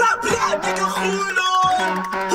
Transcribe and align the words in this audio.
Rap 0.00 0.20
lan 0.34 0.56
nigga, 0.64 0.86
who 2.30 2.31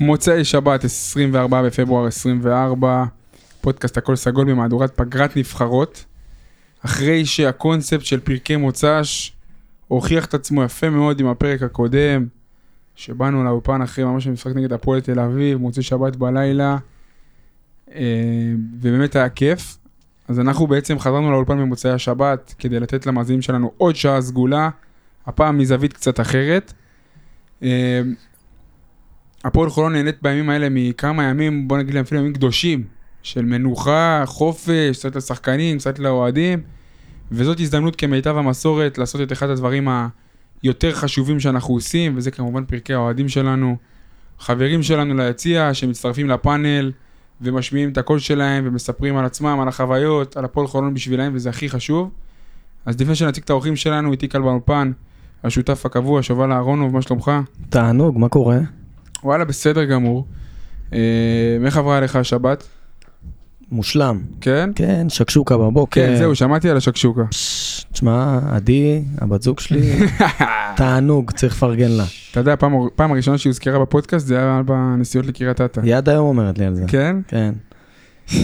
מוצאי 0.00 0.44
שבת, 0.44 0.84
24 0.84 1.62
בפברואר 1.62 2.06
24, 2.06 3.04
פודקאסט 3.60 3.96
הכל 3.96 4.16
סגול 4.16 4.50
במהדורת 4.50 4.96
פגרת 4.96 5.36
נבחרות. 5.36 6.04
אחרי 6.84 7.26
שהקונספט 7.26 8.04
של 8.04 8.20
פרקי 8.20 8.56
מוצ"ש 8.56 9.32
הוכיח 9.88 10.24
את 10.24 10.34
עצמו 10.34 10.62
יפה 10.62 10.90
מאוד 10.90 11.20
עם 11.20 11.26
הפרק 11.26 11.62
הקודם, 11.62 12.26
שבאנו 12.96 13.44
לאופן 13.44 13.82
אחרי 13.82 14.04
ממש 14.04 14.26
משחק 14.26 14.56
נגד 14.56 14.72
הפועל 14.72 15.00
תל 15.00 15.20
אביב, 15.20 15.58
מוצאי 15.58 15.82
שבת 15.82 16.16
בלילה, 16.16 16.76
אה, 17.94 18.02
ובאמת 18.80 19.16
היה 19.16 19.28
כיף. 19.28 19.78
אז 20.28 20.40
אנחנו 20.40 20.66
בעצם 20.66 20.98
חזרנו 20.98 21.30
לאולפן 21.30 21.58
במוצאי 21.58 21.90
השבת 21.90 22.54
כדי 22.58 22.80
לתת 22.80 23.06
למאזינים 23.06 23.42
שלנו 23.42 23.72
עוד 23.76 23.96
שעה 23.96 24.20
סגולה, 24.20 24.68
הפעם 25.26 25.58
מזווית 25.58 25.92
קצת 25.92 26.20
אחרת. 26.20 26.72
הפועל 29.44 29.70
חולון 29.70 29.92
נהנית 29.92 30.16
בימים 30.22 30.50
האלה 30.50 30.68
מכמה 30.70 31.24
ימים, 31.24 31.68
בוא 31.68 31.78
נגיד 31.78 31.94
להם 31.94 32.04
אפילו 32.04 32.20
ימים 32.20 32.32
קדושים, 32.32 32.84
של 33.22 33.44
מנוחה, 33.44 34.22
חופש, 34.26 34.98
קצת 34.98 35.16
לשחקנים, 35.16 35.78
קצת 35.78 35.98
לאוהדים, 35.98 36.60
וזאת 37.32 37.60
הזדמנות 37.60 37.96
כמיטב 37.96 38.36
המסורת 38.36 38.98
לעשות 38.98 39.20
את 39.20 39.32
אחד 39.32 39.50
הדברים 39.50 39.88
היותר 40.62 40.92
חשובים 40.94 41.40
שאנחנו 41.40 41.74
עושים, 41.74 42.16
וזה 42.16 42.30
כמובן 42.30 42.64
פרקי 42.64 42.94
האוהדים 42.94 43.28
שלנו, 43.28 43.76
חברים 44.38 44.82
שלנו 44.82 45.14
ליציע, 45.14 45.74
שמצטרפים 45.74 46.28
לפאנל 46.28 46.92
ומשמיעים 47.40 47.88
את 47.88 47.98
הקול 47.98 48.18
שלהם 48.18 48.66
ומספרים 48.66 49.16
על 49.16 49.24
עצמם, 49.24 49.60
על 49.60 49.68
החוויות, 49.68 50.36
על 50.36 50.44
הפועל 50.44 50.66
חולון 50.66 50.94
בשבילם, 50.94 51.32
וזה 51.34 51.50
הכי 51.50 51.68
חשוב. 51.68 52.10
אז 52.86 53.00
לפני 53.00 53.14
שנציג 53.14 53.44
את 53.44 53.50
האורחים 53.50 53.76
שלנו, 53.76 54.12
איתי 54.12 54.28
כאן 54.28 54.42
באולפן, 54.42 54.92
השותף 55.44 55.86
הקבוע, 55.86 56.22
שובל 56.22 56.52
אהרונוב, 56.52 56.92
מה 56.92 57.02
שלומך? 57.02 57.30
תענוג, 57.68 58.18
מה 58.18 58.28
קורה? 58.28 58.58
וואלה, 59.24 59.44
בסדר 59.44 59.84
גמור. 59.84 60.26
אה, 60.92 60.98
איך 61.64 61.76
עברה 61.76 61.98
עליך 61.98 62.16
השבת? 62.16 62.64
מושלם. 63.70 64.20
כן? 64.40 64.70
כן, 64.74 65.08
שקשוקה 65.08 65.58
בבוקר. 65.58 66.06
כן, 66.06 66.16
זהו, 66.16 66.34
שמעתי 66.34 66.70
על 66.70 66.76
השקשוקה. 66.76 67.22
תשמע, 67.92 68.38
עדי, 68.50 69.02
הבת 69.18 69.42
זוג 69.42 69.60
שלי, 69.60 69.92
תענוג, 70.76 71.30
צריך 71.30 71.54
לפרגן 71.54 71.90
לה. 71.90 72.04
אתה 72.30 72.40
יודע, 72.40 72.54
פעם, 72.96 73.12
הראשונה 73.12 73.38
שהיא 73.38 73.50
הוזכרה 73.50 73.78
בפודקאסט 73.78 74.26
זה 74.26 74.38
היה 74.38 74.62
בנסיעות 74.66 75.26
לקריית 75.26 75.60
אתא. 75.60 75.80
היא 75.80 75.96
עד 75.96 76.08
היום 76.08 76.26
אומרת 76.26 76.58
לי 76.58 76.64
על 76.64 76.74
זה. 76.74 76.84
כן? 76.88 77.16
כן. 77.28 77.52
אה, 78.34 78.38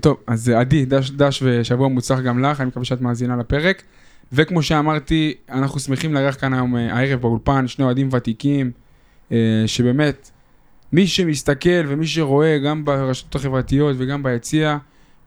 טוב, 0.00 0.16
אז 0.26 0.48
עדי, 0.48 0.84
דש, 0.84 1.10
דש 1.10 1.42
ושבוע 1.42 1.88
מוצלח 1.88 2.20
גם 2.20 2.44
לך, 2.44 2.60
אני 2.60 2.68
מקווה 2.68 2.84
שאת 2.84 3.00
מאזינה 3.00 3.36
לפרק. 3.36 3.82
וכמו 4.32 4.62
שאמרתי, 4.62 5.34
אנחנו 5.50 5.80
שמחים 5.80 6.14
לארח 6.14 6.36
כאן 6.40 6.54
היום 6.54 6.76
אה, 6.76 6.96
הערב 6.96 7.20
באולפן, 7.20 7.68
שני 7.68 7.84
אוהדים 7.84 8.08
ותיקים, 8.12 8.70
שבאמת, 9.66 10.30
מי 10.92 11.06
שמסתכל 11.06 11.84
ומי 11.86 12.06
שרואה 12.06 12.58
גם 12.58 12.84
ברשתות 12.84 13.34
החברתיות 13.34 13.96
וגם 13.98 14.22
ביציע, 14.22 14.78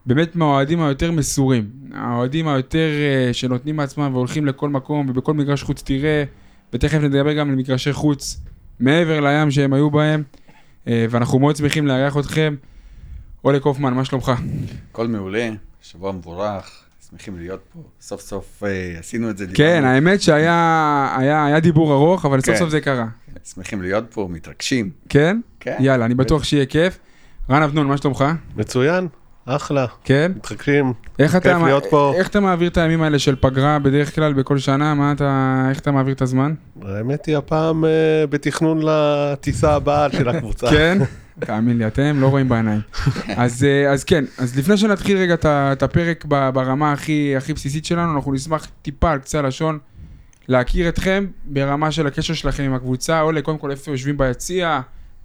באמת 0.05 0.35
מהאוהדים 0.35 0.81
היותר 0.81 1.11
מסורים. 1.11 1.69
האוהדים 1.93 2.47
היותר 2.47 2.89
אה, 2.89 3.33
שנותנים 3.33 3.75
מעצמם 3.75 4.09
והולכים 4.13 4.45
לכל 4.45 4.69
מקום 4.69 5.09
ובכל 5.09 5.33
מגרש 5.33 5.63
חוץ 5.63 5.81
תראה, 5.85 6.23
ותכף 6.73 6.97
נדבר 6.97 7.33
גם 7.33 7.49
על 7.49 7.55
מגרשי 7.55 7.93
חוץ 7.93 8.39
מעבר 8.79 9.19
לים 9.19 9.51
שהם 9.51 9.73
היו 9.73 9.91
בהם, 9.91 10.23
אה, 10.87 11.05
ואנחנו 11.09 11.39
מאוד 11.39 11.55
שמחים 11.55 11.87
לארח 11.87 12.17
אתכם. 12.17 12.55
אולי 13.43 13.59
קופמן, 13.59 13.93
מה 13.93 14.05
שלומך? 14.05 14.31
הכל 14.91 15.07
מעולה, 15.07 15.49
שבוע 15.81 16.11
מבורך, 16.11 16.86
שמחים 17.09 17.37
להיות 17.37 17.59
פה. 17.73 17.79
סוף 18.01 18.21
סוף 18.21 18.63
אה, 18.63 18.99
עשינו 18.99 19.29
את 19.29 19.37
זה. 19.37 19.45
כן, 19.45 19.51
דיברנו. 19.53 19.87
האמת 19.87 20.21
שהיה 20.21 21.15
היה, 21.17 21.45
היה 21.45 21.59
דיבור 21.59 21.93
ארוך, 21.93 22.25
אבל 22.25 22.41
סוף 22.41 22.49
כן. 22.49 22.59
סוף 22.59 22.69
זה 22.69 22.81
קרה. 22.81 23.07
שמחים 23.43 23.81
להיות 23.81 24.03
פה, 24.13 24.27
מתרגשים. 24.31 24.89
כן? 25.09 25.39
כן. 25.59 25.77
יאללה, 25.79 26.05
אני 26.05 26.15
בטוח 26.15 26.43
שיהיה 26.43 26.65
כיף. 26.65 26.99
רן 27.49 27.63
אבנון, 27.63 27.87
מה 27.87 27.97
שלומך? 27.97 28.25
מצוין, 28.55 29.07
אחלה, 29.47 29.85
כן? 30.03 30.31
מתרגשים. 30.35 30.93
איך 31.19 31.31
כיף 31.31 31.41
אתה, 31.41 31.57
להיות 31.57 31.85
פה. 31.89 32.13
איך 32.15 32.27
אתה 32.27 32.39
מעביר 32.39 32.69
את 32.69 32.77
הימים 32.77 33.01
האלה 33.01 33.19
של 33.19 33.35
פגרה 33.35 33.79
בדרך 33.79 34.15
כלל 34.15 34.33
בכל 34.33 34.57
שנה? 34.57 34.93
מה 34.93 35.11
אתה, 35.11 35.65
איך 35.69 35.79
אתה 35.79 35.91
מעביר 35.91 36.13
את 36.13 36.21
הזמן? 36.21 36.53
האמת 36.81 37.25
היא 37.25 37.37
הפעם 37.37 37.85
אה, 37.85 37.89
בתכנון 38.29 38.79
לטיסה 38.83 39.73
הבאה 39.73 40.11
של 40.17 40.29
הקבוצה. 40.29 40.69
כן? 40.69 40.97
תאמין 41.39 41.77
לי, 41.77 41.87
אתם 41.87 42.21
לא 42.21 42.27
רואים 42.27 42.49
בעיניים. 42.49 42.81
אז, 43.37 43.63
אה, 43.63 43.91
אז 43.91 44.03
כן, 44.03 44.25
אז 44.37 44.57
לפני 44.57 44.77
שנתחיל 44.77 45.17
רגע 45.17 45.35
את 45.45 45.83
הפרק 45.83 46.25
ברמה 46.25 46.91
הכי, 46.91 47.33
הכי 47.37 47.53
בסיסית 47.53 47.85
שלנו, 47.85 48.15
אנחנו 48.15 48.33
נשמח 48.33 48.67
טיפה 48.81 49.11
על 49.11 49.19
קצה 49.19 49.39
הלשון 49.39 49.79
להכיר 50.47 50.89
אתכם 50.89 51.25
ברמה 51.45 51.91
של 51.91 52.07
הקשר 52.07 52.33
שלכם 52.33 52.63
עם 52.63 52.73
הקבוצה, 52.73 53.21
או 53.21 53.31
קודם 53.43 53.57
כל 53.57 53.71
איפה 53.71 53.91
יושבים 53.91 54.17
ביציע, 54.17 54.81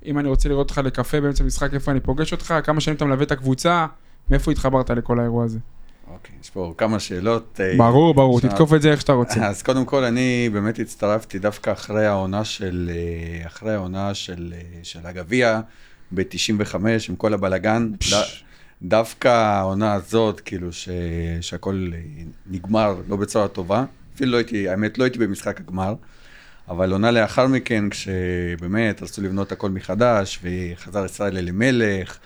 אם 0.06 0.18
אני 0.18 0.28
רוצה 0.28 0.48
לראות 0.48 0.70
אותך 0.70 0.80
לקפה 0.84 1.20
באמצע 1.20 1.44
משחק, 1.44 1.74
איפה 1.74 1.90
אני 1.90 2.00
פוגש 2.00 2.32
אותך, 2.32 2.54
כמה 2.64 2.80
שנים 2.80 2.96
אתה 2.96 3.04
מלווה 3.04 3.24
את 3.24 3.32
הקבוצה, 3.32 3.86
מאיפה 4.32 4.50
התחברת 4.52 4.90
לכל 4.90 5.20
האירוע 5.20 5.44
הזה. 5.44 5.58
אוקיי, 6.12 6.34
יש 6.42 6.50
פה 6.50 6.74
כמה 6.78 7.00
שאלות. 7.00 7.60
אה, 7.60 7.74
ברור, 7.76 8.14
ברור, 8.14 8.36
עכשיו- 8.36 8.50
תתקוף 8.50 8.74
את 8.74 8.82
זה 8.82 8.90
איך 8.90 9.00
שאתה 9.00 9.12
רוצה. 9.12 9.46
אז 9.46 9.62
קודם 9.62 9.84
כל, 9.84 10.04
אני 10.04 10.48
באמת 10.52 10.78
הצטרפתי 10.78 11.38
דווקא 11.38 11.72
אחרי 11.72 12.06
העונה 12.06 12.44
של, 12.44 12.90
אה, 12.94 13.46
אחרי 13.46 13.74
העונה 13.74 14.14
של, 14.14 14.54
אה, 14.56 14.60
של 14.82 14.98
הגביע 15.04 15.60
ב-95, 16.10 16.76
עם 17.08 17.16
כל 17.16 17.34
הבלגן. 17.34 17.90
ד, 18.12 18.14
דווקא 18.82 19.28
העונה 19.28 19.92
הזאת, 19.94 20.40
כאילו, 20.40 20.72
ש, 20.72 20.88
שהכל 21.40 21.86
נגמר 22.50 22.94
לא 23.08 23.16
בצורה 23.16 23.48
טובה. 23.48 23.84
אפילו 24.14 24.32
לא 24.32 24.36
הייתי, 24.36 24.68
האמת, 24.68 24.98
לא 24.98 25.04
הייתי 25.04 25.18
במשחק 25.18 25.60
הגמר. 25.60 25.94
אבל 26.68 26.92
עונה 26.92 27.10
לאחר 27.10 27.46
מכן, 27.46 27.84
כשבאמת 27.90 29.02
רצו 29.02 29.22
לבנות 29.22 29.52
הכל 29.52 29.70
מחדש, 29.70 30.38
וחזר 30.42 31.04
ישראל 31.04 31.36
אלימלך, 31.36 32.18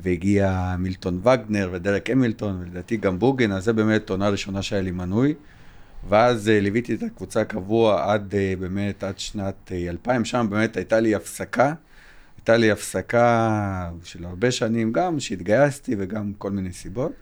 והגיע 0.00 0.74
מילטון 0.78 1.20
וגנר 1.22 1.68
ודרק 1.72 2.10
המילטון, 2.10 2.60
ולדעתי 2.60 2.96
גם 2.96 3.18
בוגן, 3.18 3.52
אז 3.52 3.64
זה 3.64 3.72
באמת 3.72 4.10
עונה 4.10 4.28
ראשונה 4.28 4.62
שהיה 4.62 4.82
לי 4.82 4.90
מנוי. 4.90 5.34
ואז 6.08 6.48
uh, 6.48 6.62
ליוויתי 6.62 6.94
את 6.94 7.02
הקבוצה 7.02 7.44
קבוע 7.44 8.12
עד 8.12 8.34
uh, 8.34 8.60
באמת, 8.60 9.04
עד 9.04 9.18
שנת 9.18 9.54
uh, 9.68 9.90
2000, 9.90 10.24
שם 10.24 10.46
באמת 10.50 10.76
הייתה 10.76 11.00
לי 11.00 11.14
הפסקה. 11.14 11.74
הייתה 12.36 12.56
לי 12.56 12.70
הפסקה 12.70 13.90
של 14.04 14.24
הרבה 14.24 14.50
שנים 14.50 14.92
גם, 14.92 15.20
שהתגייסתי 15.20 15.94
וגם 15.98 16.32
כל 16.38 16.50
מיני 16.50 16.72
סיבות. 16.72 17.12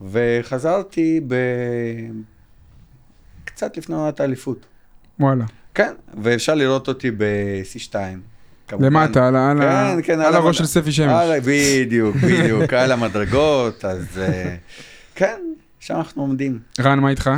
וחזרתי 0.00 1.20
ב... 1.26 1.34
קצת 3.44 3.76
לפני 3.76 3.94
עונת 3.94 4.20
האליפות. 4.20 4.66
וואלה. 5.20 5.44
כן, 5.74 5.92
ואפשר 6.22 6.54
לראות 6.54 6.88
אותי 6.88 7.10
ב-C2. 7.10 7.94
כמובן. 8.70 8.86
למטה, 8.86 9.28
על 9.28 9.36
על 9.36 9.58
כן, 9.60 9.98
כן, 10.02 10.20
על 10.20 10.26
המד- 10.26 10.34
הראש 10.34 10.58
של 10.58 10.66
ספי 10.66 10.92
שמש. 10.92 11.06
על- 11.12 11.40
בדיוק, 11.46 12.16
בדיוק, 12.16 12.72
על 12.72 12.92
המדרגות, 12.92 13.84
אז 13.84 14.06
אה, 14.18 14.54
כן, 15.14 15.36
שם 15.80 15.94
אנחנו 15.94 16.22
עומדים. 16.22 16.58
רן, 16.80 16.98
מה 16.98 17.10
איתך? 17.10 17.30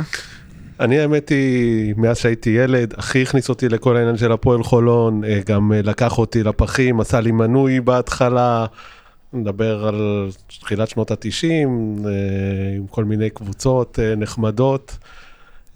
אני 0.79 0.99
האמת 0.99 1.29
היא, 1.29 1.93
מאז 1.97 2.17
שהייתי 2.17 2.49
ילד, 2.49 2.93
הכי 2.97 3.21
הכניס 3.21 3.49
אותי 3.49 3.69
לכל 3.69 3.97
העניין 3.97 4.17
של 4.17 4.31
הפועל 4.31 4.63
חולון, 4.63 5.23
אה, 5.23 5.39
גם 5.45 5.73
אה, 5.73 5.81
לקח 5.83 6.17
אותי 6.17 6.43
לפחים, 6.43 6.99
עשה 6.99 7.19
לי 7.21 7.31
מנוי 7.31 7.81
בהתחלה, 7.81 8.65
נדבר 9.33 9.87
על 9.87 10.29
תחילת 10.59 10.89
שנות 10.89 11.11
התשעים, 11.11 11.95
עם 12.77 12.87
כל 12.87 13.03
מיני 13.05 13.29
קבוצות 13.29 13.99
נחמדות. 14.17 14.97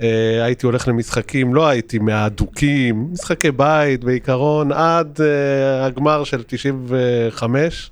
אה, 0.01 0.43
הייתי 0.43 0.65
הולך 0.65 0.87
למשחקים, 0.87 1.55
לא 1.55 1.67
הייתי 1.67 1.99
מהאדוקים, 1.99 3.07
משחקי 3.11 3.51
בית 3.51 4.03
בעיקרון, 4.03 4.71
עד 4.71 5.21
אה, 5.21 5.85
הגמר 5.85 6.23
של 6.23 6.43
95. 6.47 7.91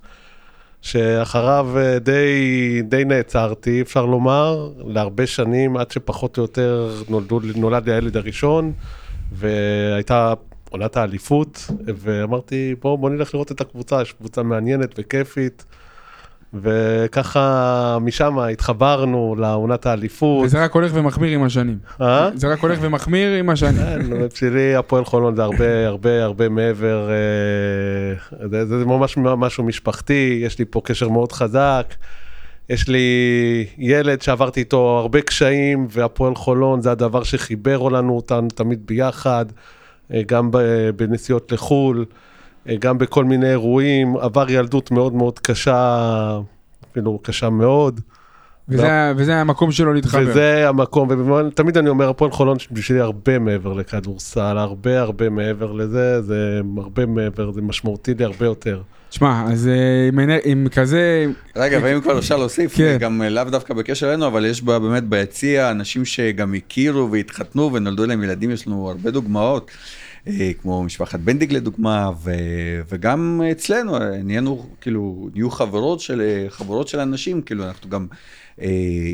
שאחריו 0.82 1.68
אה, 1.78 2.00
די, 2.00 2.82
די 2.84 3.06
נעצרתי, 3.06 3.82
אפשר 3.82 4.06
לומר, 4.06 4.72
להרבה 4.86 5.28
שנים, 5.28 5.78
עד 5.78 5.92
שפחות 5.92 6.38
או 6.38 6.44
יותר 6.44 6.92
נולדו, 7.10 7.40
נולד 7.56 7.86
לי 7.86 7.94
הילד 7.94 8.18
הראשון, 8.18 8.74
והייתה 9.32 10.34
עונת 10.70 10.98
האליפות, 10.98 11.68
ואמרתי, 11.86 12.76
בוא, 12.82 12.98
בוא 12.98 13.10
נלך 13.10 13.34
לראות 13.34 13.52
את 13.52 13.62
הקבוצה, 13.62 14.02
יש 14.02 14.14
קבוצה 14.14 14.44
מעניינת 14.44 14.96
וכיפית, 14.98 15.66
וככה 16.62 17.98
משם 18.02 18.40
התחברנו 18.40 19.36
לעונת 19.40 19.86
האליפות. 19.86 20.46
וזה 20.46 20.64
רק 20.64 20.72
הולך 20.72 20.92
ומחמיר 20.94 21.32
עם 21.32 21.44
השנים. 21.44 21.78
אה? 22.02 22.30
זה 22.36 22.48
רק 22.48 22.60
הולך 22.60 22.80
ומחמיר 22.82 23.40
עם 23.40 23.50
השנים. 23.50 23.76
כן, 23.76 24.28
בשבילי 24.34 24.76
הפועל 24.76 25.06
חולון 25.06 25.36
זה 25.36 25.44
הרבה 25.44 25.88
הרבה 25.88 26.24
הרבה 26.24 26.50
מעבר, 26.50 27.10
אה, 27.10 28.46
זה, 28.50 28.66
זה 28.66 28.86
ממש 28.86 29.18
משהו 29.18 29.64
משפחתי, 29.64 30.40
יש 30.44 30.60
לי 30.60 30.66
פה 30.70 30.82
קשר 30.84 31.10
מאוד 31.10 31.32
חזק. 31.32 31.94
יש 32.70 32.88
לי 32.88 33.08
ילד 33.78 34.22
שעברתי 34.22 34.60
איתו 34.60 35.00
הרבה 35.00 35.22
קשיים, 35.22 35.88
והפועל 35.90 36.36
חולון 36.36 36.82
זה 36.82 36.92
הדבר 36.92 37.24
שחיבר 37.24 37.90
לנו 37.90 38.16
אותנו 38.16 38.48
תמיד 38.50 38.80
ביחד, 38.86 39.46
אה, 40.14 40.22
גם 40.28 40.50
בנסיעות 40.96 41.52
לחו"ל, 41.52 42.06
גם 42.80 42.98
בכל 42.98 43.24
מיני 43.26 43.50
אירועים. 43.50 44.18
עבר 44.18 44.50
ילדות 44.52 44.92
מאוד 44.92 45.14
מאוד 45.14 45.40
קשה, 45.40 46.40
אפילו 46.92 47.20
קשה 47.24 47.50
מאוד. 47.50 48.02
וזה- 48.70 48.84
וזה 49.16 49.36
המקום 49.36 49.72
שלו 49.72 49.94
להתחבר. 49.94 50.24
וזה 50.30 50.70
המקום, 50.70 51.10
ותמיד 51.48 51.78
אני 51.78 51.90
אומר, 51.90 52.10
הפועל 52.10 52.32
חולון 52.32 52.58
בשבילי 52.72 53.02
הרבה 53.02 53.40
מעבר 53.40 53.74
לכדורסל, 53.74 54.40
הרבה 54.58 55.02
הרבה 55.02 55.30
מעבר 55.30 55.72
לזה, 55.72 56.22
זה 56.22 56.36
הרבה 56.78 57.06
מעבר, 57.06 57.52
זה 57.52 57.62
משמעותי 57.62 58.14
לי 58.14 58.24
הרבה 58.26 58.46
יותר. 58.46 58.82
תשמע, 59.10 59.44
אז 59.52 59.68
אה, 59.68 60.08
עם 60.08 60.20
אנר- 60.20 60.40
עם 60.46 60.68
כזה... 60.72 61.26
רגע, 61.56 61.80
ואם 61.84 62.02
כבר 62.02 62.20
אפשר 62.20 62.38
להוסיף, 62.38 62.78
כן. 62.78 62.98
גם 63.00 63.22
אה, 63.22 63.30
לאו 63.30 63.44
דווקא 63.44 63.74
בקשר 63.74 64.08
אלינו, 64.10 64.28
אבל 64.28 64.46
יש 64.46 64.62
בה 64.64 64.80
באמת 64.80 65.04
ביציע 65.04 65.72
אנשים 65.72 66.06
שגם 66.06 66.54
הכירו 66.54 67.12
והתחתנו 67.12 67.74
ונולדו 67.74 68.06
להם 68.06 68.24
ילדים, 68.24 68.52
יש 68.52 68.68
לנו 68.68 68.90
הרבה 68.90 69.12
דוגמאות, 69.12 69.72
אה, 69.72 69.76
כמו 70.62 70.84
משפחת 70.84 71.20
בנדיג 71.20 71.54
לדוגמה, 71.54 72.12
ו, 72.24 72.32
וגם 72.90 73.42
אצלנו 73.52 73.98
אה, 73.98 74.24
נהיינו, 74.24 74.70
כאילו, 74.82 75.30
נהיו 75.34 75.50
חברות 75.50 76.00
של, 76.00 76.22
אה, 76.22 76.46
חברות 76.50 76.88
של 76.88 77.00
אנשים, 77.00 77.42
כאילו, 77.42 77.64
אנחנו 77.64 77.90
גם 77.90 78.08
אה, 78.62 78.68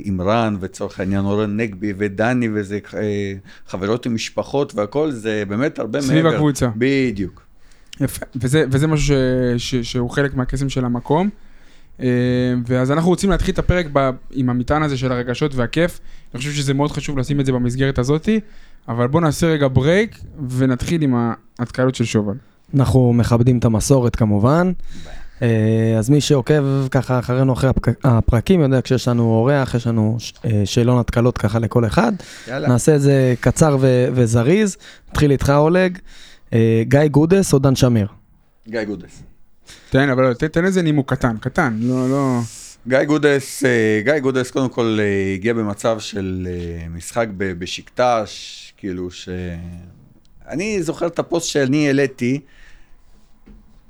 עם 0.04 0.22
רן, 0.22 0.56
ולצורך 0.60 1.00
העניין 1.00 1.26
אורן 1.26 1.58
נגבי 1.58 1.94
ודני, 1.98 2.50
וזה 2.54 2.80
אה, 2.98 3.34
חברות 3.68 4.06
עם 4.06 4.16
משפחות 4.16 4.76
והכל, 4.76 5.12
זה 5.12 5.44
באמת 5.48 5.80
הרבה 5.80 6.02
סביב 6.02 6.24
מעבר. 6.24 6.36
הקבוצה. 6.36 6.70
בדיוק. 6.76 7.42
יפה, 8.02 8.26
וזה, 8.36 8.66
וזה 8.72 8.88
משהו 8.88 9.08
ש, 9.08 9.12
ש, 9.58 9.76
שהוא 9.76 10.10
חלק 10.10 10.34
מהקסם 10.34 10.70
של 10.70 10.86
המקום. 10.86 11.30
אה, 12.02 12.08
ואז 12.68 12.92
אנחנו 12.92 13.10
רוצים 13.10 13.30
להתחיל 13.30 13.54
את 13.54 13.60
הפרק 13.60 13.86
ב, 13.94 14.10
עם 14.32 14.50
המטען 14.50 14.84
הזה 14.84 14.98
של 14.98 15.12
הרגשות 15.12 15.56
והכיף. 15.56 16.00
אני 16.34 16.38
חושב 16.38 16.52
שזה 16.52 16.74
מאוד 16.74 16.92
חשוב 16.92 17.18
לשים 17.18 17.40
את 17.40 17.46
זה 17.46 17.52
במסגרת 17.52 18.00
הזאתי, 18.00 18.40
אבל 18.88 19.08
בואו 19.08 19.24
נעשה 19.24 19.48
רגע 19.48 19.68
break 19.74 20.20
ונתחיל 20.50 21.02
עם 21.02 21.16
ההתקלות 21.60 21.96
של 21.96 22.06
שובל. 22.06 22.36
אנחנו 22.76 23.14
מכבדים 23.14 23.58
את 23.58 23.66
המסורת 23.66 24.16
כמובן. 24.16 24.72
אה, 25.42 25.96
אז 26.00 26.10
מי 26.10 26.22
שעוקב 26.22 26.88
ככה 26.92 27.20
אחרינו 27.20 27.54
אחרי 27.54 27.70
הפרקים 28.04 28.62
יודע 28.62 28.82
כשיש 28.82 29.08
לנו 29.08 29.24
אורח, 29.24 29.76
יש 29.76 29.88
לנו 29.88 30.18
אה, 30.46 30.62
שאלון 30.66 31.00
התקלות 31.00 31.38
ככה 31.38 31.60
לכל 31.60 31.86
אחד. 31.86 32.12
יאללה. 32.48 32.68
נעשה 32.68 32.96
את 32.96 33.02
זה 33.02 33.34
קצר 33.40 33.78
ו- 33.82 34.08
וזריז. 34.14 34.78
נתחיל 35.10 35.32
איתך 35.32 35.54
אולג. 35.56 35.98
אה, 36.54 36.84
גיא 36.88 37.08
גודס 37.08 37.54
או 37.54 37.60
דן 37.60 37.76
שמיר? 37.76 38.08
גיא 38.68 38.84
גודס. 38.84 39.24
תן, 39.90 40.10
אבל 40.10 40.34
תן, 40.34 40.48
תן 40.48 40.66
איזה 40.66 40.82
נימוק 40.82 41.14
קטן, 41.14 41.38
קטן, 41.38 41.78
לא, 41.82 42.10
לא... 42.10 42.40
גיא 42.88 43.04
גודס, 43.04 43.64
גיא 44.04 44.20
גודס 44.20 44.52
קודם 44.52 44.70
כל 44.70 45.00
הגיע 45.36 45.54
במצב 45.54 46.00
של 46.00 46.48
משחק 46.90 47.28
בשקטש, 47.38 48.71
כאילו 48.82 49.12
ש... 49.12 49.30
אני 50.48 50.84
זוכר 50.84 51.08
את 51.08 51.20
הפוסט 51.20 51.48
שאני 51.48 51.88
העליתי, 51.88 52.40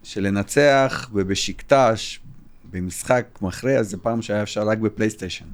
שלנצח 0.03 1.09
ב- 1.13 1.21
בשקטש, 1.21 2.19
במשחק 2.71 3.25
מכריע, 3.41 3.83
זה 3.83 3.97
פעם 3.97 4.21
שהיה 4.21 4.43
אפשר 4.43 4.67
רק 4.67 4.77
בפלייסטיישן. 4.77 5.45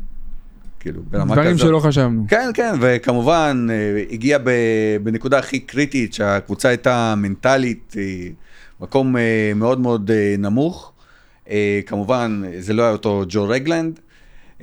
כאילו, 0.80 1.02
ברמה 1.04 1.24
כזאת. 1.24 1.38
דברים 1.38 1.58
שלא 1.58 1.80
חשבנו. 1.80 2.26
כן, 2.28 2.50
כן, 2.54 2.74
וכמובן, 2.82 3.68
אה, 3.70 4.04
הגיע 4.12 4.38
בנקודה 5.04 5.40
הכי 5.40 5.60
קריטית, 5.60 6.14
שהקבוצה 6.14 6.70
הייתה 6.70 7.14
מנטלית, 7.18 7.96
אה, 7.98 8.28
מקום 8.80 9.18
אה, 9.18 9.52
מאוד 9.56 9.80
מאוד 9.80 10.12
נמוך. 10.38 10.94
כמובן, 11.86 12.44
זה 12.60 12.74
לא 12.74 12.84
היה 12.84 12.92
אותו 12.92 13.24
ג'ו 13.30 13.48
רגלנד, 13.50 14.00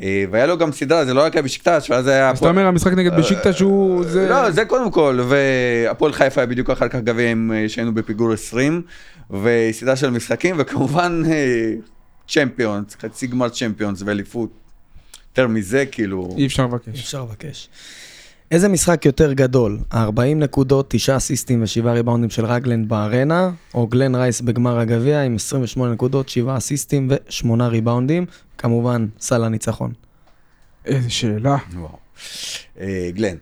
והיה 0.03 0.47
לו 0.47 0.59
גם 0.59 0.73
סדרה, 0.73 1.05
זה 1.05 1.15
לא 1.15 1.21
רק 1.21 1.35
היה 1.35 1.43
בשקטש, 1.43 1.91
ואז 1.91 2.07
היה... 2.07 2.31
אז 2.31 2.39
אתה 2.39 2.49
אומר 2.49 2.67
המשחק 2.67 2.93
נגד 2.93 3.17
בשיקטה 3.17 3.53
שהוא... 3.53 4.05
זה... 4.05 4.29
לא, 4.29 4.51
זה 4.51 4.65
קודם 4.65 4.91
כל, 4.91 5.21
והפועל 5.29 6.13
חיפה 6.13 6.41
היה 6.41 6.47
בדיוק 6.47 6.71
אחר 6.71 6.89
כך 6.89 6.99
גביע 6.99 7.31
עם, 7.31 7.53
אה, 7.55 7.69
שהיינו 7.69 7.95
בפיגור 7.95 8.33
20, 8.33 8.83
וסדרה 9.31 9.97
של 9.97 10.11
משחקים, 10.11 10.57
וכמובן 10.59 11.23
צ'מפיונס, 12.29 12.97
חצי 13.01 13.27
גמר 13.27 13.49
צ'מפיונס 13.49 14.03
ואליפות. 14.07 14.51
יותר 15.29 15.47
מזה, 15.47 15.87
כאילו... 15.87 16.35
אי 16.37 16.47
אפשר 16.47 16.63
אי 16.63 16.69
לבקש. 16.69 17.01
אפשר 17.01 17.23
לבקש. 17.23 17.69
איזה 18.51 18.69
משחק 18.69 19.05
יותר 19.07 19.33
גדול? 19.33 19.79
40 19.95 20.41
נקודות, 20.41 20.87
9 20.91 21.17
אסיסטים 21.17 21.63
ו-7 21.63 21.89
ריבאונדים 21.89 22.31
של 22.31 22.45
רגלנד 22.47 22.89
בארנה, 22.89 23.51
או 23.75 23.87
גלן 23.87 24.15
רייס 24.15 24.41
בגמר 24.41 24.79
הגביע 24.79 25.23
עם 25.23 25.35
28 25.35 25.93
נקודות, 25.93 26.29
7 26.29 26.57
אסיסטים 26.57 27.09
ו-8 27.11 27.63
ריבאונדים? 27.63 28.27
כמובן, 28.59 29.07
סל 29.21 29.45
הניצחון. 29.45 29.93
איזה 30.87 31.11
שאלה. 31.11 31.57
וואו. 31.75 31.97
אה, 32.81 33.09
גלן. 33.15 33.37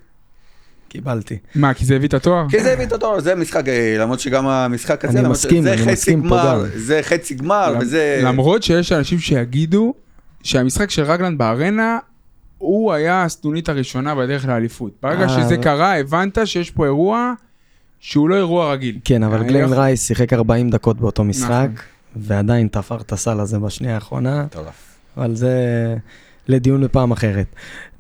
קיבלתי. 0.89 1.39
מה, 1.55 1.75
כי 1.75 1.85
זה 1.85 1.97
הביא 1.97 2.09
את 2.09 2.15
התואר? 2.15 2.47
כי 2.51 2.63
זה 2.63 2.73
הביא 2.73 2.87
את 2.87 2.93
התואר, 2.93 3.21
זה 3.21 3.35
משחק, 3.35 3.69
אה, 3.69 3.97
למרות 3.99 4.21
שגם 4.21 4.47
המשחק 4.47 5.05
הזה, 5.05 5.21
אני 5.21 5.29
מסכים, 5.29 5.67
אני 5.67 5.77
חצי 5.77 5.93
מסכים 5.93 6.29
פה 6.29 6.37
גם. 6.45 6.61
זה 6.75 6.99
חצי 7.03 7.35
גמר, 7.35 7.71
למ- 7.73 7.79
וזה... 7.81 8.21
למרות 8.25 8.63
שיש 8.63 8.93
אנשים 8.93 9.19
שיגידו 9.19 9.95
שהמשחק 10.43 10.91
של 10.91 11.03
רגלנד 11.03 11.39
בארנה, 11.39 11.99
הוא 12.63 12.93
היה 12.93 13.25
הסנונית 13.25 13.69
הראשונה 13.69 14.15
בדרך 14.15 14.47
לאליפות. 14.47 14.93
ברגע 15.03 15.23
אה, 15.23 15.29
שזה 15.29 15.57
קרה, 15.57 15.99
הבנת 15.99 16.39
שיש 16.45 16.71
פה 16.71 16.85
אירוע 16.85 17.33
שהוא 18.01 18.29
לא 18.29 18.35
אירוע 18.35 18.73
רגיל. 18.73 18.99
כן, 19.05 19.23
אבל 19.23 19.43
גלן 19.45 19.71
לא- 19.71 19.77
רייס 19.77 20.07
שיחק 20.07 20.33
40 20.33 20.71
דקות 20.71 21.01
באותו 21.01 21.25
משחק, 21.25 21.51
נכון. 21.51 21.87
ועדיין 22.17 22.69
תפר 22.69 23.01
את 23.01 23.13
הסל 23.13 23.41
הזה 23.41 23.59
בשנייה 23.59 23.95
האחרונה, 23.95 24.43
מטורף. 24.43 24.97
אבל 25.17 25.35
זה 25.35 25.55
לדיון 26.49 26.85
בפעם 26.85 27.11
אחרת. 27.13 27.47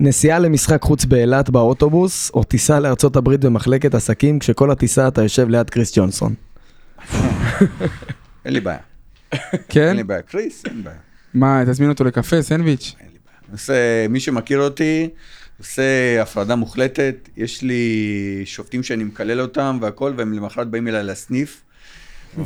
נסיעה 0.00 0.38
למשחק 0.38 0.82
חוץ 0.82 1.04
באילת 1.04 1.50
באוטובוס, 1.50 2.30
או 2.34 2.44
טיסה 2.44 2.80
לארצות 2.80 3.16
הברית 3.16 3.40
במחלקת 3.40 3.94
עסקים, 3.94 4.38
כשכל 4.38 4.70
הטיסה 4.70 5.08
אתה 5.08 5.22
יושב 5.22 5.48
ליד 5.48 5.70
קריס 5.70 5.98
ג'ונסון. 5.98 6.34
אין 8.44 8.54
לי 8.54 8.60
בעיה. 8.60 8.78
כן? 9.68 9.88
אין 9.88 9.96
לי 9.96 10.04
בעיה. 10.04 10.22
קריס, 10.22 10.62
אין 10.66 10.84
בעיה. 10.84 10.96
מה, 11.34 11.62
תזמין 11.66 11.88
אותו 11.88 12.04
לקפה, 12.04 12.42
סנדוויץ'? 12.42 12.94
אין. 13.00 13.11
עושה, 13.52 14.08
מי 14.08 14.20
שמכיר 14.20 14.60
אותי, 14.60 15.08
עושה 15.58 16.22
הפרדה 16.22 16.56
מוחלטת. 16.56 17.28
יש 17.36 17.62
לי 17.62 18.42
שופטים 18.44 18.82
שאני 18.82 19.04
מקלל 19.04 19.40
אותם 19.40 19.78
והכל, 19.80 20.12
והם 20.16 20.32
למחרת 20.32 20.68
באים 20.68 20.88
אליי 20.88 21.02
לסניף. 21.02 21.62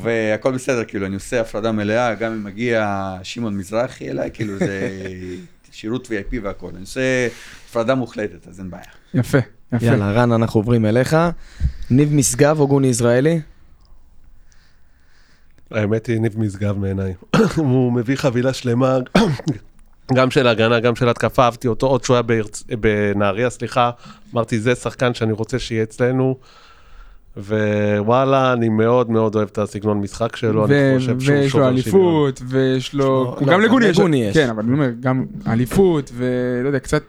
והכל 0.03 0.53
בסדר, 0.53 0.85
כאילו, 0.85 1.07
אני 1.07 1.15
עושה 1.15 1.41
הפרדה 1.41 1.73
מלאה, 1.73 2.15
גם 2.15 2.33
אם 2.33 2.45
מגיע 2.45 3.13
שמעון 3.23 3.57
מזרחי 3.57 4.11
אליי, 4.11 4.31
כאילו, 4.35 4.59
זה 4.59 4.91
שירות 5.73 6.07
VIP 6.07 6.37
והכל. 6.43 6.71
אני 6.73 6.81
עושה 6.81 7.29
הפרדה 7.69 7.95
מוחלטת, 7.95 8.49
אז 8.49 8.61
אין 8.61 8.71
בעיה. 8.71 8.85
יפה, 9.15 9.39
יפה. 9.73 9.87
יאללה, 9.87 10.13
רן, 10.13 10.33
אנחנו 10.33 10.61
עוברים 10.61 10.87
אליך. 10.87 11.17
ניב 11.91 12.15
משגב 12.15 12.61
או 12.61 12.69
גוני 12.69 12.89
יזרעאלי? 12.89 13.41
האמת 15.71 16.07
היא 16.07 16.21
ניב 16.21 16.39
משגב 16.39 16.81
בעיניי. 16.81 17.15
הוא 17.57 17.93
מביא 17.93 18.17
חבילה 18.17 18.53
שלמה, 18.53 18.99
גם 20.15 20.31
של 20.31 20.47
הגנה, 20.47 20.81
גם 20.81 20.97
של 20.97 21.09
התקפה, 21.09 21.45
אהבתי 21.45 21.69
אותו 21.69 21.87
עוד 21.87 22.05
שהוא 22.05 22.15
היה 22.17 22.23
בארצ- 22.23 22.65
בנהריה, 22.81 23.51
סליחה. 23.51 23.91
אמרתי, 24.35 24.59
זה 24.61 24.75
שחקן 24.75 25.15
שאני 25.15 25.33
רוצה 25.33 25.59
שיהיה 25.59 25.83
אצלנו. 25.83 26.37
ווואלה, 27.37 28.53
אני 28.53 28.69
מאוד 28.69 29.11
מאוד 29.11 29.35
אוהב 29.37 29.49
את 29.53 29.59
הסגנון 29.59 29.99
משחק 30.01 30.37
שלו, 30.37 30.61
ו- 30.61 30.65
אני 30.93 30.99
חושב 30.99 31.21
שהוא 31.21 31.35
ויש 31.37 31.45
לו 31.45 31.51
שובר 31.51 31.63
שוויון. 31.63 31.73
אליפות, 31.73 32.43
ויש 32.49 32.95
לו... 32.95 33.05
לא, 33.05 33.37
הוא 33.41 33.47
לא, 33.49 33.53
גם 33.53 33.61
יש. 33.83 33.99
לגוני 33.99 34.25
יש. 34.25 34.35
כן, 34.37 34.49
אבל 34.51 34.63
אני 34.63 34.73
אומר, 34.73 34.91
גם 35.01 35.25
אליפות, 35.47 36.11
ולא 36.17 36.67
יודע, 36.69 36.79
קצת... 36.79 37.03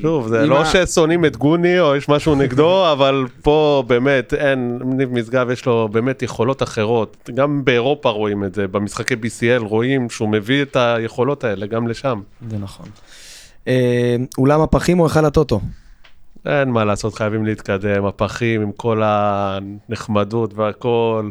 שוב, 0.00 0.28
זה 0.28 0.46
לא 0.46 0.60
ה- 0.62 0.64
ששונאים 0.86 1.24
את 1.24 1.36
גוני 1.36 1.80
או 1.80 1.96
יש 1.96 2.08
משהו 2.08 2.34
נגדו, 2.34 2.84
אבל 2.92 3.24
פה 3.42 3.84
באמת 3.86 4.34
אין, 4.34 4.78
ניב 4.84 5.12
משגב 5.12 5.50
יש 5.50 5.66
לו 5.66 5.88
באמת 5.92 6.22
יכולות 6.22 6.62
אחרות. 6.62 7.16
גם 7.34 7.64
באירופה 7.64 8.10
רואים 8.10 8.44
את 8.44 8.54
זה, 8.54 8.68
במשחקי 8.68 9.14
BCL 9.14 9.62
רואים 9.62 10.10
שהוא 10.10 10.28
מביא 10.28 10.62
את 10.62 10.76
היכולות 10.76 11.44
האלה 11.44 11.66
גם 11.66 11.88
לשם. 11.88 12.20
זה 12.50 12.58
נכון. 12.58 12.86
אה, 13.68 14.16
אולם 14.38 14.60
הפחים 14.60 15.00
או 15.00 15.06
היכל 15.06 15.24
הטוטו? 15.24 15.60
אין 16.46 16.68
מה 16.68 16.84
לעשות, 16.84 17.14
חייבים 17.14 17.44
להתקדם, 17.46 18.04
הפחים 18.04 18.62
עם 18.62 18.72
כל 18.72 19.02
הנחמדות 19.04 20.54
והכל. 20.54 21.30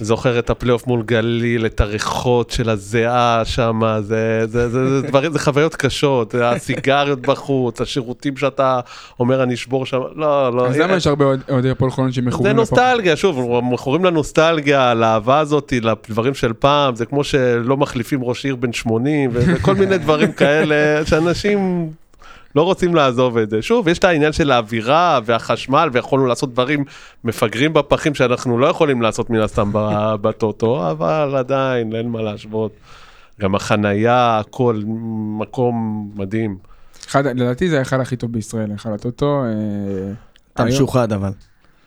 זוכר 0.00 0.38
את 0.38 0.50
הפלייאוף 0.50 0.86
מול 0.86 1.02
גליל, 1.02 1.66
את 1.66 1.80
הריחות 1.80 2.50
של 2.50 2.70
הזיעה 2.70 3.42
שם, 3.44 3.80
זה, 4.00 4.40
זה, 4.46 4.68
זה, 4.68 5.00
זה, 5.00 5.06
דברים, 5.08 5.32
זה 5.32 5.38
חוויות 5.38 5.76
קשות, 5.76 6.32
זה 6.32 6.48
הסיגריות 6.50 7.20
בחוץ, 7.20 7.80
השירותים 7.80 8.36
שאתה 8.36 8.80
אומר 9.20 9.42
אני 9.42 9.54
אשבור 9.54 9.86
שם, 9.86 9.98
לא, 10.14 10.52
לא. 10.56 10.66
אז 10.66 10.76
למה 10.76 10.96
יש 10.96 11.06
הרבה 11.06 11.24
אוהד- 11.24 11.42
אוהדי 11.50 11.70
הפועל 11.70 11.90
חולון 11.90 12.10
זה 12.10 12.14
שמכורים 12.16 12.56
נוסטלגיה, 12.56 13.16
שוב, 13.16 13.60
מכורים 13.62 14.04
לנוסטלגיה, 14.04 14.94
לאהבה 14.94 15.38
הזאת, 15.38 15.72
לדברים 15.82 16.34
של 16.34 16.52
פעם, 16.52 16.94
זה 16.96 17.06
כמו 17.06 17.24
שלא 17.24 17.76
מחליפים 17.76 18.24
ראש 18.24 18.44
עיר 18.44 18.56
בן 18.56 18.72
80, 18.72 19.30
וכל 19.32 19.74
מיני 19.74 19.98
דברים 19.98 20.32
כאלה, 20.32 21.06
שאנשים 21.06 21.90
לא 22.54 22.62
רוצים 22.62 22.94
לעזוב 22.94 23.38
את 23.38 23.50
זה. 23.50 23.62
שוב, 23.62 23.88
יש 23.88 23.98
את 23.98 24.04
העניין 24.04 24.32
של 24.32 24.50
האווירה 24.50 25.20
והחשמל, 25.24 25.88
ויכולנו 25.92 26.26
לעשות 26.26 26.52
דברים 26.52 26.84
מפגרים 27.24 27.72
בפחים 27.72 28.14
שאנחנו 28.14 28.58
לא 28.58 28.66
יכולים 28.66 29.02
לעשות 29.02 29.30
מן 29.30 29.40
הסתם 29.40 29.70
בטוטו, 30.22 30.90
אבל 30.90 31.34
עדיין, 31.36 31.94
אין 31.94 32.08
מה 32.08 32.22
להשוות. 32.22 32.72
גם 33.40 33.54
החנייה, 33.54 34.38
הכל, 34.38 34.82
מקום 35.38 36.08
מדהים. 36.16 36.56
אחד, 37.08 37.26
לדעתי 37.26 37.68
זה 37.68 37.76
ההיכל 37.76 38.00
הכי 38.00 38.16
טוב 38.16 38.32
בישראל, 38.32 38.70
ההיכל 38.70 38.92
הטוטו. 38.92 39.42
אתה 40.54 40.64
משוחד 40.64 41.12
אבל. 41.12 41.30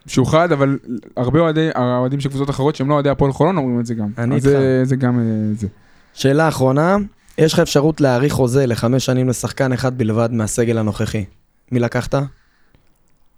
משוחד, 0.08 0.52
אבל 0.52 0.78
הרבה 1.18 1.40
אוהדי, 1.40 1.70
האוהדים 1.76 2.20
של 2.20 2.30
קבוצות 2.30 2.50
אחרות 2.50 2.76
שהם 2.76 2.90
לא 2.90 2.94
אוהדי 2.94 3.10
הפועל 3.10 3.32
חולון 3.32 3.58
אומרים 3.58 3.80
את 3.80 3.86
זה 3.86 3.94
גם. 3.94 4.08
אני 4.18 4.40
זה, 4.40 4.86
זה 4.86 4.96
גם 4.96 5.20
אה, 5.20 5.24
זה. 5.54 5.68
שאלה 6.14 6.48
אחרונה, 6.48 6.98
יש 7.42 7.54
לך 7.54 7.60
אפשרות 7.60 8.02
להאריך 8.02 8.34
חוזה 8.34 8.66
לחמש 8.66 9.06
שנים 9.06 9.30
לשחקן 9.30 9.74
אחד 9.74 9.98
בלבד 9.98 10.30
מהסגל 10.32 10.78
הנוכחי. 10.78 11.26
מי 11.72 11.80
לקחת? 11.80 12.16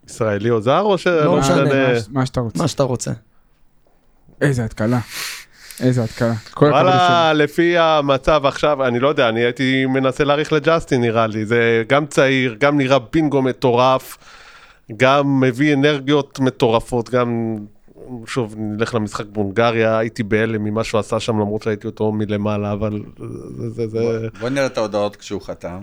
ישראלי 0.09 0.49
או 0.49 0.61
זר, 0.61 0.81
או 0.81 0.97
שלא 0.97 1.25
לא 1.25 1.37
משנה, 1.37 1.63
מה, 1.63 1.93
מה 2.09 2.25
שאתה 2.25 2.39
רוצה. 2.39 2.59
מה 2.59 2.67
שאתה 2.67 2.83
רוצה. 2.83 3.11
איזה 4.41 4.65
התקלה. 4.65 4.99
איזה 5.79 6.03
התקלה. 6.03 6.33
וואלה, 6.61 7.33
לפי 7.33 7.77
המצב 7.77 8.45
עכשיו, 8.45 8.87
אני 8.87 8.99
לא 8.99 9.07
יודע, 9.07 9.29
אני 9.29 9.39
הייתי 9.39 9.85
מנסה 9.85 10.23
להאריך 10.23 10.53
לג'סטין 10.53 11.01
נראה 11.01 11.27
לי, 11.27 11.45
זה 11.45 11.83
גם 11.87 12.05
צעיר, 12.05 12.55
גם 12.59 12.77
נראה 12.77 12.99
בינגו 12.99 13.41
מטורף, 13.41 14.17
גם 14.97 15.39
מביא 15.39 15.73
אנרגיות 15.73 16.39
מטורפות, 16.39 17.09
גם, 17.09 17.57
שוב, 18.27 18.55
נלך 18.57 18.95
למשחק 18.95 19.25
בהונגריה, 19.25 19.97
הייתי 19.97 20.23
בהלם 20.23 20.63
ממה 20.63 20.83
שהוא 20.83 20.99
עשה 20.99 21.19
שם, 21.19 21.39
למרות 21.39 21.63
שהייתי 21.63 21.87
אותו 21.87 22.11
מלמעלה, 22.11 22.71
אבל 22.71 23.01
זה, 23.57 23.69
זה, 23.69 23.87
זה, 23.87 24.27
בוא 24.39 24.49
נראה 24.49 24.65
את 24.65 24.77
ההודעות 24.77 25.15
כשהוא 25.15 25.41
חתם. 25.41 25.79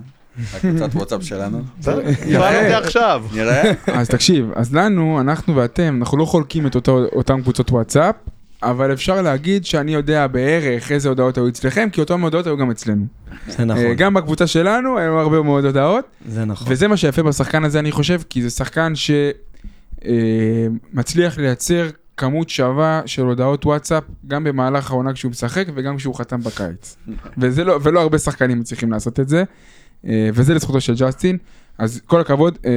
הקבוצת 0.55 0.95
וואטסאפ 0.95 1.23
שלנו. 1.23 1.63
בסדר, 1.81 2.03
נראה 2.27 2.63
את 2.63 2.69
זה 2.69 2.79
עכשיו. 2.79 3.25
נראה? 3.35 3.73
אז 3.87 4.09
תקשיב, 4.09 4.51
אז 4.55 4.75
לנו, 4.75 5.21
אנחנו 5.21 5.57
ואתם, 5.57 5.97
אנחנו 5.99 6.19
לא 6.19 6.25
חולקים 6.25 6.67
את 6.67 6.75
אותו, 6.75 7.05
אותם 7.13 7.43
קבוצות 7.43 7.71
וואטסאפ, 7.71 8.15
אבל 8.63 8.93
אפשר 8.93 9.23
להגיד 9.23 9.65
שאני 9.65 9.95
יודע 9.95 10.27
בערך 10.27 10.93
איזה 10.93 11.09
הודעות 11.09 11.37
היו 11.37 11.49
אצלכם, 11.49 11.89
כי 11.93 12.01
אותן 12.01 12.21
הודעות 12.21 12.47
היו 12.47 12.57
גם 12.57 12.71
אצלנו. 12.71 13.05
זה 13.49 13.65
נכון, 13.65 13.85
אה, 13.85 13.95
גם 13.95 14.15
בקבוצה 14.15 14.47
שלנו 14.47 14.99
היו 14.99 15.19
הרבה 15.19 15.43
מאוד 15.43 15.65
הודעות, 15.65 16.05
זה 16.29 16.45
נכון. 16.45 16.73
וזה 16.73 16.89
מה 16.89 16.97
שיפה 16.97 17.23
בשחקן 17.23 17.65
הזה, 17.65 17.79
אני 17.79 17.93
חושב, 17.93 18.21
כי 18.31 18.43
זה 18.43 18.51
שחקן 18.51 18.93
שמצליח 20.05 21.39
לייצר 21.39 21.89
כמות 22.21 22.49
שווה 22.49 23.03
של 23.07 23.23
הודעות 23.23 23.67
וואטסאפ, 23.67 24.05
גם 24.27 24.45
במהלך 24.45 24.91
העונה 24.91 25.12
כשהוא 25.12 25.31
משחק 25.31 25.67
וגם 25.75 25.97
כשהוא 25.97 26.15
חתם 26.15 26.41
בקיץ. 26.41 26.97
וזה 27.39 27.65
לא, 27.65 27.79
ולא 27.83 28.00
הרבה 28.00 28.19
שחקנים 28.19 28.61
מצליחים 28.61 28.93
לעשות 28.93 29.21
את 29.21 29.29
זה, 29.29 29.45
אה, 30.07 30.31
וזה 30.35 30.55
לזכותו 30.55 30.81
של 30.81 30.95
ג'סטין. 30.95 31.39
אז 31.79 32.00
כל 32.07 32.21
הכבוד, 32.21 32.59
אה, 32.67 32.71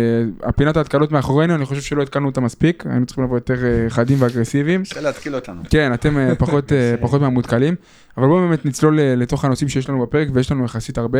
הפינת 0.43 0.77
ההתקלות 0.77 1.11
מאחורינו, 1.11 1.55
אני 1.55 1.65
חושב 1.65 1.81
שלא 1.81 2.01
התקלנו 2.01 2.25
אותה 2.25 2.41
מספיק, 2.41 2.83
היינו 2.89 3.05
צריכים 3.05 3.23
לבוא 3.23 3.37
יותר 3.37 3.65
אה, 3.65 3.89
חדים 3.89 4.17
ואגרסיביים. 4.21 4.81
אפשר 4.81 5.01
להתקיל 5.01 5.35
אותנו. 5.35 5.61
כן, 5.69 5.93
אתם 5.93 6.35
פחות, 6.37 6.71
פחות 7.01 7.21
מהמותקלים, 7.21 7.75
אבל 8.17 8.27
בואו 8.27 8.47
באמת 8.47 8.65
נצלול 8.65 8.99
לתוך 9.01 9.45
הנושאים 9.45 9.69
שיש 9.69 9.89
לנו 9.89 10.01
בפרק, 10.01 10.27
ויש 10.33 10.51
לנו 10.51 10.65
יחסית 10.65 10.97
הרבה. 10.97 11.19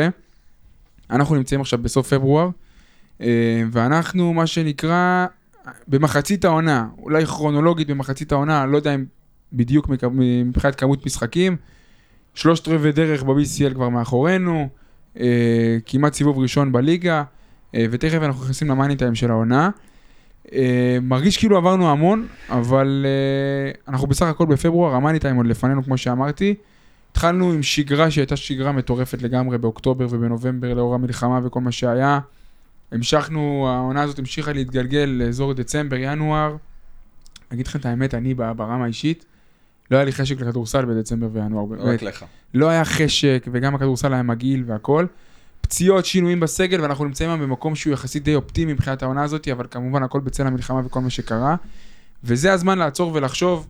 אנחנו 1.12 1.36
נמצאים 1.36 1.62
עכשיו 1.62 1.80
בסוף 1.80 2.14
פברואר, 2.14 2.50
ואנחנו, 3.72 4.34
מה 4.34 4.48
שנקרא, 4.48 5.26
במחצית 5.88 6.46
העונה, 6.46 6.88
אולי 6.98 7.26
כרונולוגית 7.26 7.88
במחצית 7.88 8.32
העונה, 8.32 8.66
לא 8.66 8.78
יודע 8.78 8.96
אם 8.96 9.06
בדיוק 9.54 9.90
מבחינת 10.46 10.76
כמות 10.76 11.06
משחקים, 11.06 11.58
שלושת 12.34 12.68
רבעי 12.68 12.92
דרך 12.92 13.24
ב-BCL 13.24 13.74
כבר 13.74 13.90
מאחורינו, 13.90 14.70
אה, 15.20 15.78
כמעט 15.86 16.14
סיבוב 16.14 16.40
ראשון 16.40 16.72
בליגה, 16.72 17.24
אה, 17.76 17.86
ותכף 17.92 18.20
אנחנו 18.22 18.44
נכנסים 18.44 18.70
למאני 18.70 18.96
טיים 18.96 19.16
של 19.16 19.32
העונה. 19.32 19.70
אה, 20.54 20.98
מרגיש 21.02 21.38
כאילו 21.38 21.58
עברנו 21.58 21.92
המון, 21.92 22.28
אבל 22.50 23.06
אה, 23.06 23.92
אנחנו 23.92 24.08
בסך 24.08 24.26
הכל 24.26 24.46
בפברואר, 24.46 24.94
המאני 24.96 25.20
טיים 25.20 25.36
עוד 25.36 25.48
לפנינו, 25.48 25.84
כמו 25.84 25.98
שאמרתי. 25.98 26.56
התחלנו 27.12 27.52
עם 27.52 27.64
שגרה 27.64 28.12
שהייתה 28.12 28.36
שגרה 28.36 28.72
מטורפת 28.72 29.22
לגמרי 29.22 29.58
באוקטובר 29.58 30.08
ובנובמבר 30.10 30.74
לאור 30.74 30.96
המלחמה 30.96 31.40
וכל 31.44 31.62
מה 31.62 31.72
שהיה. 31.72 32.20
המשכנו, 32.94 33.68
העונה 33.70 34.02
הזאת 34.02 34.20
המשיכה 34.20 34.54
להתגלגל 34.54 35.06
לאזור 35.18 35.54
דצמבר, 35.54 35.96
ינואר. 35.96 36.56
אגיד 37.54 37.68
לכם 37.68 37.80
את 37.80 37.86
האמת, 37.86 38.14
אני 38.14 38.34
ברמה 38.34 38.84
האישית, 38.84 39.26
לא 39.92 39.98
היה 39.98 40.06
לי 40.06 40.12
חשק 40.12 40.42
לכדורסל 40.42 40.86
בדצמבר 40.86 41.28
וינואר, 41.34 41.66
באמת. 41.66 41.82
רק 41.84 42.02
לך. 42.02 42.26
לא 42.54 42.70
היה 42.70 42.86
חשק, 42.86 43.48
וגם 43.52 43.76
הכדורסל 43.76 44.14
היה 44.14 44.24
מגעיל 44.24 44.64
והכל. 44.68 45.06
פציעות, 45.62 46.06
שינויים 46.06 46.40
בסגל, 46.40 46.82
ואנחנו 46.82 47.06
נמצאים 47.06 47.30
היום 47.30 47.42
במקום 47.42 47.76
שהוא 47.76 47.94
יחסית 47.94 48.24
די 48.24 48.36
אופטימי 48.36 48.74
מבחינת 48.74 49.04
העונה 49.04 49.24
הזאת, 49.24 49.48
אבל 49.48 49.66
כמובן 49.72 50.04
הכל 50.04 50.20
בצל 50.20 50.48
המלחמה 50.48 50.82
וכל 50.86 51.00
מה 51.00 51.10
שקרה. 51.10 51.56
וזה 52.24 52.54
הזמן 52.54 52.78
לעצור 52.78 53.12
ולחשוב 53.14 53.68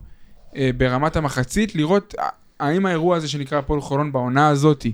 אה, 0.56 0.70
ברמת 0.76 1.16
המחצית, 1.16 1.74
לראות 1.74 2.14
אה, 2.18 2.28
האם 2.60 2.86
האירוע 2.86 3.16
הזה 3.16 3.28
שנקרא 3.28 3.58
הפועל 3.58 3.80
חולון 3.80 4.12
בעונה 4.12 4.48
הזאתי, 4.48 4.92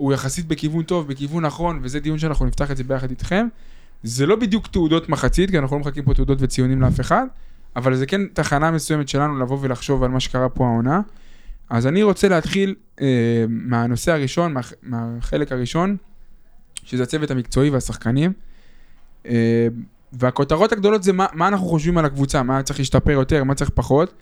הוא 0.00 0.12
יחסית 0.12 0.46
בכיוון 0.46 0.82
טוב, 0.82 1.08
בכיוון 1.08 1.46
נכון, 1.46 1.80
וזה 1.82 2.00
דיון 2.00 2.18
שאנחנו 2.18 2.46
נפתח 2.46 2.70
את 2.70 2.76
זה 2.76 2.84
ביחד 2.84 3.10
איתכם. 3.10 3.46
זה 4.02 4.26
לא 4.26 4.36
בדיוק 4.36 4.66
תעודות 4.66 5.08
מחצית, 5.08 5.50
כי 5.50 5.58
אנחנו 5.58 5.76
לא 5.76 5.80
מחכים 5.80 6.04
פה 6.04 6.14
תעודות 6.14 6.38
וציונים 6.40 6.80
לאף 6.80 7.00
אחד, 7.00 7.26
אבל 7.76 7.96
זה 7.96 8.06
כן 8.06 8.20
תחנה 8.32 8.70
מסוימת 8.70 9.08
שלנו 9.08 9.38
לבוא 9.38 9.58
ולחשוב 9.60 10.02
על 10.02 10.10
מה 10.10 10.20
שקרה 10.20 10.48
פה 10.48 10.66
העונה. 10.66 11.00
אז 11.70 11.86
אני 11.86 12.02
רוצה 12.02 12.28
להתחיל 12.28 12.74
אה, 13.00 13.44
מהנושא 13.48 14.12
הראשון, 14.12 14.52
מה, 14.52 14.60
מהחלק 14.82 15.52
הראשון, 15.52 15.96
שזה 16.84 17.02
הצוות 17.02 17.30
המקצועי 17.30 17.70
והשחקנים. 17.70 18.32
אה, 19.26 19.68
והכותרות 20.12 20.72
הגדולות 20.72 21.02
זה 21.02 21.12
מה, 21.12 21.26
מה 21.32 21.48
אנחנו 21.48 21.66
חושבים 21.66 21.98
על 21.98 22.04
הקבוצה, 22.04 22.42
מה 22.42 22.62
צריך 22.62 22.78
להשתפר 22.78 23.10
יותר, 23.10 23.44
מה 23.44 23.54
צריך 23.54 23.70
פחות. 23.74 24.14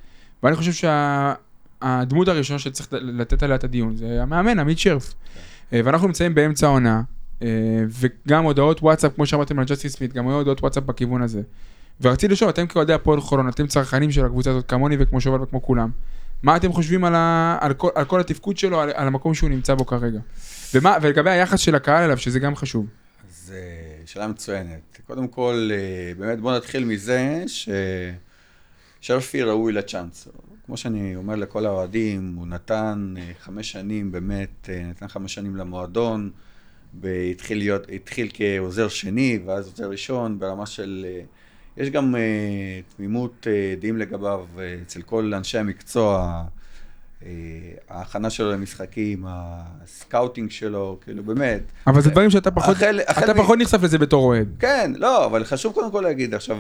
ואני 0.43 0.57
חושב 0.57 0.73
שהדמות 0.73 2.29
הראשונה 2.29 2.59
שצריך 2.59 2.89
לתת 2.93 3.43
עליה 3.43 3.57
את 3.57 3.65
הדיון 3.65 3.97
זה 3.97 4.23
המאמן, 4.23 4.59
עמית 4.59 4.79
שרף. 4.79 5.15
אה, 5.15 5.41
ואנחנו 5.73 6.07
נמצאים 6.07 6.35
באמצע 6.35 6.67
העונה, 6.67 7.03
אה, 7.43 7.49
וגם 7.89 8.45
הודעות 8.45 8.83
וואטסאפ, 8.83 9.15
כמו 9.15 9.27
שאמרתם 9.27 9.59
על 9.59 9.65
ג'סטין 9.65 9.91
סמית, 9.91 10.13
גם 10.13 10.29
היו 10.29 10.37
הודעות 10.37 10.61
וואטסאפ 10.61 10.85
בכיוון 10.85 11.23
הזה. 11.23 11.43
ורציתי 12.01 12.33
לשאול, 12.33 12.51
אתם 12.51 12.67
כאוהדי 12.67 12.93
הפועל 12.93 13.21
חולון, 13.21 13.49
אתם 13.49 13.67
צרכנים 13.67 14.11
של 14.11 14.25
הקבוצה 14.25 14.51
הזאת 14.51 14.69
כמוני 14.69 14.97
וכמו 14.99 15.21
שובל 15.21 15.43
וכמו 15.43 15.63
כולם. 15.63 15.91
מה 16.43 16.57
אתם 16.57 16.73
חושבים 16.73 17.05
על, 17.05 17.15
ה, 17.15 17.59
על, 17.61 17.75
כל, 17.75 17.89
על 17.95 18.05
כל 18.05 18.21
התפקוד 18.21 18.59
שלו, 18.59 18.81
על, 18.81 18.91
על 18.95 19.07
המקום 19.07 19.35
שהוא 19.35 19.51
נמצא 19.51 19.75
בו 19.75 19.87
כרגע? 19.87 20.19
ומה, 20.75 20.97
ולגבי 21.03 21.31
היחס 21.31 21.61
של 21.61 21.75
הקהל 21.75 22.05
אליו, 22.05 22.19
שזה 22.19 22.39
גם 22.39 22.57
חשוב. 22.57 22.87
אז 23.31 23.53
אה, 23.57 24.07
שאלה 24.07 24.27
מצוינת. 24.27 24.99
קודם 25.07 25.29
כל, 25.29 25.71
אה, 25.73 26.13
באמת 26.19 26.41
בוא 26.41 26.57
נתחיל 26.57 26.85
מזה 26.85 27.45
ששרפי 29.01 29.43
ראוי 29.43 29.73
לצ'אנס. 29.73 30.29
כמו 30.69 30.77
שאני 30.77 31.17
אומר 31.17 31.37
לכל 31.37 31.67
האוהדים, 31.67 32.35
הוא 32.37 32.47
נתן 32.47 33.15
אה, 33.19 33.31
חמש 33.41 33.73
שנים, 33.73 34.13
באמת, 34.13 34.69
אה, 34.69 34.83
נתן 34.91 35.09
חמש 35.09 35.35
שנים 35.35 35.57
למועדון, 35.57 36.31
והתחיל 37.01 37.59
להיות, 37.59 37.83
התחיל 37.93 38.29
כעוזר 38.35 38.89
שני, 38.89 39.39
ואז 39.47 39.67
עוזר 39.67 39.91
ראשון, 39.91 40.39
ברמה 40.39 40.67
של... 40.67 41.07
אה, 41.09 41.21
יש 41.77 41.91
גם 41.91 42.15
תמימות 42.97 43.47
דעים 43.81 43.97
לגביו 43.97 44.47
אצל 44.83 45.03
כל 45.03 45.35
אנשי 45.35 45.59
המקצוע, 45.59 46.43
ההכנה 47.89 48.31
שלו 48.31 48.53
למשחקים, 48.53 49.25
ה 49.29 49.42
scouting 49.42 50.51
שלו, 50.51 50.99
כאילו 51.05 51.23
באמת. 51.23 51.63
אבל 51.87 52.01
זה 52.01 52.11
דברים 52.11 52.31
שאתה 52.31 52.51
פחות, 52.51 52.77
החל- 52.77 53.01
החל 53.07 53.25
אתה 53.25 53.35
מ- 53.35 53.37
פחות 53.37 53.59
נחשף 53.59 53.83
לזה 53.83 53.99
בתור 53.99 54.25
אוהד. 54.25 54.49
כן, 54.59 54.93
לא, 54.97 55.27
אבל 55.27 55.45
חשוב 55.45 55.73
קודם 55.75 55.91
כל 55.93 56.01
להגיד, 56.01 56.35
עכשיו 56.35 56.59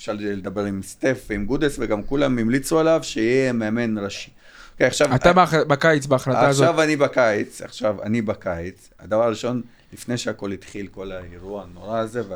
אפשר 0.00 0.16
לדבר 0.18 0.64
עם 0.64 0.82
סטף 0.82 1.26
ועם 1.30 1.46
גודס, 1.46 1.76
וגם 1.78 2.02
כולם 2.02 2.38
המליצו 2.38 2.78
עליו 2.78 3.00
שיהיה 3.02 3.52
מאמן 3.52 3.98
ראשי. 3.98 4.30
אוקיי, 4.72 4.86
עכשיו... 4.86 5.14
אתה 5.14 5.32
בהח- 5.32 5.54
בקיץ 5.54 6.06
בהחלטה 6.06 6.48
הזאת, 6.48 6.68
עכשיו 6.68 6.82
אני 6.82 6.96
בקיץ, 6.96 7.62
עכשיו 7.62 8.02
אני 8.02 8.22
בקיץ, 8.22 8.90
הדבר 8.98 9.22
הראשון, 9.24 9.62
לפני 9.92 10.18
שהכל 10.18 10.52
התחיל, 10.52 10.86
כל 10.86 11.12
האירוע 11.12 11.62
הנורא 11.62 11.98
הזה, 11.98 12.22
ו... 12.28 12.34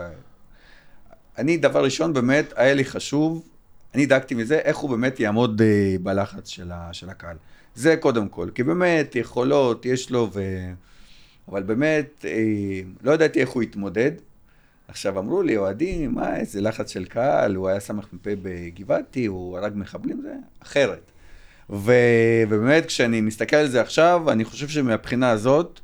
אני, 1.39 1.57
דבר 1.57 1.85
ראשון, 1.85 2.13
באמת, 2.13 2.53
היה 2.57 2.75
לי 2.75 2.85
חשוב, 2.85 3.43
אני 3.95 4.07
דאגתי 4.07 4.35
מזה, 4.35 4.59
איך 4.59 4.77
הוא 4.77 4.91
באמת 4.91 5.21
יעמוד 5.21 5.63
אה, 5.63 5.97
בלחץ 6.03 6.49
של, 6.49 6.73
ה, 6.73 6.89
של 6.93 7.11
הקהל. 7.11 7.37
זה 7.75 7.97
קודם 7.97 8.29
כל, 8.29 8.49
כי 8.55 8.63
באמת, 8.63 9.17
יכולות, 9.17 9.87
יש 9.87 10.11
לו, 10.11 10.31
ו... 10.33 10.43
אבל 11.49 11.63
באמת, 11.63 12.25
אה, 12.29 12.31
לא 13.03 13.13
ידעתי 13.13 13.41
איך 13.41 13.49
הוא 13.49 13.63
יתמודד. 13.63 14.13
עכשיו, 14.89 15.19
אמרו 15.19 15.43
לי, 15.43 15.57
אוהדים, 15.57 16.15
מה, 16.15 16.37
איזה 16.37 16.61
לחץ 16.61 16.91
של 16.91 17.05
קהל, 17.05 17.55
הוא 17.55 17.69
היה 17.69 17.81
סמ"פ 17.81 18.05
בגבעתי, 18.23 19.27
הוא 19.27 19.59
הרג 19.59 19.73
מחבלים, 19.77 20.21
זה 20.23 20.35
אחרת. 20.63 21.11
ו... 21.71 21.93
ובאמת, 22.49 22.87
כשאני 22.87 23.21
מסתכל 23.21 23.57
על 23.57 23.69
זה 23.69 23.81
עכשיו, 23.81 24.31
אני 24.31 24.45
חושב 24.45 24.69
שמבחינה 24.69 25.31
הזאת, 25.31 25.81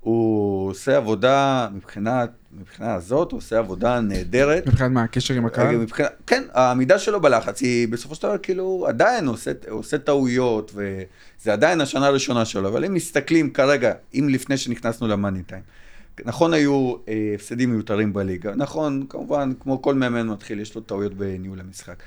הוא 0.00 0.70
עושה 0.70 0.96
עבודה, 0.96 1.68
מבחינת, 1.74 2.30
מבחינה 2.60 2.94
הזאת, 2.94 3.32
הוא 3.32 3.38
עושה 3.38 3.58
עבודה 3.58 4.00
נהדרת. 4.00 4.66
מבחינת 4.66 4.90
מה, 4.90 5.02
הקשר 5.02 5.34
עם 5.34 5.46
הקהל? 5.46 5.76
מבחינת, 5.76 6.10
כן, 6.26 6.42
העמידה 6.52 6.98
שלו 6.98 7.20
בלחץ 7.20 7.60
היא 7.60 7.88
בסופו 7.88 8.14
של 8.14 8.22
דבר 8.22 8.38
כאילו 8.38 8.86
עדיין 8.88 9.26
עושה, 9.26 9.50
עושה 9.68 9.98
טעויות 9.98 10.72
וזה 10.74 11.52
עדיין 11.52 11.80
השנה 11.80 12.06
הראשונה 12.06 12.44
שלו, 12.44 12.68
אבל 12.68 12.84
אם 12.84 12.94
מסתכלים 12.94 13.50
כרגע, 13.50 13.92
אם 14.14 14.28
לפני 14.30 14.56
שנכנסנו 14.56 15.08
למאני 15.08 15.42
טיים, 15.42 15.62
נכון 16.24 16.54
היו 16.54 16.94
אה, 17.08 17.32
הפסדים 17.34 17.70
מיותרים 17.70 18.12
בליגה, 18.12 18.54
נכון, 18.56 19.06
כמובן, 19.08 19.52
כמו 19.60 19.82
כל 19.82 19.94
מאמן 19.94 20.26
מתחיל, 20.28 20.60
יש 20.60 20.74
לו 20.74 20.80
טעויות 20.80 21.14
בניהול 21.14 21.60
המשחק, 21.60 22.02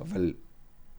אבל 0.00 0.32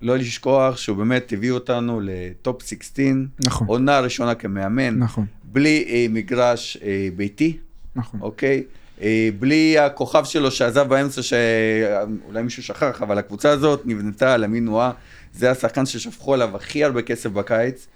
לא 0.02 0.18
לשכוח 0.18 0.78
שהוא 0.78 0.98
באמת 0.98 1.34
הביא 1.34 1.52
אותנו 1.52 2.02
לטופ 2.04 2.64
16, 2.64 3.06
נכון. 3.46 3.68
עונה 3.68 4.00
ראשונה 4.00 4.36
כמאמן, 4.36 5.00
נכון, 5.00 5.26
בלי 5.44 5.86
אה, 5.90 6.06
מגרש 6.10 6.78
אה, 6.84 7.10
ביתי, 7.16 7.58
נכון. 7.96 8.20
אוקיי? 8.22 8.64
אה, 9.02 9.30
בלי 9.40 9.80
הכוכב 9.80 10.26
שלו 10.26 10.52
שעזב 10.52 10.88
באמצע, 10.88 11.22
שאולי 11.22 12.42
מישהו 12.44 12.64
שכח, 12.64 13.02
אבל 13.02 13.18
הקבוצה 13.18 13.50
הזאת 13.50 13.82
נבנתה 13.86 14.34
על 14.34 14.44
אמין 14.44 14.66
נועה, 14.66 14.92
זה 15.34 15.52
השחקן 15.52 15.86
ששפכו 15.86 16.34
עליו 16.34 16.56
הכי 16.56 16.84
הרבה 16.84 17.02
כסף 17.02 17.30
בקיץ. 17.30 17.88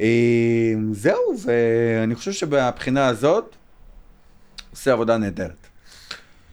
אה, 0.00 0.74
זהו, 0.92 1.36
ואני 1.44 2.14
חושב 2.14 2.32
שבבחינה 2.32 3.06
הזאת, 3.06 3.56
עושה 4.74 4.92
עבודה 4.92 5.16
נהדרת. 5.16 5.66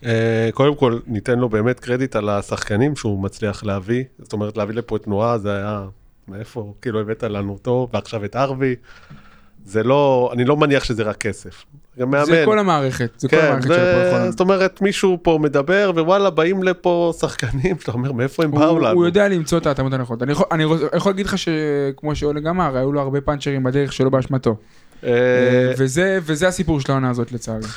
אה, 0.05 0.49
קודם 0.53 0.75
כל, 0.75 0.99
ניתן 1.07 1.39
לו 1.39 1.49
באמת 1.49 1.79
קרדיט 1.79 2.15
על 2.15 2.29
השחקנים 2.29 2.95
שהוא 2.95 3.23
מצליח 3.23 3.63
להביא. 3.63 4.03
זאת 4.19 4.33
אומרת, 4.33 4.57
להביא 4.57 4.75
לפה 4.75 4.95
את 4.95 5.03
תנועה, 5.03 5.37
זה 5.37 5.55
היה... 5.57 5.85
מאיפה? 6.27 6.73
כאילו 6.81 6.99
הבאת 6.99 7.23
לנו 7.23 7.53
אותו, 7.53 7.87
ועכשיו 7.93 8.25
את 8.25 8.35
ארווי. 8.35 8.75
זה 9.65 9.83
לא, 9.83 10.29
אני 10.33 10.45
לא 10.45 10.57
מניח 10.57 10.83
שזה 10.83 11.03
רק 11.03 11.17
כסף. 11.17 11.65
גם 11.99 12.11
מאמן. 12.11 12.25
זה 12.25 12.43
כל 12.45 12.59
המערכת, 12.59 13.09
זה 13.17 13.27
כל 13.27 13.35
כן, 13.35 13.45
המערכת 13.45 13.63
של 13.63 13.73
זה, 13.73 13.91
הפועל 13.91 14.11
חולון. 14.11 14.31
זאת 14.31 14.39
אומרת, 14.39 14.81
מישהו 14.81 15.17
פה 15.21 15.39
מדבר, 15.41 15.91
ווואלה, 15.95 16.29
באים 16.29 16.63
לפה 16.63 17.13
שחקנים, 17.19 17.77
שאתה 17.79 17.91
אומר, 17.91 18.11
מאיפה 18.11 18.43
הם 18.43 18.51
באו 18.51 18.69
הוא, 18.69 18.79
לנו? 18.79 18.95
הוא 18.95 19.05
יודע 19.05 19.27
למצוא 19.27 19.57
את 19.57 19.65
ההתאמות 19.65 19.93
הנכונות. 19.93 20.23
אני 20.23 20.31
יכול, 20.31 20.45
אני 20.51 20.63
יכול 20.95 21.11
להגיד 21.11 21.25
לך 21.25 21.37
שכמו 21.37 22.15
שאולג 22.15 22.47
אמר, 22.47 22.77
היו 22.77 22.91
לו 22.91 23.01
הרבה 23.01 23.21
פאנצ'רים 23.21 23.63
בדרך 23.63 23.93
שלא 23.93 24.09
באשמתו. 24.09 24.55
אה, 25.03 25.71
וזה, 25.77 26.19
וזה 26.21 26.47
הסיפור 26.47 26.81
של 26.81 26.91
העונה 26.91 27.09
הזאת 27.09 27.31
לצערי. 27.31 27.67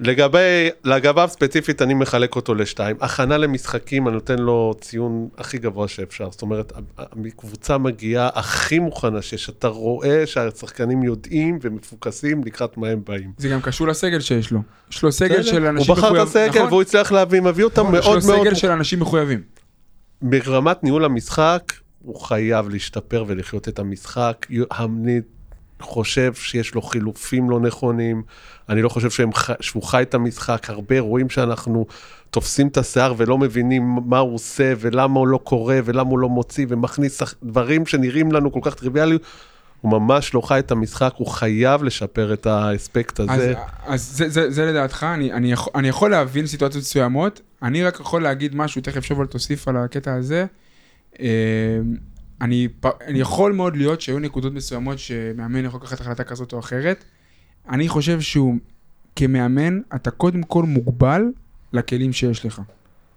לגבי, 0.00 0.68
לגביו 0.84 1.28
ספציפית 1.32 1.82
אני 1.82 1.94
מחלק 1.94 2.36
אותו 2.36 2.54
לשתיים. 2.54 2.96
הכנה 3.00 3.38
למשחקים, 3.38 4.08
אני 4.08 4.14
נותן 4.14 4.38
לו 4.38 4.74
ציון 4.80 5.28
הכי 5.38 5.58
גבוה 5.58 5.88
שאפשר. 5.88 6.30
זאת 6.30 6.42
אומרת, 6.42 6.72
הקבוצה 7.26 7.78
מגיעה 7.78 8.30
הכי 8.34 8.78
מוכנה 8.78 9.22
שיש. 9.22 9.50
אתה 9.50 9.68
רואה 9.68 10.26
שהשחקנים 10.26 11.02
יודעים 11.02 11.58
ומפוקסים 11.62 12.44
לקראת 12.44 12.76
מה 12.76 12.88
הם 12.88 13.02
באים. 13.06 13.32
זה 13.38 13.48
גם 13.48 13.60
קשור 13.60 13.88
לסגל 13.88 14.20
שיש 14.20 14.50
לו. 14.50 14.60
יש 14.90 15.02
לו 15.02 15.12
סגל 15.12 15.42
של 15.42 15.62
הוא 15.62 15.70
אנשים 15.70 15.94
בחר 15.94 16.22
את 16.22 16.28
הסגל 16.28 16.48
נכון? 16.48 16.62
והוא 16.62 16.82
הצליח 16.82 17.12
להביא, 17.12 17.40
מביא 17.40 17.64
אותם 17.64 17.82
נכון, 17.82 17.98
יש 17.98 18.06
לו 18.06 18.12
מאוד 18.12 18.26
מאוד... 18.26 18.46
סגל 18.46 18.54
של 18.54 18.70
אנשים 18.70 19.00
מחויבים. 19.00 19.42
ברמת 20.22 20.84
ניהול 20.84 21.04
המשחק, 21.04 21.72
הוא 22.02 22.20
חייב 22.20 22.68
להשתפר 22.68 23.24
ולחיות 23.26 23.68
את 23.68 23.78
המשחק. 23.78 24.46
חושב 25.80 26.34
שיש 26.34 26.74
לו 26.74 26.82
חילופים 26.82 27.50
לא 27.50 27.60
נכונים, 27.60 28.22
אני 28.68 28.82
לא 28.82 28.88
חושב 28.88 29.10
שהם, 29.10 29.30
שהוא 29.60 29.82
חי 29.82 30.02
את 30.02 30.14
המשחק, 30.14 30.70
הרבה 30.70 31.00
רואים 31.00 31.30
שאנחנו 31.30 31.86
תופסים 32.30 32.68
את 32.68 32.76
השיער 32.76 33.14
ולא 33.16 33.38
מבינים 33.38 33.98
מה 34.06 34.18
הוא 34.18 34.34
עושה 34.34 34.72
ולמה 34.78 35.18
הוא 35.18 35.28
לא 35.28 35.40
קורא 35.44 35.74
ולמה 35.84 36.10
הוא 36.10 36.18
לא 36.18 36.28
מוציא 36.28 36.66
ומכניס 36.68 37.22
דברים 37.42 37.86
שנראים 37.86 38.32
לנו 38.32 38.52
כל 38.52 38.60
כך 38.62 38.74
טריוויאליים. 38.74 39.18
הוא 39.80 39.92
ממש 39.92 40.34
לא 40.34 40.40
חי 40.40 40.58
את 40.58 40.70
המשחק, 40.70 41.12
הוא 41.16 41.26
חייב 41.26 41.82
לשפר 41.82 42.32
את 42.32 42.46
האספקט 42.46 43.20
אז, 43.20 43.26
הזה. 43.30 43.54
אז 43.86 44.16
זה, 44.16 44.28
זה, 44.28 44.50
זה 44.50 44.66
לדעתך, 44.66 45.06
אני, 45.14 45.32
אני, 45.32 45.52
יכול, 45.52 45.72
אני 45.74 45.88
יכול 45.88 46.10
להבין 46.10 46.46
סיטואציות 46.46 46.84
מסוימות, 46.84 47.40
אני 47.62 47.84
רק 47.84 48.00
יכול 48.00 48.22
להגיד 48.22 48.56
משהו, 48.56 48.82
תכף 48.82 49.04
שוב 49.04 49.24
תוסיף 49.24 49.68
על 49.68 49.76
הקטע 49.76 50.14
הזה. 50.14 50.46
אני, 52.40 52.68
אני 53.00 53.20
יכול 53.20 53.52
מאוד 53.52 53.76
להיות 53.76 54.00
שהיו 54.00 54.18
נקודות 54.18 54.52
מסוימות 54.52 54.98
שמאמן 54.98 55.64
יכול 55.64 55.80
לקחת 55.80 56.00
החלטה 56.00 56.24
כזאת 56.24 56.52
או 56.52 56.58
אחרת. 56.58 57.04
אני 57.68 57.88
חושב 57.88 58.20
שהוא, 58.20 58.54
כמאמן, 59.16 59.80
אתה 59.94 60.10
קודם 60.10 60.42
כל 60.42 60.62
מוגבל 60.62 61.22
לכלים 61.72 62.12
שיש 62.12 62.46
לך. 62.46 62.62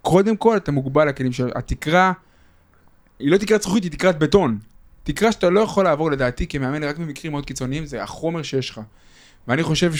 קודם 0.02 0.38
כל 0.38 0.58
אתה 0.58 0.72
מוגבל 0.72 1.10
לכלים 1.10 1.32
שיש 1.32 1.46
לך. 1.46 1.56
התקרה, 1.56 2.14
היא 3.20 3.32
לא 3.32 3.38
תקרת 3.38 3.62
זכוכית, 3.62 3.84
היא 3.84 3.92
תקרת 3.92 4.20
בטון. 4.20 4.60
תקרה 5.04 5.32
שאתה 5.32 5.50
לא 5.50 5.60
יכול 5.60 5.84
לעבור 5.84 6.12
לדעתי 6.12 6.48
כמאמן 6.48 6.84
רק 6.84 6.98
במקרים 6.98 7.32
מאוד 7.32 7.46
קיצוניים, 7.46 7.86
זה 7.86 8.04
החומר 8.04 8.44
שיש 8.44 8.70
לך. 8.70 8.82
ואני 9.48 9.64
חושב 9.64 9.92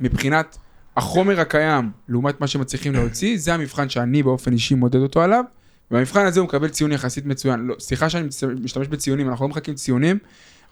שמבחינת 0.00 0.58
החומר 0.96 1.40
הקיים, 1.40 1.90
לעומת 2.08 2.40
מה 2.40 2.46
שמצליחים 2.46 2.92
להוציא, 2.92 3.38
זה 3.38 3.54
המבחן 3.54 3.88
שאני 3.88 4.22
באופן 4.22 4.52
אישי 4.52 4.74
מודד 4.74 5.00
אותו 5.00 5.22
עליו, 5.22 5.44
ובמבחן 5.90 6.26
הזה 6.26 6.40
הוא 6.40 6.46
מקבל 6.46 6.68
ציון 6.68 6.92
יחסית 6.92 7.26
מצוין. 7.26 7.60
לא, 7.60 7.74
סליחה 7.78 8.10
שאני 8.10 8.28
משתמש 8.60 8.88
בציונים, 8.88 9.28
אנחנו 9.28 9.44
לא 9.44 9.48
מחכים 9.48 9.74
ציונים. 9.74 10.18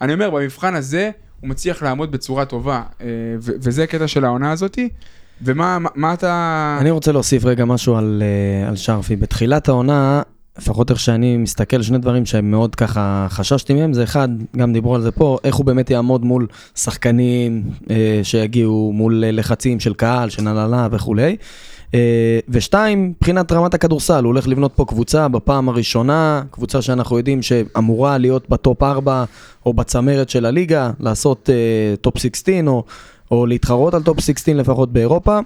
אני 0.01 0.15
אומר, 0.15 0.31
במבחן 0.31 0.75
הזה 0.75 1.11
הוא 1.41 1.51
מצליח 1.51 1.83
לעמוד 1.83 2.13
בצורה 2.13 2.45
טובה, 2.45 2.83
אה, 3.01 3.07
ו- 3.41 3.53
וזה 3.61 3.85
הקטע 3.85 4.09
של 4.09 4.25
העונה 4.25 4.53
הזאתי. 4.53 4.89
ומה 5.43 5.79
מה, 5.79 5.89
מה 5.95 6.13
אתה... 6.13 6.79
אני 6.81 6.91
רוצה 6.91 7.13
להוסיף 7.13 7.45
רגע 7.45 7.65
משהו 7.65 7.97
על, 7.97 8.23
אה, 8.23 8.69
על 8.69 8.77
שרפי. 8.77 9.17
בתחילת 9.17 9.69
העונה, 9.69 10.23
לפחות 10.59 10.91
איך 10.91 11.01
שאני 11.01 11.37
מסתכל, 11.37 11.83
שני 11.83 11.99
דברים 11.99 12.27
שהם 12.27 12.51
מאוד 12.51 12.75
ככה 12.75 13.27
חששתי 13.31 13.75
מהם, 13.75 13.93
זה 13.93 14.05
אחד, 14.05 14.29
גם 14.57 14.73
דיברו 14.73 14.95
על 14.95 15.03
זה 15.03 15.11
פה, 15.11 15.39
איך 15.45 15.55
הוא 15.55 15.67
באמת 15.67 15.91
יעמוד 15.91 16.25
מול 16.25 16.47
שחקנים 16.75 17.63
אה, 17.91 18.21
שיגיעו, 18.23 18.93
מול 18.95 19.25
אה, 19.25 19.31
לחצים 19.31 19.81
של 19.81 19.95
קהל, 19.95 20.29
של 20.31 20.49
הנהלה 20.49 20.89
וכולי. 20.93 21.37
אה, 21.95 22.39
ושתיים, 22.49 23.09
מבחינת 23.09 23.53
רמת 23.53 23.75
הכדורסל, 23.75 24.25
הוא 24.25 24.27
הולך 24.27 24.49
לבנות 24.49 24.73
פה 24.75 24.85
קבוצה 24.85 25.29
בפעם 25.29 25.69
הראשונה, 25.69 26.43
קבוצה 26.51 26.83
שאנחנו 26.83 27.19
יודעים 27.19 27.43
שאמורה 27.43 28.19
להיות 28.19 28.49
בטופ 28.49 28.83
4 28.83 29.25
או 29.67 29.75
בצמרת 29.75 30.29
של 30.29 30.47
הליגה, 30.47 30.91
לעשות 31.01 31.51
אה, 31.51 31.97
טופ 31.97 32.19
16 32.19 32.55
או, 32.67 32.85
או 33.31 33.47
להתחרות 33.47 33.95
על 33.95 34.03
טופ 34.03 34.21
16 34.21 34.55
לפחות 34.55 34.93
באירופה. 34.93 35.39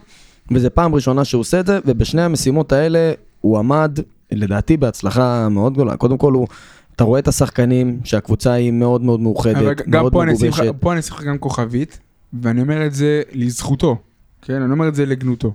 וזו 0.50 0.68
פעם 0.74 0.94
ראשונה 0.94 1.24
שהוא 1.24 1.40
עושה 1.40 1.60
את 1.60 1.66
זה, 1.66 1.78
ובשני 1.86 2.22
המשימות 2.22 2.72
האלה 2.72 3.12
הוא 3.40 3.58
עמד, 3.58 3.98
לדעתי, 4.32 4.76
בהצלחה 4.76 5.48
מאוד 5.48 5.72
גדולה. 5.74 5.96
קודם 5.96 6.18
כל, 6.18 6.32
הוא, 6.32 6.48
אתה 6.96 7.04
רואה 7.04 7.20
את 7.20 7.28
השחקנים, 7.28 8.00
שהקבוצה 8.04 8.52
היא 8.52 8.72
מאוד 8.72 9.02
מאוד 9.02 9.20
מאוחדת, 9.20 9.86
מאוד 9.86 10.14
מגובשת. 10.14 10.74
פה 10.80 10.92
אני 10.92 11.00
אשים 11.00 11.14
לך 11.14 11.22
גם 11.22 11.38
כוכבית, 11.38 11.98
ואני 12.32 12.62
אומר 12.62 12.86
את 12.86 12.94
זה 12.94 13.22
לזכותו, 13.32 13.96
כן? 14.42 14.62
אני 14.62 14.72
אומר 14.72 14.88
את 14.88 14.94
זה 14.94 15.06
לגנותו. 15.06 15.52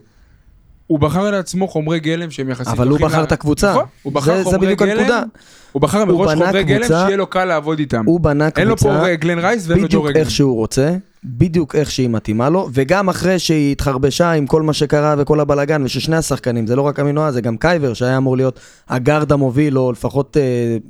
הוא 0.88 1.00
בחר 1.00 1.32
לעצמו 1.32 1.68
חומרי 1.68 2.00
גלם 2.00 2.32
שהם 2.32 2.50
יחסית... 2.50 2.68
אבל 2.74 2.88
הוא 2.88 3.00
בחר 3.00 3.18
לה- 3.18 3.24
את 3.24 3.32
הקבוצה. 3.32 3.72
נכון, 3.72 3.86
הוא 4.04 4.14
בחר 4.14 4.32
זה, 4.32 4.38
זה 4.38 4.44
חומרי 4.44 4.60
בדיוק 4.60 4.82
גלם, 4.82 5.00
הנקודה. 5.00 5.24
הוא 5.72 5.82
בחר 5.82 6.06
מראש 6.06 6.34
חומרי 6.38 6.64
גלם 6.64 6.80
קבוצה- 6.80 7.04
שיהיה 7.06 7.18
לו 7.18 7.28
קל 7.28 7.46
לעבוד 7.46 7.80
איתם. 7.80 8.04
הוא 8.06 8.20
בנה 8.20 8.50
אין 8.58 8.68
לו 8.68 8.76
קבוצה 8.76 9.00
פה 9.00 9.16
גלן 9.16 9.40
רייס 9.40 9.68
ואין 9.68 9.80
לו 9.80 9.88
בדיוק 9.88 10.04
ג'ורגן. 10.04 10.20
איך 10.20 10.32
שהוא 10.32 10.56
רוצה, 10.56 10.96
בדיוק 11.24 11.76
איך 11.76 11.92
שהיא 11.92 12.10
מתאימה 12.10 12.50
לו, 12.50 12.70
וגם 12.74 13.10
אחרי 13.10 13.40
שהיא 13.40 13.72
התחרבשה 13.72 14.32
עם 14.32 14.48
כל 14.48 14.62
מה 14.62 14.74
שקרה 14.74 15.16
וכל 15.18 15.40
הבלגן, 15.40 15.84
וששני 15.84 16.16
השחקנים, 16.16 16.68
זה 16.68 16.76
לא 16.76 16.82
רק 16.82 17.00
אמינואה, 17.00 17.32
זה 17.32 17.42
גם 17.42 17.58
קייבר, 17.58 17.94
שהיה 17.94 18.18
אמור 18.18 18.38
להיות 18.38 18.60
הגארד 18.90 19.32
המוביל, 19.32 19.78
או 19.78 19.92
לפחות 19.92 20.38
אה, 20.38 20.42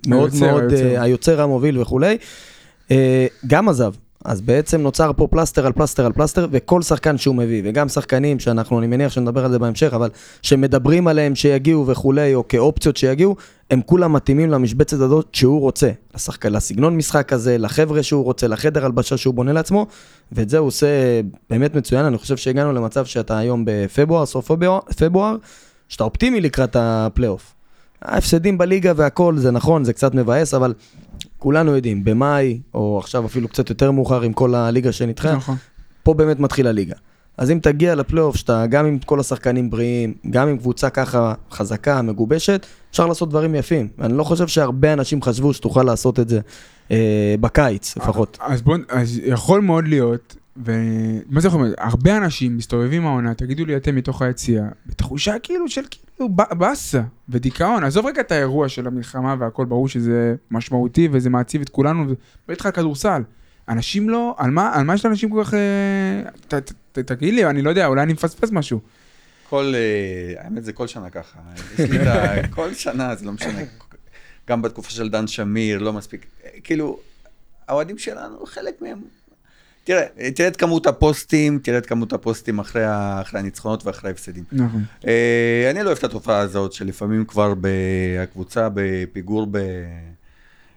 מאוד 0.07 0.29
היוצר, 0.31 0.45
מאוד 0.51 0.63
היוצר. 0.71 0.85
אה, 0.95 1.01
היוצר 1.01 1.41
המוביל 1.41 1.81
וכולי, 1.81 2.17
אה, 2.91 3.25
גם 3.47 3.69
עזב. 3.69 3.91
אז 4.25 4.41
בעצם 4.41 4.81
נוצר 4.81 5.11
פה 5.13 5.27
פלסטר 5.27 5.65
על 5.65 5.71
פלסטר 5.71 6.05
על 6.05 6.13
פלסטר, 6.13 6.47
וכל 6.51 6.81
שחקן 6.81 7.17
שהוא 7.17 7.35
מביא, 7.35 7.61
וגם 7.65 7.89
שחקנים 7.89 8.39
שאנחנו, 8.39 8.79
אני 8.79 8.87
מניח 8.87 9.11
שנדבר 9.11 9.45
על 9.45 9.51
זה 9.51 9.59
בהמשך, 9.59 9.93
אבל 9.93 10.09
שמדברים 10.41 11.07
עליהם 11.07 11.35
שיגיעו 11.35 11.87
וכולי, 11.87 12.35
או 12.35 12.47
כאופציות 12.47 12.97
שיגיעו, 12.97 13.35
הם 13.71 13.81
כולם 13.81 14.13
מתאימים 14.13 14.49
למשבצת 14.49 14.99
הזאת 14.99 15.27
שהוא 15.33 15.61
רוצה. 15.61 15.91
לשחק, 16.15 16.45
לסגנון 16.45 16.97
משחק 16.97 17.33
הזה, 17.33 17.57
לחבר'ה 17.57 18.03
שהוא 18.03 18.23
רוצה, 18.23 18.47
לחדר 18.47 18.85
הלבשה 18.85 19.17
שהוא 19.17 19.33
בונה 19.33 19.53
לעצמו, 19.53 19.87
ואת 20.31 20.49
זה 20.49 20.57
הוא 20.57 20.67
עושה 20.67 20.87
באמת 21.49 21.75
מצוין. 21.75 22.05
אני 22.05 22.17
חושב 22.17 22.37
שהגענו 22.37 22.73
למצב 22.73 23.05
שאתה 23.05 23.37
היום 23.37 23.63
בפברואר, 23.65 24.25
סוף 24.25 24.51
פברואר, 24.97 25.35
שאתה 25.87 26.03
אופטימי 26.03 26.41
לקראת 26.41 26.75
הפלייאוף. 26.79 27.54
ההפסדים 28.01 28.57
בליגה 28.57 28.93
והכל, 28.95 29.37
זה 29.37 29.51
נכון, 29.51 29.83
זה 29.83 29.93
קצת 29.93 30.15
מבאס, 30.15 30.53
אבל 30.53 30.73
כולנו 31.37 31.75
יודעים, 31.75 32.03
במאי, 32.03 32.59
או 32.73 32.99
עכשיו 32.99 33.25
אפילו 33.25 33.47
קצת 33.47 33.69
יותר 33.69 33.91
מאוחר 33.91 34.21
עם 34.21 34.33
כל 34.33 34.55
הליגה 34.55 34.91
שנדחה, 34.91 35.35
נכון. 35.35 35.55
פה 36.03 36.13
באמת 36.13 36.39
מתחיל 36.39 36.67
הליגה. 36.67 36.95
אז 37.37 37.51
אם 37.51 37.59
תגיע 37.61 37.95
לפלייאוף, 37.95 38.35
שאתה 38.35 38.65
גם 38.67 38.85
עם 38.85 38.99
כל 38.99 39.19
השחקנים 39.19 39.69
בריאים, 39.69 40.13
גם 40.29 40.47
עם 40.47 40.57
קבוצה 40.57 40.89
ככה 40.89 41.33
חזקה, 41.51 42.01
מגובשת, 42.01 42.65
אפשר 42.91 43.07
לעשות 43.07 43.29
דברים 43.29 43.55
יפים. 43.55 43.87
ואני 43.97 44.17
לא 44.17 44.23
חושב 44.23 44.47
שהרבה 44.47 44.93
אנשים 44.93 45.21
חשבו 45.21 45.53
שתוכל 45.53 45.83
לעשות 45.83 46.19
את 46.19 46.29
זה 46.29 46.39
אה, 46.91 47.35
בקיץ, 47.39 47.97
לפחות. 47.97 48.37
אז 48.41 48.61
בוא, 48.61 48.77
אז 48.89 49.21
יכול 49.23 49.61
מאוד 49.61 49.87
להיות 49.87 50.35
ומה 50.57 51.41
זה 51.41 51.47
יכול 51.47 51.61
להיות? 51.63 51.75
הרבה 51.79 52.17
אנשים 52.17 52.57
מסתובבים 52.57 53.05
העונה, 53.05 53.33
תגידו 53.33 53.65
לי 53.65 53.75
אתם 53.75 53.95
מתוך 53.95 54.21
היציאה, 54.21 54.65
בתחושה 54.85 55.39
כאילו 55.43 55.69
של 55.69 55.81
כאילו 55.91 56.29
באסה 56.29 57.01
ודיכאון. 57.29 57.83
עזוב 57.83 58.05
רגע 58.05 58.21
את 58.21 58.31
האירוע 58.31 58.69
של 58.69 58.87
המלחמה 58.87 59.35
והכל, 59.39 59.65
ברור 59.65 59.87
שזה 59.87 60.35
משמעותי 60.51 61.09
וזה 61.11 61.29
מעציב 61.29 61.61
את 61.61 61.69
כולנו, 61.69 62.05
ובטח 62.47 62.69
כדורסל. 62.69 63.21
אנשים 63.69 64.09
לא, 64.09 64.35
על 64.37 64.51
מה, 64.51 64.71
על 64.75 64.83
מה 64.83 64.93
יש 64.93 65.05
לאנשים 65.05 65.29
כל 65.29 65.43
כך... 65.43 65.53
אה, 65.53 66.21
ת, 66.47 66.53
ת, 66.53 66.71
ת, 66.91 66.99
תגיד 66.99 67.33
לי, 67.33 67.45
אני 67.45 67.61
לא 67.61 67.69
יודע, 67.69 67.85
אולי 67.85 68.03
אני 68.03 68.13
מפספס 68.13 68.51
משהו. 68.51 68.79
כל, 69.49 69.73
אה, 69.75 70.43
האמת 70.43 70.63
זה 70.63 70.73
כל 70.73 70.87
שנה 70.87 71.09
ככה. 71.09 71.39
יש 71.73 71.89
לי 71.89 72.01
את 72.01 72.07
ה... 72.07 72.47
כל 72.55 72.73
שנה, 72.73 73.15
זה 73.15 73.25
לא 73.25 73.31
משנה. 73.31 73.59
גם 74.47 74.61
בתקופה 74.61 74.91
של 74.91 75.09
דן 75.09 75.27
שמיר, 75.27 75.79
לא 75.79 75.93
מספיק. 75.93 76.25
כאילו, 76.63 76.99
האוהדים 77.67 77.97
שלנו, 77.97 78.45
חלק 78.45 78.81
מהם... 78.81 79.01
תראה, 79.85 80.03
תראה 80.35 80.47
את 80.47 80.55
כמות 80.57 80.87
הפוסטים, 80.87 81.59
תראה 81.63 81.77
את 81.77 81.85
כמות 81.85 82.13
הפוסטים 82.13 82.59
אחרי, 82.59 82.83
ה- 82.85 83.21
אחרי 83.21 83.39
הניצחונות 83.39 83.85
ואחרי 83.85 84.09
ההפסדים. 84.09 84.43
נכון. 84.51 84.83
אה, 85.07 85.67
אני 85.71 85.79
לא 85.83 85.87
אוהב 85.87 85.97
את 85.97 86.03
התופעה 86.03 86.37
הזאת, 86.39 86.73
שלפעמים 86.73 87.25
כבר 87.25 87.53
הקבוצה 88.23 88.67
בפיגור 88.73 89.47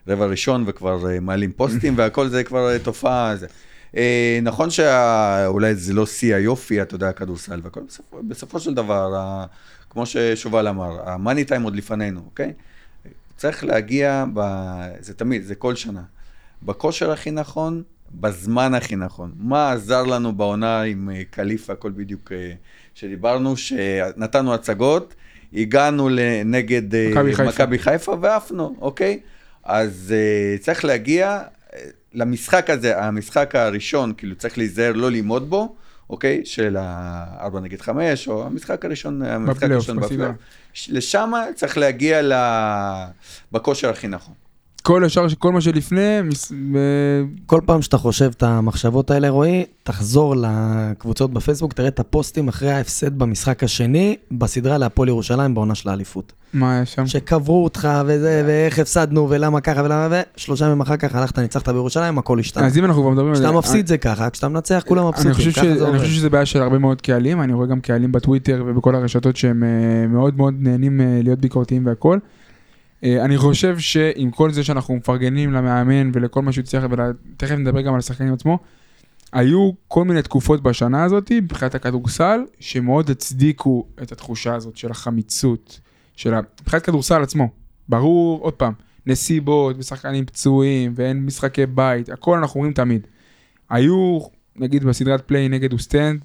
ברבע 0.07 0.27
ראשון 0.27 0.65
וכבר 0.67 1.11
אה, 1.11 1.21
מעלים 1.21 1.53
פוסטים 1.53 1.95
והכל 1.99 2.29
זה 2.29 2.45
כבר 2.45 2.73
אה, 2.73 2.79
תופעה. 2.79 3.37
זה. 3.37 3.47
אה, 3.97 4.39
נכון 4.43 4.71
שאולי 4.71 5.75
זה 5.75 5.93
לא 5.95 6.07
שיא 6.07 6.35
היופי, 6.35 6.83
אתה 6.83 6.95
יודע, 6.95 7.09
הכדורסל 7.09 7.61
והכל, 7.65 7.81
בסופו, 7.89 8.19
בסופו 8.29 8.61
של 8.61 8.75
דבר, 8.75 9.15
ה- 9.17 9.47
כמו 9.91 10.07
ששובל 10.07 10.69
אמר, 10.69 11.09
המאני 11.11 11.45
טיים 11.45 11.63
עוד 11.63 11.77
לפנינו, 11.77 12.21
אוקיי? 12.25 12.53
צריך 13.37 13.65
להגיע, 13.65 14.25
ב... 14.35 14.41
זה 15.01 15.15
תמיד, 15.15 15.45
זה 15.45 15.55
כל 15.55 15.75
שנה, 15.75 16.03
בכושר 16.63 17.11
הכי 17.13 17.31
נכון, 17.31 17.83
בזמן 18.15 18.75
הכי 18.75 18.97
נכון. 18.97 19.33
מה 19.39 19.73
עזר 19.73 20.03
לנו 20.03 20.33
בעונה 20.33 20.83
עם 20.83 21.11
אה, 21.11 21.23
קליפה, 21.31 21.73
הכל 21.73 21.91
בדיוק 21.91 22.33
אה, 22.33 22.53
שדיברנו, 22.95 23.57
שנתנו 23.57 24.55
הצגות, 24.55 25.15
הגענו 25.55 26.09
נגד 26.45 26.95
אה, 26.95 27.11
מכבי 27.11 27.79
חיפה. 27.79 27.91
חיפה 27.91 28.17
ועפנו, 28.21 28.77
אוקיי? 28.81 29.21
אז 29.65 30.15
uh, 30.15 30.63
צריך 30.63 30.85
להגיע 30.85 31.41
למשחק 32.15 32.71
הזה, 32.71 33.05
המשחק 33.05 33.55
הראשון, 33.55 34.13
כאילו 34.17 34.35
צריך 34.35 34.59
להיזהר 34.59 34.93
לא 34.93 35.11
ללמוד 35.11 35.51
בו, 35.51 35.77
אוקיי? 36.11 36.41
של 36.45 36.77
ה-4 36.77 37.61
נגד 37.61 37.81
5, 37.81 38.29
או 38.29 38.47
המשחק 38.47 38.85
הראשון, 38.85 39.23
המשחק 39.23 39.71
הראשון. 39.71 40.01
בפלייאוף. 40.01 40.37
לשם 40.89 41.33
צריך 41.55 41.79
להגיע 41.79 42.23
ל... 42.23 42.33
בכושר 43.53 43.91
הכי 43.91 44.09
נכון. 44.09 44.35
כל 44.89 45.05
השאר, 45.05 45.27
כל 45.39 45.53
מה 45.53 45.61
שלפני, 45.61 46.23
מס- 46.25 46.53
ו- 46.75 47.23
כל 47.47 47.61
פעם 47.67 47.83
שאתה 47.83 47.99
חושב 47.99 48.31
את 48.37 48.43
המחשבות 48.43 49.11
האלה, 49.11 49.29
רועי, 49.29 49.65
תחזור 49.83 50.35
לקבוצות 50.37 51.33
בפייסבוק, 51.33 51.73
תראה 51.73 51.89
את 51.89 52.01
הפוסטים 52.01 52.49
אחרי 52.49 52.71
ההפסד 52.71 53.19
במשחק 53.19 53.65
השני, 53.65 54.17
בסדרה 54.31 54.79
להפועל 54.79 55.09
ירושלים 55.09 55.55
בעונה 55.55 55.75
של 55.75 55.89
האליפות. 55.89 56.33
מה 56.53 56.73
היה 56.73 56.87
שם? 56.87 57.07
שקברו 57.07 57.65
אותך 57.65 57.89
וזה, 58.07 58.43
ואיך 58.47 58.79
הפסדנו, 58.79 59.27
ולמה 59.31 59.61
ככה 59.61 59.83
ולמה, 59.85 60.09
ושלושה 60.37 60.65
ימים 60.67 60.81
אחר 60.81 60.97
כך 60.97 61.15
הלכת, 61.15 61.39
ניצחת 61.39 61.69
בירושלים, 61.69 62.19
הכל 62.19 62.39
השתנה. 62.39 62.67
אז 62.67 62.79
אם 62.79 62.85
אנחנו 62.85 63.03
כבר 63.03 63.11
מדברים 63.11 63.29
על 63.29 63.37
זה... 63.37 63.43
כשאתה 63.43 63.59
מפסיד 63.59 63.87
זה 63.87 63.99
ככה, 63.99 64.31
כשאתה 64.31 64.49
מנצח 64.49 64.83
כולם 64.87 65.05
אני 65.07 65.35
ש... 65.35 65.49
ככה 65.49 65.63
זה 65.67 65.73
אני 65.73 65.81
עובד. 65.81 65.99
חושב 65.99 66.13
שזה 66.13 66.31
בעיה 66.31 66.47
של 66.47 66.63
הרבה 66.63 66.79
מאוד 66.79 67.03
קהלים, 67.03 67.43
אני 67.43 67.53
רואה 67.53 67.67
גם 67.67 67.81
קהלים 67.81 68.13
בטוויטר 68.13 68.65
ובכל 68.67 68.95
הרשתות 68.95 69.37
שהם 69.37 69.63
אה, 69.65 70.07
מאוד 70.07 70.37
מאוד 70.37 70.55
נהנים 70.59 71.01
אה, 71.01 71.21
להיות 71.23 71.39
ביקורתיים 71.39 71.87
והכל. 71.87 72.19
אה, 73.05 73.25
אני 73.25 73.39
חושב 73.39 73.79
שעם 73.79 74.31
כל 74.31 74.51
זה 74.51 74.65
שאנחנו 74.65 74.97
מפרגנים 74.97 75.53
למאמן 75.53 76.11
ולכל 76.15 76.43
מה 76.43 76.53
שהוא 76.53 76.63
הצליח, 76.63 76.85
ותכף 76.91 77.55
נדבר 77.55 77.81
גם 77.81 77.93
על 77.93 77.99
השחקנים 77.99 78.33
עצמו, 78.33 78.59
היו 79.33 79.71
כל 79.89 80.05
מיני 80.05 80.23
תקופות 80.23 80.63
בשנה 80.63 81.05
הזאת, 81.05 81.33
מבחינת 81.33 81.75
הכדורסל, 81.75 82.41
שמאוד 82.61 83.11
הצדיקו 83.11 83.87
את 84.03 84.13
התחושה 84.13 84.55
הזאת 84.55 84.77
של 84.77 84.91
החמיצות, 84.91 85.81
של 86.17 86.35
ה... 86.35 86.41
מבחינת 86.61 86.83
כדורסל 86.83 87.23
עצמו. 87.23 87.49
ברור, 87.89 88.41
עוד 88.41 88.55
פעם, 88.55 88.73
נסיבות 89.07 89.77
ושחקנים 89.79 90.27
פצועים 90.27 90.93
ואין 90.97 91.27
משחקי 91.27 91.67
בית, 91.67 92.09
הכל 92.09 92.39
אנחנו 92.39 92.59
אומרים 92.59 92.73
תמיד. 92.73 93.07
היו, 93.71 94.19
נגיד 94.57 94.85
בסדרת 94.85 95.29
play 95.29 95.49
נגד 95.49 95.73
אוסטנד, 95.73 96.21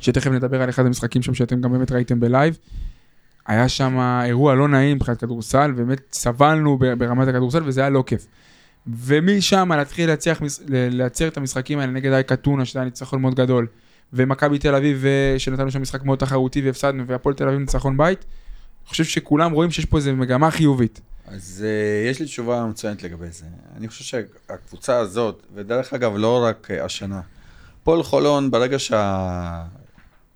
שתכף 0.00 0.30
נדבר 0.30 0.62
על 0.62 0.70
אחד 0.70 0.86
המשחקים 0.86 1.22
שם 1.22 1.34
שאתם 1.34 1.60
גם 1.60 1.72
באמת 1.72 1.92
ראיתם 1.92 2.20
ב 2.20 2.26
live, 2.26 2.58
היה 3.46 3.68
שם 3.68 4.20
אירוע 4.24 4.54
לא 4.54 4.68
נעים 4.68 4.96
מבחינת 4.96 5.20
כדורסל, 5.20 5.72
באמת 5.72 6.00
סבלנו 6.12 6.78
ברמת 6.78 7.28
הכדורסל 7.28 7.62
וזה 7.66 7.80
היה 7.80 7.90
לא 7.90 8.04
כיף. 8.06 8.26
ומשם 8.86 9.72
להתחיל 9.72 10.08
להצליח, 10.08 10.42
לייצר 10.68 11.28
את 11.28 11.36
המשחקים 11.36 11.78
האלה 11.78 11.92
נגד 11.92 12.12
אאק 12.12 12.36
אתונה, 12.36 12.64
שזה 12.64 12.78
היה 12.78 12.84
ניצחון 12.84 13.22
מאוד 13.22 13.34
גדול, 13.34 13.66
ומכבי 14.12 14.58
תל 14.58 14.74
אביב, 14.74 15.04
אה, 15.06 15.38
שנתנו 15.38 15.70
שם 15.70 15.82
משחק 15.82 16.04
מאוד 16.04 16.18
תחרותי 16.18 16.60
והפסדנו, 16.60 17.06
והפועל 17.06 17.34
תל 17.34 17.48
אביב 17.48 17.60
ניצחון 17.60 17.96
בית, 17.96 18.24
אני 18.84 18.88
חושב 18.88 19.04
שכולם 19.04 19.52
רואים 19.52 19.70
שיש 19.70 19.84
פה 19.84 19.96
איזו 19.96 20.12
מגמה 20.14 20.50
חיובית. 20.50 21.00
אז 21.26 21.64
uh, 21.64 22.10
יש 22.10 22.20
לי 22.20 22.26
תשובה 22.26 22.66
מצוינת 22.66 23.02
לגבי 23.02 23.30
זה. 23.30 23.44
אני 23.76 23.88
חושב 23.88 24.04
שהקבוצה 24.04 24.98
הזאת, 24.98 25.42
ודרך 25.54 25.94
אגב, 25.94 26.12
לא 26.16 26.44
רק 26.44 26.70
uh, 26.70 26.74
השנה, 26.84 27.20
פועל 27.84 28.02
חולון, 28.02 28.50
ברגע 28.50 28.76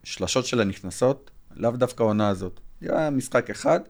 שהשלשות 0.02 0.46
שלה 0.46 0.64
נכנסות, 0.64 1.30
לאו 1.56 1.70
דווקא 1.70 2.02
העונה 2.02 2.28
הזאת. 2.28 2.60
היה 2.82 3.10
משחק 3.10 3.50
אחד, 3.50 3.80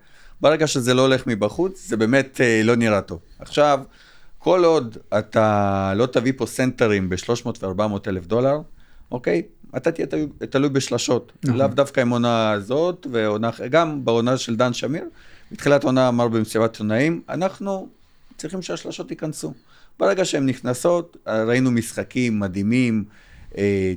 ברגע 0.41 0.67
שזה 0.67 0.95
לא 0.95 1.03
הולך 1.03 1.27
מבחוץ, 1.27 1.89
זה 1.89 1.97
באמת 1.97 2.37
uh, 2.41 2.67
לא 2.67 2.77
נראה 2.77 3.01
טוב. 3.01 3.19
עכשיו, 3.39 3.81
כל 4.39 4.65
עוד 4.65 4.97
אתה 5.19 5.93
לא 5.97 6.07
תביא 6.07 6.33
פה 6.37 6.47
סנטרים 6.47 7.09
ב-300 7.09 7.47
ו-400 7.63 8.09
אלף 8.09 8.27
דולר, 8.27 8.61
אוקיי? 9.13 9.43
אתה 9.77 9.91
תהיה 9.93 10.07
תלוי- 10.07 10.27
תלוי 10.51 10.69
בשלשות. 10.71 11.33
נכון. 11.45 11.57
לאו 11.59 11.67
דווקא 11.69 12.01
עם 12.01 12.11
עונה 12.11 12.51
הזאת, 12.51 13.07
ועונה, 13.13 13.51
גם 13.71 14.05
בעונה 14.05 14.37
של 14.37 14.57
דן 14.57 14.73
שמיר, 14.73 15.05
בתחילת 15.53 15.85
העונה 15.85 16.09
אמר 16.09 16.29
במסיבת 16.29 16.73
עיתונאים, 16.73 17.23
אנחנו 17.29 17.89
צריכים 18.37 18.63
שהשלשות 18.63 19.11
ייכנסו. 19.11 19.53
ברגע 19.99 20.25
שהן 20.25 20.47
נכנסות, 20.47 21.17
ראינו 21.27 21.71
משחקים 21.71 22.41
מדהימים, 22.41 23.05
אה, 23.09 23.28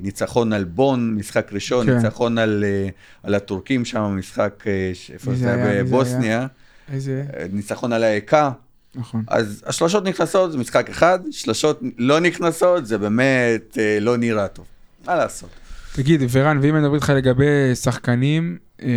ניצחון 0.02 0.52
על 0.52 0.64
בון, 0.64 1.14
משחק 1.14 1.52
ראשון, 1.52 1.86
כן. 1.86 1.96
ניצחון 1.96 2.38
על, 2.38 2.64
אה, 2.66 2.88
על 3.22 3.34
הטורקים 3.34 3.84
שם, 3.84 4.16
משחק, 4.18 4.64
אה, 4.66 4.92
איפה 5.12 5.34
זה 5.34 5.54
היה? 5.54 5.84
בבוסניה, 5.84 6.46
איזה... 6.92 7.24
אה, 7.36 7.46
ניצחון 7.52 7.92
על 7.92 8.04
האקה. 8.04 8.50
נכון. 8.94 9.24
אז 9.28 9.64
השלשות 9.66 10.04
נכנסות 10.04 10.52
זה 10.52 10.58
משחק 10.58 10.90
אחד, 10.90 11.18
שלשות 11.30 11.80
לא 11.98 12.20
נכנסות 12.20 12.86
זה 12.86 12.98
באמת 12.98 13.78
אה, 13.78 13.98
לא 14.00 14.16
נראה 14.16 14.48
טוב. 14.48 14.66
מה 15.06 15.16
לעשות? 15.16 15.50
תגיד, 15.94 16.20
ורן, 16.30 16.58
ואם 16.62 16.74
אני 16.74 16.82
מדבר 16.82 16.94
איתך 16.94 17.12
לגבי 17.16 17.74
שחקנים, 17.74 18.58
אה, 18.82 18.88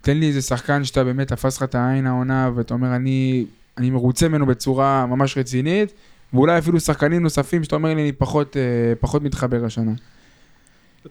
תן 0.00 0.16
לי 0.16 0.28
איזה 0.28 0.42
שחקן 0.42 0.84
שאתה 0.84 1.04
באמת 1.04 1.28
תפס 1.28 1.56
לך 1.56 1.62
את 1.62 1.74
העין 1.74 2.06
העונה, 2.06 2.50
ואתה 2.54 2.74
אומר, 2.74 2.96
אני, 2.96 3.46
אני 3.78 3.90
מרוצה 3.90 4.28
ממנו 4.28 4.46
בצורה 4.46 5.06
ממש 5.06 5.38
רצינית, 5.38 5.92
ואולי 6.32 6.58
אפילו 6.58 6.80
שחקנים 6.80 7.22
נוספים 7.22 7.64
שאתה 7.64 7.76
אומר 7.76 7.94
לי, 7.94 8.02
אני 8.02 8.12
פחות, 8.12 8.56
אה, 8.56 8.92
פחות 9.00 9.22
מתחבר 9.22 9.64
השנה. 9.64 9.92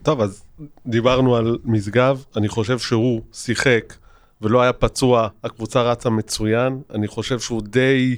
טוב, 0.02 0.20
אז 0.20 0.44
דיברנו 0.86 1.36
על 1.36 1.58
משגב, 1.64 2.24
אני 2.36 2.48
חושב 2.48 2.78
שהוא 2.78 3.22
שיחק 3.32 3.94
ולא 4.42 4.62
היה 4.62 4.72
פצוע, 4.72 5.28
הקבוצה 5.44 5.82
רצה 5.82 6.10
מצוין, 6.10 6.80
אני 6.94 7.08
חושב 7.08 7.38
שהוא 7.40 7.62
די 7.62 8.16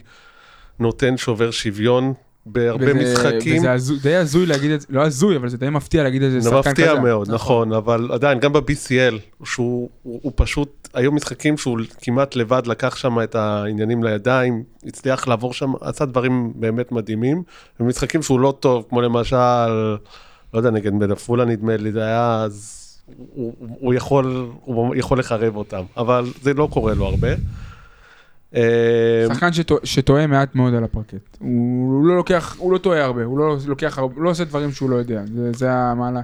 נותן 0.79 1.17
שובר 1.17 1.51
שוויון 1.51 2.15
בהרבה 2.47 2.85
וזה- 2.87 3.13
משחקים. 3.13 3.57
וזה 3.59 3.73
הזו, 3.73 3.95
די 4.03 4.15
הזוי 4.17 4.47
להגיד 4.47 4.71
את 4.71 4.81
זה, 4.81 4.87
לא 4.91 5.03
הזוי, 5.03 5.37
אבל 5.37 5.49
זה 5.49 5.57
די 5.59 5.71
מפתיע 5.71 6.03
להגיד 6.03 6.23
את 6.23 6.33
זה 6.33 6.41
שחקן 6.43 6.61
כזה. 6.61 6.71
מפתיע 6.71 7.01
מאוד, 7.01 7.31
נכון, 7.31 7.73
אבל 7.73 8.09
עדיין, 8.13 8.39
גם 8.41 8.53
ב-BCL, 8.53 9.45
שהוא 9.45 9.91
הוא, 10.03 10.21
הוא 10.23 10.33
פשוט, 10.37 10.89
היו 10.95 11.13
משחקים 11.13 11.57
שהוא 11.57 11.79
כמעט 12.03 12.37
לבד 12.37 12.63
לקח 12.67 12.97
שם 12.97 13.21
את 13.21 13.35
העניינים 13.35 14.05
לידיים, 14.05 14.63
הצליח 14.87 15.29
לעבור 15.29 15.53
שם, 15.55 15.73
עשה 15.81 16.05
דברים 16.05 16.53
באמת 16.55 16.93
מדהימים, 16.93 17.43
ומשחקים 17.81 18.23
שהוא 18.23 18.41
לא 18.41 18.55
טוב, 18.61 18.85
כמו 18.89 19.01
למשל, 19.01 19.37
לא 20.55 20.59
יודע, 20.59 20.71
נגד 20.71 20.93
מלפולה 20.93 21.45
נדמה 21.45 21.77
לי, 21.77 21.93
זה 21.93 22.05
היה, 22.05 22.43
אז 22.45 22.81
הוא, 23.35 23.53
הוא, 23.59 23.95
יכול, 23.95 24.47
הוא 24.65 24.97
יכול 24.97 25.19
לחרב 25.19 25.57
אותם, 25.57 25.83
אבל 25.97 26.25
זה 26.43 26.55
לא 26.55 26.69
קורה 26.73 26.95
לו 26.95 27.05
הרבה. 27.07 27.29
אה, 28.57 29.27
שחקן 29.29 29.53
שטוע- 29.53 29.79
שטועה 29.85 30.27
מעט 30.27 30.55
מאוד 30.55 30.75
על 30.75 30.85
הפרקט. 30.85 31.37
הוא, 31.39 32.07
לא 32.07 32.17
לוקח, 32.17 32.57
הוא 32.59 32.73
לא 32.73 32.79
טועה 32.79 33.05
הרבה, 33.05 33.25
הוא 33.25 33.39
לא 33.39 33.57
לוקח, 33.67 33.99
הוא 33.99 34.11
לא 34.17 34.31
עושה 34.31 34.45
דברים 34.45 34.73
שהוא 34.73 34.91
לא 34.91 34.97
יודע, 34.97 35.23
זה, 35.53 35.73
המעלה. 35.73 36.21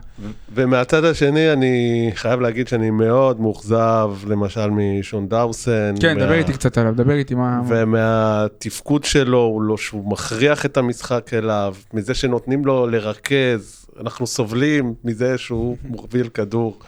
ומהצד 0.54 1.04
השני, 1.04 1.52
אני 1.52 2.10
חייב 2.14 2.40
להגיד 2.40 2.68
שאני 2.68 2.90
מאוד 2.90 3.40
מאוכזב, 3.40 4.10
למשל 4.26 4.70
משון 4.70 5.28
דאוסן. 5.28 5.94
כן, 6.00 6.18
דבר 6.18 6.32
איתי 6.32 6.52
קצת 6.52 6.78
עליו, 6.78 6.94
דבר 6.96 7.12
איתי 7.14 7.34
מה... 7.34 7.60
ומהתפקוד 7.68 9.04
שלו, 9.04 9.38
הוא 9.38 9.62
לא, 9.62 9.76
שהוא 9.76 10.10
מכריח 10.12 10.66
את 10.66 10.76
המשחק 10.76 11.30
אליו, 11.34 11.74
מזה 11.94 12.14
שנותנים 12.14 12.64
לו 12.64 12.86
לרכז, 12.86 13.86
אנחנו 14.00 14.26
סובלים 14.26 14.94
מזה 15.04 15.38
שהוא 15.38 15.76
מוביל 15.84 16.28
כדור. 16.28 16.78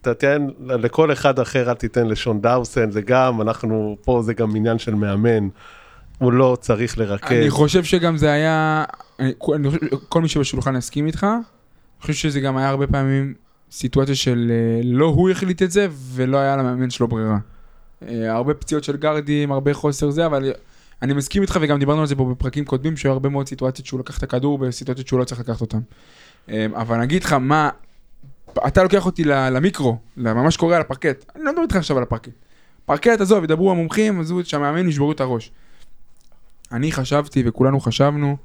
תיתן, 0.00 0.46
לכל 0.60 1.12
אחד 1.12 1.38
אחר 1.38 1.70
אל 1.70 1.74
תיתן 1.74 2.06
לשון 2.06 2.40
דאוסן, 2.40 2.90
זה 2.90 3.00
גם, 3.00 3.40
אנחנו, 3.40 3.96
פה 4.04 4.22
זה 4.22 4.34
גם 4.34 4.56
עניין 4.56 4.78
של 4.78 4.94
מאמן. 4.94 5.48
הוא 6.18 6.32
לא 6.32 6.56
צריך 6.60 6.98
לרכז. 6.98 7.32
אני 7.32 7.50
חושב 7.50 7.84
שגם 7.84 8.16
זה 8.16 8.32
היה, 8.32 8.84
אני, 9.18 9.32
כל 10.08 10.22
מי 10.22 10.28
שבשולחן 10.28 10.76
יסכים 10.76 11.06
איתך, 11.06 11.24
אני 11.24 11.42
חושב 12.00 12.12
שזה 12.12 12.40
גם 12.40 12.56
היה 12.56 12.68
הרבה 12.68 12.86
פעמים 12.86 13.34
סיטואציה 13.70 14.14
של 14.14 14.50
אה, 14.50 14.80
לא 14.84 15.06
הוא 15.06 15.30
החליט 15.30 15.62
את 15.62 15.70
זה, 15.70 15.86
ולא 16.14 16.36
היה 16.36 16.56
למאמן 16.56 16.90
שלו 16.90 17.08
ברירה. 17.08 17.38
אה, 18.08 18.32
הרבה 18.32 18.54
פציעות 18.54 18.84
של 18.84 18.96
גרדים, 18.96 19.52
הרבה 19.52 19.74
חוסר 19.74 20.10
זה, 20.10 20.26
אבל 20.26 20.52
אני 21.02 21.12
מסכים 21.12 21.42
איתך, 21.42 21.58
וגם 21.60 21.78
דיברנו 21.78 22.00
על 22.00 22.06
זה 22.06 22.16
פה 22.16 22.24
בפרקים 22.30 22.64
קודמים, 22.64 22.96
שהיו 22.96 23.12
הרבה 23.12 23.28
מאוד 23.28 23.48
סיטואציות 23.48 23.86
שהוא 23.86 24.00
לקח 24.00 24.18
את 24.18 24.22
הכדור 24.22 24.58
בסיטואציות 24.58 25.06
שהוא 25.06 25.20
לא 25.20 25.24
צריך 25.24 25.40
לקחת 25.40 25.60
אותן. 25.60 25.80
אה, 26.48 26.66
אבל 26.74 26.96
אני 26.96 27.04
אגיד 27.04 27.24
לך, 27.24 27.32
מה, 27.32 27.70
אתה 28.66 28.82
לוקח 28.82 29.06
אותי 29.06 29.24
למיקרו, 29.24 29.98
למה 30.16 30.42
מה 30.42 30.50
שקורה 30.50 30.76
על 30.76 30.80
הפרקט, 30.80 31.30
אני 31.36 31.44
לא 31.44 31.50
מדבר 31.52 31.62
איתך 31.62 31.76
עכשיו 31.76 31.96
על 31.96 32.02
הפרקט. 32.02 32.32
פרקט, 32.86 33.20
עזוב, 33.20 33.44
ידברו 33.44 33.70
המומחים, 33.70 34.20
עזבו 34.20 34.44
שהמאמן 34.44 34.88
ישברו 34.88 35.12
את 35.12 35.20
הראש. 35.20 35.52
אני 36.72 36.92
חשבתי, 36.92 37.42
וכולנו 37.46 37.80
חשבנו, 37.80 38.36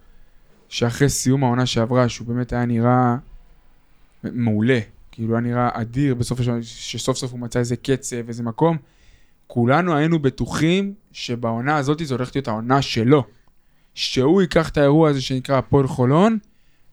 שאחרי 0.69 1.09
סיום 1.09 1.43
העונה 1.43 1.65
שעברה, 1.65 2.09
שהוא 2.09 2.27
באמת 2.27 2.53
היה 2.53 2.65
נראה 2.65 3.15
מעולה, 4.23 4.79
כאילו 5.11 5.33
היה 5.33 5.41
נראה 5.41 5.69
אדיר 5.73 6.15
בסוף 6.15 6.39
השנה, 6.39 6.57
שסוף 6.61 7.17
סוף 7.17 7.31
הוא 7.31 7.39
מצא 7.39 7.59
איזה 7.59 7.75
קצב, 7.75 8.27
איזה 8.27 8.43
מקום, 8.43 8.77
כולנו 9.47 9.95
היינו 9.95 10.19
בטוחים 10.19 10.93
שבעונה 11.11 11.77
הזאת 11.77 12.01
זו 12.03 12.15
הולכת 12.15 12.35
להיות 12.35 12.47
העונה 12.47 12.81
שלו. 12.81 13.23
שהוא 13.93 14.41
ייקח 14.41 14.69
את 14.69 14.77
האירוע 14.77 15.09
הזה 15.09 15.21
שנקרא 15.21 15.57
הפועל 15.57 15.87
חולון, 15.87 16.37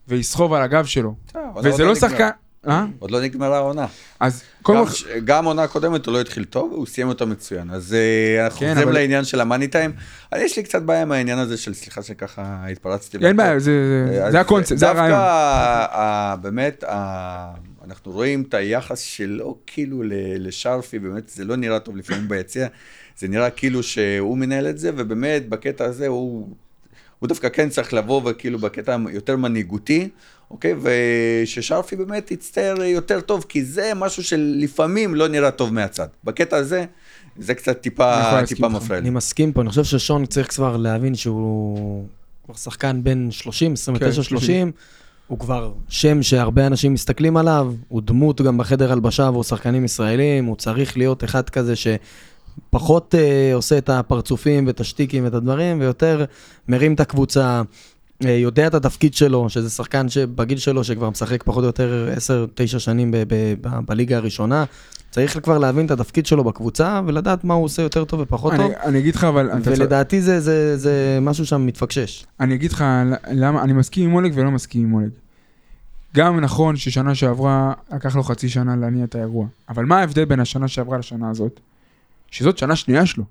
ויסחוב 0.09 0.53
על 0.53 0.63
הגב 0.63 0.85
שלו. 0.85 1.15
אבל 1.35 1.59
וזה 1.59 1.85
לא 1.85 1.93
נגמר. 1.93 2.09
שחקן... 2.09 2.29
אה? 2.69 2.85
עוד 2.99 3.11
לא 3.11 3.21
נגמרה 3.21 3.57
העונה. 3.57 3.87
אז 4.21 4.43
כל... 4.63 4.89
ש- 4.89 5.05
גם 5.25 5.45
עונה 5.45 5.67
קודמת 5.67 6.07
הוא 6.07 6.15
לא 6.15 6.21
התחיל 6.21 6.45
טוב, 6.45 6.73
הוא 6.73 6.87
סיים 6.87 7.09
אותה 7.09 7.25
מצוין. 7.25 7.71
אז 7.71 7.95
אה, 7.95 8.45
אנחנו 8.45 8.61
כן, 8.61 8.69
חוזרים 8.69 8.89
אבל- 8.89 8.95
לעניין 8.99 9.25
של 9.25 9.41
המאני 9.41 9.69
טיים. 9.69 9.93
אבל 10.33 10.41
יש 10.41 10.57
לי 10.57 10.63
קצת 10.63 10.83
בעיה 10.83 11.03
עם 11.03 11.13
העניין 11.13 11.39
הזה 11.39 11.57
של, 11.57 11.75
סליחה 11.75 12.03
שככה 12.03 12.67
התפרצתי. 12.73 13.19
אין. 13.27 13.37
בעיה, 13.37 13.59
זה- 13.59 14.07
זה- 14.13 14.25
אז 14.25 14.33
זה 14.33 14.41
הקונספט, 14.41 14.79
זה 14.79 14.89
הרעיון. 14.89 15.19
דווקא, 15.19 16.37
באמת, 16.43 16.85
ה- 16.89 17.53
אנחנו 17.85 18.13
רואים 18.13 18.45
את 18.49 18.55
היחס 18.55 18.99
שלו 19.01 19.59
כאילו 19.67 20.03
לשרפי, 20.39 20.99
באמת 20.99 21.29
זה 21.29 21.45
לא 21.45 21.57
נראה 21.57 21.79
טוב 21.79 21.97
לפעמים 21.97 22.29
ביציע, 22.29 22.67
זה 23.19 23.29
נראה 23.29 23.51
כאילו 23.51 23.83
שהוא 23.83 24.39
מנהל 24.39 24.69
את 24.69 24.79
זה, 24.79 24.91
ובאמת 24.97 25.49
בקטע 25.49 25.85
הזה 25.85 26.07
הוא, 26.07 26.49
הוא 27.19 27.29
דווקא 27.29 27.49
כן 27.49 27.69
צריך 27.69 27.95
לבוא 27.95 28.23
וכאילו 28.25 28.59
בקטע 28.59 28.97
יותר 29.13 29.37
מנהיגותי, 29.37 30.09
אוקיי? 30.53 30.75
וששרפי 30.83 31.97
באמת 31.97 32.31
יצטער 32.31 32.83
יותר 32.83 33.21
טוב, 33.21 33.45
כי 33.49 33.65
זה 33.65 33.93
משהו 33.97 34.25
שלפעמים 34.25 35.15
לא 35.15 35.29
נראה 35.29 35.51
טוב 35.51 35.73
מהצד. 35.73 36.07
בקטע 36.25 36.57
הזה, 36.57 36.85
זה 37.39 37.55
קצת 37.55 37.81
טיפה, 37.81 38.17
להסכים 38.17 38.47
טיפה. 38.47 38.69
מפריע 38.69 39.01
לי. 39.01 39.09
אני 39.09 39.11
מסכים 39.11 39.53
פה, 39.53 39.61
אני 39.61 39.69
חושב 39.69 39.85
ששון 39.85 40.27
צריך 40.27 40.55
כבר 40.55 40.77
להבין 40.77 41.15
שהוא 41.15 42.05
כבר 42.45 42.55
שחקן 42.55 43.01
בין 43.03 43.31
30, 43.31 43.73
29, 43.73 44.17
כן, 44.17 44.23
30, 44.23 44.73
הוא 45.27 45.39
כבר 45.39 45.73
שם 45.89 46.23
שהרבה 46.23 46.67
אנשים 46.67 46.93
מסתכלים 46.93 47.37
עליו, 47.37 47.73
הוא 47.89 48.03
דמות 48.03 48.41
גם 48.41 48.59
בחדר 48.59 48.93
הלבשה 48.93 49.27
עבור 49.27 49.45
שחקנים 49.45 49.85
ישראלים, 49.85 50.45
הוא 50.45 50.57
צריך 50.57 50.97
להיות 50.97 51.25
אחד 51.25 51.51
כזה 51.51 51.75
שפחות 51.77 53.15
אה, 53.15 53.55
עושה 53.55 53.79
את 53.79 53.89
הפרצופים 53.89 54.67
ואת 54.67 54.81
השטיקים 54.81 55.25
ואת 55.25 55.35
הדברים, 55.35 55.81
ויותר 55.81 56.25
מרים 56.69 56.95
את 56.95 57.01
הקבוצה, 57.01 57.63
יודע 58.31 58.67
את 58.67 58.75
התפקיד 58.75 59.15
שלו, 59.15 59.51
שזה 59.51 59.71
שחקן 59.71 60.09
שבגיל 60.09 60.59
שלו 60.59 60.85
שכבר 60.85 61.11
משחק 61.11 61.43
פחות 61.43 61.63
או 61.63 61.67
יותר 61.67 62.09
10-9 62.77 62.79
שנים 62.79 63.11
ב- 63.11 63.17
ב- 63.29 63.55
ב- 63.61 63.81
בליגה 63.87 64.17
הראשונה. 64.17 64.65
צריך 65.11 65.39
כבר 65.43 65.59
להבין 65.59 65.87
את 65.87 65.91
התפקיד 65.91 66.27
שלו 66.27 66.45
בקבוצה 66.45 67.01
ולדעת 67.07 67.45
מה 67.45 67.55
הוא 67.55 67.65
עושה 67.65 67.83
יותר 67.83 68.05
טוב 68.05 68.21
ופחות 68.21 68.53
טוב. 68.57 68.61
אני- 68.65 68.75
אני 68.85 68.99
אגיד 68.99 69.15
לך, 69.15 69.25
אבל... 69.25 69.51
ולדעתי 69.65 70.21
זה, 70.23 70.41
זה, 70.41 70.77
זה 70.77 71.19
משהו 71.23 71.47
שם 71.47 71.67
מתפקשש. 71.67 72.25
אני 72.41 72.55
אגיד 72.55 72.73
לך 72.73 72.85
למה, 73.33 73.63
אני 73.63 73.73
מסכים 73.73 74.09
עם 74.11 74.15
אולג 74.15 74.33
ולא 74.35 74.51
מסכים 74.51 74.83
עם 74.83 74.95
אולג. 74.95 75.11
גם 76.17 76.41
נכון 76.41 76.77
ששנה 76.77 77.15
שעברה 77.15 77.73
לקח 77.95 78.17
לו 78.17 78.23
חצי 78.23 78.49
שנה 78.49 78.77
להניע 78.77 79.05
את 79.05 79.15
האירוע, 79.15 79.47
אבל 79.69 79.85
מה 79.85 79.99
ההבדל 79.99 80.25
בין 80.25 80.41
השנה 80.41 80.69
שעברה 80.69 80.99
לשנה 80.99 81.31
הזאת? 81.31 81.61
שזאת 82.31 82.59
שנה 82.59 82.77
שנייה 82.77 83.07
שלו. 83.07 83.25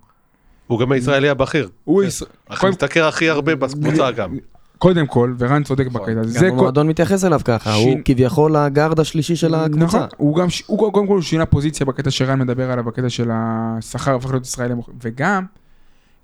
הוא 0.68 0.80
גם 0.80 0.92
הישראלי 0.92 1.30
הבכיר. 1.30 1.70
הוא 1.84 2.02
כן. 2.02 2.08
יש... 2.08 2.24
הכי 2.50 2.60
קודם- 2.62 2.72
משתכר 2.72 3.06
הכי 3.08 3.30
הרבה 3.30 3.56
בקבוצה 3.56 4.12
גם. 4.12 4.38
קודם 4.82 5.08
כל, 5.08 5.34
ורן 5.38 5.64
צודק 5.64 5.86
נכון. 5.88 6.02
בקטע 6.02 6.20
הזה, 6.20 6.48
גם. 6.48 6.54
המועדון 6.54 6.88
מתייחס 6.88 7.26
אליו 7.26 7.40
ככה, 7.46 7.74
הוא 7.74 7.98
כביכול 8.06 8.56
הגארד 8.56 9.00
השלישי 9.00 9.36
של 9.36 9.56
הקבוצה. 9.56 9.86
נכון, 9.86 10.08
הוא 10.18 10.36
גם, 10.36 10.48
הוא 10.68 10.94
קודם 10.94 11.08
כל 11.08 11.14
הוא 11.14 11.22
שינה 11.22 11.46
פוזיציה 11.46 11.86
בקטע 11.86 12.12
שרן 12.12 12.40
מדבר 12.40 12.72
עליו, 12.72 12.84
בקטע 12.84 13.10
של 13.10 13.30
השכר 13.34 14.16
הפך 14.16 14.30
להיות 14.30 14.46
ישראלי, 14.46 14.74
וגם 15.04 15.46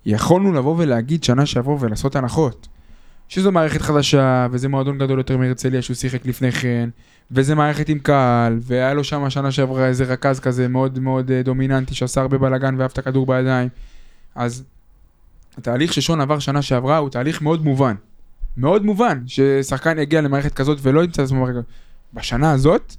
יכולנו 0.06 0.52
לבוא 0.52 0.74
ולהגיד 0.78 1.24
שנה 1.24 1.46
שעברה 1.46 1.76
ולעשות 1.80 2.16
הנחות. 2.16 2.68
שזו 3.28 3.52
מערכת 3.52 3.82
חדשה, 3.82 4.46
וזה 4.50 4.68
מועדון 4.68 4.98
גדול 4.98 5.18
יותר 5.18 5.36
מהרצליה 5.36 5.82
שהוא 5.82 5.94
שיחק 5.94 6.26
לפני 6.26 6.52
כן, 6.52 6.88
וזה 7.30 7.54
מערכת 7.54 7.88
עם 7.88 7.98
קהל, 7.98 8.58
והיה 8.62 8.94
לו 8.94 9.04
שם 9.04 9.30
שנה 9.30 9.50
שעברה 9.50 9.86
איזה 9.86 10.04
רכז 10.04 10.40
כזה 10.40 10.68
מאוד 10.68 10.98
מאוד 10.98 11.30
אה, 11.30 11.42
דומיננטי 11.42 11.94
שעשה 11.94 12.20
הרבה 12.20 12.38
בלאגן 12.38 12.74
ואהב 12.78 12.90
את 12.92 12.98
הכדור 12.98 13.26
בידיים. 13.26 13.68
אז 14.34 14.64
התהליך 15.58 15.92
ששון 15.92 16.20
עבר 16.20 16.38
שנה 16.38 16.62
שעברה 16.62 16.96
הוא 16.96 17.10
תהליך 17.10 17.42
מאוד 17.42 17.64
מובן. 17.64 17.94
מאוד 18.58 18.84
מובן 18.84 19.22
ששחקן 19.26 19.98
יגיע 19.98 20.20
למערכת 20.20 20.54
כזאת 20.54 20.78
ולא 20.82 21.04
ימצא 21.04 21.22
את 21.22 21.26
עצמו 21.26 21.46
במערכת. 21.46 21.68
בשנה 22.14 22.52
הזאת, 22.52 22.96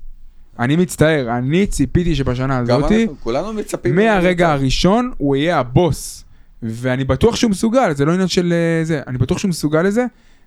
אני 0.60 0.76
מצטער, 0.76 1.38
אני 1.38 1.68
ציפיתי 1.68 2.16
שבשנה 2.16 2.64
גם 2.64 2.84
הזאת, 2.84 2.92
אנחנו, 2.92 3.16
כולנו 3.20 3.54
מצפים. 3.54 3.96
מהרגע 3.96 4.52
הראשון 4.52 5.12
הוא 5.18 5.36
יהיה 5.36 5.60
הבוס. 5.60 6.26
ואני 6.64 7.04
בטוח 7.04 7.36
שהוא 7.36 7.52
מסוגל, 7.52 7.94
זה 7.96 8.06
לא 8.06 8.12
עניין 8.12 8.28
של 8.28 8.54
אה, 8.54 8.86
זה, 8.86 9.02
אני 9.08 9.18
בטוח 9.18 9.38
שהוא 9.38 9.50
מסוגל 9.50 9.82
לזה. 9.82 10.06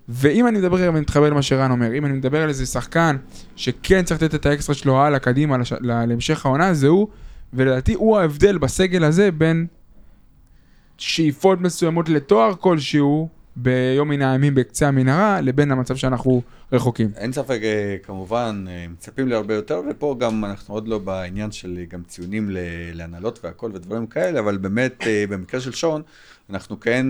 ואם 0.09 0.47
אני 0.47 0.59
מדבר, 0.59 0.75
ואני 0.75 0.99
מתחבר 0.99 1.29
למה 1.29 1.41
שרן 1.41 1.71
אומר, 1.71 1.97
אם 1.97 2.05
אני 2.05 2.13
מדבר 2.13 2.41
על 2.41 2.49
איזה 2.49 2.65
שחקן 2.65 3.17
שכן 3.55 4.03
צריך 4.03 4.21
לתת 4.23 4.35
את 4.35 4.45
האקסטרה 4.45 4.75
שלו 4.75 5.01
הלאה, 5.01 5.19
קדימה, 5.19 5.57
לש... 5.57 5.73
לה- 5.79 6.05
להמשך 6.05 6.45
העונה, 6.45 6.73
זה 6.73 6.87
הוא, 6.87 7.07
ולדעתי 7.53 7.93
הוא 7.93 8.17
ההבדל 8.17 8.57
בסגל 8.57 9.03
הזה 9.03 9.31
בין 9.31 9.67
שאיפות 10.97 11.61
מסוימות 11.61 12.09
לתואר 12.09 12.55
כלשהו 12.59 13.29
ביום 13.55 14.09
מן 14.09 14.21
הימים 14.21 14.55
בקצה 14.55 14.87
המנהרה, 14.87 15.41
לבין 15.41 15.71
המצב 15.71 15.95
שאנחנו 15.95 16.41
רחוקים. 16.71 17.11
אין 17.15 17.31
ספק, 17.33 17.59
אה, 17.63 17.95
כמובן, 18.03 18.65
אה, 18.67 18.85
מצפים 18.89 19.27
להרבה 19.27 19.53
יותר, 19.53 19.81
ופה 19.89 20.15
גם 20.19 20.45
אנחנו 20.45 20.73
עוד 20.73 20.87
לא 20.87 20.97
בעניין 20.97 21.51
של 21.51 21.77
אה, 21.79 21.85
גם 21.85 22.03
ציונים 22.03 22.49
להנהלות 22.93 23.39
והכל 23.43 23.71
ודברים 23.73 24.07
כאלה, 24.07 24.39
אבל 24.39 24.57
באמת, 24.57 25.03
במקרה 25.29 25.59
של 25.61 25.71
שון, 25.71 26.01
אנחנו 26.49 26.79
כן, 26.79 27.05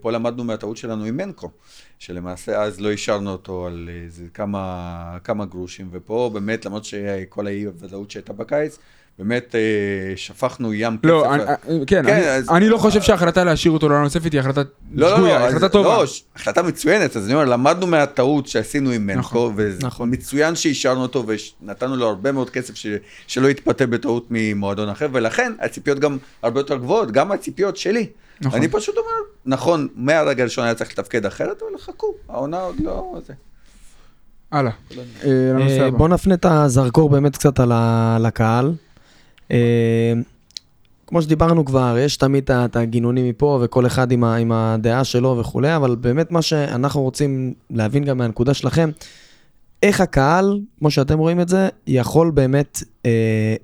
פה 0.00 0.12
למדנו 0.12 0.44
מהטעות 0.44 0.76
שלנו 0.76 1.04
עם 1.04 1.16
מנקו, 1.16 1.50
שלמעשה 1.98 2.62
אז 2.62 2.80
לא 2.80 2.90
אישרנו 2.90 3.32
אותו 3.32 3.66
על 3.66 3.90
איזה 4.04 4.24
כמה, 4.34 5.18
כמה 5.24 5.44
גרושים, 5.44 5.88
ופה 5.92 6.30
באמת, 6.34 6.64
למרות 6.64 6.84
שכל 6.84 7.46
האי-ודאות 7.46 8.10
שהייתה 8.10 8.32
בקיץ, 8.32 8.78
באמת 9.18 9.54
אה, 9.54 9.60
שפכנו 10.16 10.74
ים 10.74 10.96
כסף. 10.96 11.04
לא, 11.04 11.34
אני, 11.34 11.42
כן, 11.86 12.06
כן, 12.06 12.14
אני, 12.14 12.30
אז- 12.30 12.48
אני 12.50 12.68
לא 12.68 12.78
חושב 12.78 13.02
שההחלטה 13.02 13.44
להשאיר 13.44 13.72
אותו 13.72 13.88
לעונה 13.88 14.04
נוספת 14.04 14.32
היא 14.32 14.40
החלטה 14.40 14.62
לא, 14.94 15.10
לא, 15.10 15.16
שגויה, 15.16 15.38
לא, 15.38 15.44
החלטה 15.48 15.66
אז- 15.66 15.72
טובה. 15.72 15.88
לא, 15.96 16.04
החלטה 16.36 16.62
מצוינת, 16.62 17.16
אז 17.16 17.24
אני 17.26 17.34
אומר, 17.34 17.44
למדנו 17.44 17.86
מהטעות 17.86 18.46
שעשינו 18.46 18.90
עם 18.90 19.06
מנקו, 19.06 19.52
נכון. 19.82 20.08
ומצוין 20.08 20.54
שאישרנו 20.56 21.02
אותו 21.02 21.24
ונתנו 21.62 21.96
לו 21.96 22.06
הרבה 22.08 22.32
מאוד 22.32 22.50
כסף 22.50 22.74
ש- 22.74 22.86
שלא 23.26 23.48
יתפתה 23.48 23.86
בטעות 23.86 24.26
ממועדון 24.30 24.88
אחר, 24.88 25.06
ולכן 25.12 25.52
הציפיות 25.60 25.98
גם 25.98 26.18
הרבה 26.42 26.60
יותר 26.60 26.76
גבוהות, 26.76 27.10
גם 27.10 27.32
הציפיות 27.32 27.76
שלי. 27.76 28.06
נכון. 28.40 28.58
אני 28.58 28.68
פשוט 28.68 28.96
אומר, 28.96 29.08
נכון, 29.46 29.88
מהרגע 29.94 30.42
הראשון 30.42 30.64
היה 30.64 30.74
צריך 30.74 30.90
לתפקד 30.90 31.26
אחרת, 31.26 31.62
אבל 31.62 31.78
חכו, 31.78 32.14
העונה 32.28 32.60
עוד 32.60 32.76
לא... 32.84 33.18
זה. 33.26 33.32
הלאה, 34.52 34.72
אה. 35.24 35.90
בוא 35.90 36.08
נפנה 36.08 36.34
את 36.34 36.44
הזרקור 36.48 37.10
באמת 37.10 37.36
קצת 37.36 37.60
על 37.60 37.72
ה- 37.72 38.18
לקהל. 38.20 38.66
אה, 38.66 38.72
כמו 41.10 41.22
שדיברנו 41.22 41.64
כבר, 41.64 41.96
יש 41.98 42.16
תמיד 42.16 42.50
את 42.50 42.76
הגינונים 42.76 43.28
מפה, 43.28 43.60
וכל 43.62 43.86
אחד 43.86 44.12
עם, 44.12 44.24
ה, 44.24 44.36
עם 44.36 44.52
הדעה 44.52 45.04
שלו 45.04 45.36
וכולי, 45.40 45.76
אבל 45.76 45.96
באמת 45.96 46.30
מה 46.30 46.42
שאנחנו 46.42 47.02
רוצים 47.02 47.54
להבין 47.70 48.04
גם 48.04 48.18
מהנקודה 48.18 48.54
שלכם, 48.54 48.90
איך 49.82 50.00
הקהל, 50.00 50.60
כמו 50.78 50.90
שאתם 50.90 51.18
רואים 51.18 51.40
את 51.40 51.48
זה, 51.48 51.68
יכול 51.86 52.30
באמת 52.30 52.82
אה, 53.06 53.54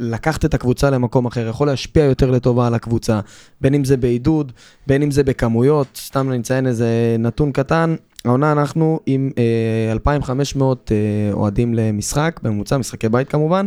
לקחת 0.00 0.44
את 0.44 0.54
הקבוצה 0.54 0.90
למקום 0.90 1.26
אחר, 1.26 1.48
יכול 1.48 1.66
להשפיע 1.66 2.04
יותר 2.04 2.30
לטובה 2.30 2.66
על 2.66 2.74
הקבוצה, 2.74 3.20
בין 3.60 3.74
אם 3.74 3.84
זה 3.84 3.96
בעידוד, 3.96 4.52
בין 4.86 5.02
אם 5.02 5.10
זה 5.10 5.24
בכמויות, 5.24 5.86
סתם 5.96 6.30
אני 6.30 6.38
אציין 6.38 6.66
איזה 6.66 7.16
נתון 7.18 7.52
קטן, 7.52 7.94
העונה 8.24 8.52
אנחנו 8.52 9.00
עם 9.06 9.30
אה, 9.38 9.92
2,500 9.92 10.92
אה, 10.92 11.32
אוהדים 11.32 11.74
למשחק, 11.74 12.40
בממוצע, 12.42 12.76
משחקי 12.76 13.08
בית 13.08 13.28
כמובן. 13.28 13.66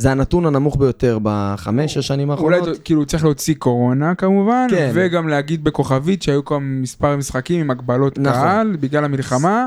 זה 0.00 0.10
הנתון 0.10 0.46
הנמוך 0.46 0.76
ביותר 0.76 1.18
בחמש, 1.22 1.94
שש 1.94 2.06
שנים 2.06 2.30
אולי 2.30 2.56
האחרונות. 2.56 2.78
כאילו 2.84 3.06
צריך 3.06 3.24
להוציא 3.24 3.54
קורונה 3.58 4.14
כמובן, 4.14 4.66
כן. 4.70 4.90
וגם 4.94 5.28
להגיד 5.28 5.64
בכוכבית 5.64 6.22
שהיו 6.22 6.44
כאן 6.44 6.62
מספר 6.62 7.16
משחקים 7.16 7.60
עם 7.60 7.70
הגבלות 7.70 8.18
נכון. 8.18 8.40
קהל 8.40 8.76
בגלל 8.80 9.04
המלחמה, 9.04 9.66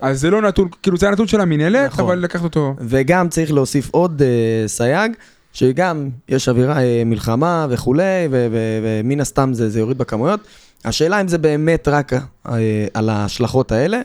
אז 0.00 0.20
זה 0.20 0.30
לא 0.30 0.42
נתון, 0.42 0.68
כאילו 0.82 0.96
זה 0.96 1.08
הנתון 1.08 1.26
של 1.26 1.40
המינהלת, 1.40 1.90
נכון. 1.92 2.04
אבל 2.04 2.18
לקחת 2.18 2.44
אותו. 2.44 2.74
וגם 2.80 3.28
צריך 3.28 3.52
להוסיף 3.52 3.90
עוד 3.90 4.22
אה, 4.22 4.68
סייג, 4.68 5.12
שגם 5.52 6.08
יש 6.28 6.48
אווירה, 6.48 6.82
אה, 6.82 7.02
מלחמה 7.06 7.66
וכולי, 7.70 8.28
ומן 8.30 9.20
הסתם 9.20 9.54
זה, 9.54 9.70
זה 9.70 9.80
יוריד 9.80 9.98
בכמויות, 9.98 10.40
השאלה 10.84 11.20
אם 11.20 11.28
זה 11.28 11.38
באמת 11.38 11.88
רק 11.88 12.12
אה, 12.12 12.86
על 12.94 13.08
ההשלכות 13.08 13.72
האלה, 13.72 14.00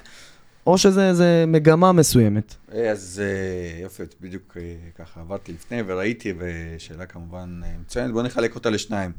או 0.68 0.78
שזה 0.78 1.10
איזה 1.10 1.44
מגמה 1.48 1.92
מסוימת. 1.92 2.56
אז 2.90 3.22
אה, 3.26 3.82
יופי, 3.82 4.04
בדיוק 4.22 4.58
אה, 4.60 4.64
ככה 4.98 5.20
עברתי 5.22 5.52
לפני 5.52 5.82
וראיתי, 5.88 6.34
ושאלה 6.38 7.06
כמובן 7.06 7.62
אה, 7.64 7.70
מצוינת, 7.82 8.12
בואו 8.12 8.24
נחלק 8.24 8.56
אותה 8.56 8.70
לשניים. 8.70 9.12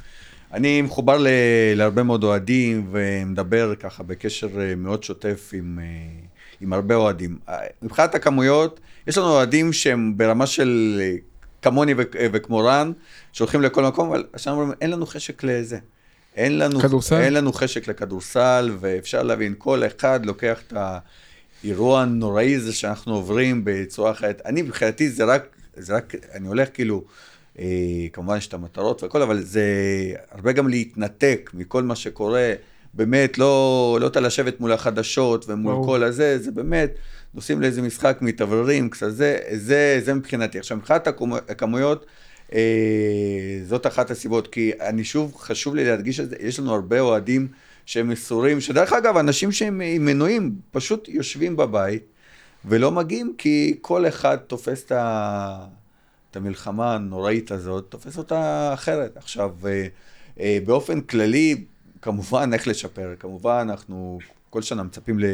אני 0.52 0.82
מחובר 0.82 1.18
ל- 1.18 1.26
להרבה 1.74 2.02
מאוד 2.02 2.24
אוהדים, 2.24 2.88
ומדבר 2.92 3.74
ככה 3.74 4.02
בקשר 4.02 4.48
מאוד 4.76 5.02
שוטף 5.04 5.50
עם, 5.54 5.78
עם 6.60 6.72
הרבה 6.72 6.94
אוהדים. 6.94 7.38
מבחינת 7.82 8.14
הכמויות, 8.14 8.80
יש 9.06 9.18
לנו 9.18 9.26
אוהדים 9.26 9.72
שהם 9.72 10.16
ברמה 10.16 10.46
של 10.46 11.00
כמוני 11.62 11.94
ו- 11.94 12.02
וכמו 12.32 12.58
רן, 12.58 12.92
שהולכים 13.32 13.60
לכל 13.62 13.84
מקום, 13.84 14.08
אבל 14.08 14.24
עכשיו 14.32 14.52
אומרים, 14.54 14.72
אין 14.80 14.90
לנו 14.90 15.06
חשק 15.06 15.44
לזה. 15.44 15.78
אין 16.36 16.58
לנו, 16.58 16.80
כדורסל? 16.80 17.16
אין 17.20 17.32
לנו 17.34 17.52
חשק 17.52 17.88
לכדורסל, 17.88 18.70
ואפשר 18.80 19.22
להבין, 19.22 19.54
כל 19.58 19.86
אחד 19.86 20.26
לוקח 20.26 20.60
את 20.66 20.72
האירוע 21.64 22.02
הנוראי 22.02 22.54
הזה 22.54 22.72
שאנחנו 22.72 23.14
עוברים 23.14 23.60
בצורה 23.64 24.10
אחרת. 24.10 24.42
אני, 24.44 24.62
מבחינתי, 24.62 25.10
זה 25.10 25.24
רק, 25.24 25.46
זה 25.76 25.94
רק, 25.96 26.14
אני 26.34 26.48
הולך 26.48 26.68
כאילו, 26.74 27.04
אה, 27.58 27.64
כמובן 28.12 28.36
יש 28.36 28.46
את 28.48 28.54
המטרות 28.54 29.02
והכל, 29.02 29.22
אבל 29.22 29.40
זה 29.40 29.64
הרבה 30.30 30.52
גם 30.52 30.68
להתנתק 30.68 31.50
מכל 31.54 31.82
מה 31.82 31.96
שקורה. 31.96 32.52
באמת, 32.94 33.38
לא, 33.38 33.98
לא 34.00 34.06
אתה 34.06 34.20
לשבת 34.20 34.60
מול 34.60 34.72
החדשות 34.72 35.44
ומול 35.48 35.72
ברור. 35.74 35.86
כל 35.86 36.02
הזה, 36.04 36.38
זה 36.38 36.50
באמת, 36.50 36.90
נוסעים 37.34 37.60
לאיזה 37.60 37.82
משחק, 37.82 38.18
מתאווררים, 38.20 38.90
קצת 38.90 39.10
זה, 39.10 39.38
זה, 39.52 40.00
זה 40.04 40.14
מבחינתי. 40.14 40.58
עכשיו, 40.58 40.76
מבחינת 40.76 41.06
הכמו- 41.08 41.36
הכמויות, 41.48 42.06
אה, 42.54 42.60
זאת 43.68 43.86
אחת 43.86 44.10
הסיבות, 44.10 44.48
כי 44.48 44.72
אני 44.80 45.04
שוב, 45.04 45.34
חשוב 45.36 45.74
לי 45.74 45.84
להדגיש 45.84 46.20
את 46.20 46.30
זה, 46.30 46.36
יש 46.40 46.58
לנו 46.60 46.74
הרבה 46.74 47.00
אוהדים 47.00 47.48
שהם 47.90 48.08
מסורים, 48.08 48.60
שדרך 48.60 48.92
אגב, 48.92 49.16
אנשים 49.16 49.52
שהם 49.52 49.80
עם 49.80 50.04
מנויים, 50.04 50.54
פשוט 50.70 51.08
יושבים 51.08 51.56
בבית 51.56 52.02
ולא 52.64 52.90
מגיעים, 52.90 53.34
כי 53.38 53.78
כל 53.80 54.08
אחד 54.08 54.36
תופס 54.36 54.84
את, 54.84 54.92
ה... 54.92 55.66
את 56.30 56.36
המלחמה 56.36 56.94
הנוראית 56.94 57.50
הזאת, 57.50 57.86
תופס 57.88 58.18
אותה 58.18 58.70
אחרת. 58.74 59.16
עכשיו, 59.16 59.50
אה, 59.66 59.86
אה, 60.40 60.58
באופן 60.66 61.00
כללי, 61.00 61.64
כמובן, 62.02 62.50
איך 62.54 62.68
לשפר, 62.68 63.14
כמובן, 63.18 63.66
אנחנו 63.70 64.18
כל 64.50 64.62
שנה 64.62 64.82
מצפים 64.82 65.18
ל... 65.18 65.24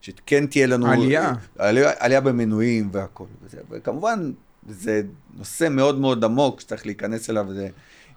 שכן 0.00 0.46
תהיה 0.46 0.66
לנו... 0.66 0.86
עלייה. 0.86 1.32
עלייה, 1.58 1.92
עלייה 1.98 2.20
במנויים 2.20 2.88
והכל. 2.92 3.24
וזה, 3.42 3.58
וכמובן, 3.70 4.32
זה 4.68 5.02
נושא 5.36 5.68
מאוד 5.70 5.98
מאוד 5.98 6.24
עמוק 6.24 6.60
שצריך 6.60 6.86
להיכנס 6.86 7.30
אליו, 7.30 7.46
זה, 7.52 7.68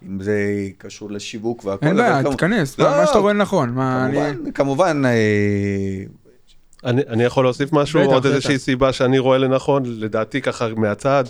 אם 0.08 0.22
זה 0.22 0.38
קשור 0.78 1.12
לשיווק 1.12 1.66
והכל. 1.66 1.86
אין 1.86 1.96
בעיה, 1.96 2.14
כמובן- 2.22 2.32
תתכנס, 2.36 2.80
לא, 2.80 2.90
מה 2.90 3.08
שאתה 3.08 3.18
רואה 3.20 3.34
לנכון. 3.34 3.70
מה, 3.70 4.06
אני... 4.06 4.18
כמובן, 4.18 4.52
כמובן, 4.52 5.04
אה, 5.06 6.04
אני, 6.86 7.02
אני 7.08 7.24
יכול 7.24 7.46
להוסיף 7.46 7.74
משהו, 7.74 8.00
בטח, 8.02 8.12
עוד. 8.12 8.26
איזושהי 8.26 8.60
סיבה 8.60 8.94
שאני 8.94 9.20
רואה 9.20 9.38
לנכון, 9.38 9.84
לדעתי 9.86 10.42
ככה 10.42 10.68
מהצד, 10.78 11.24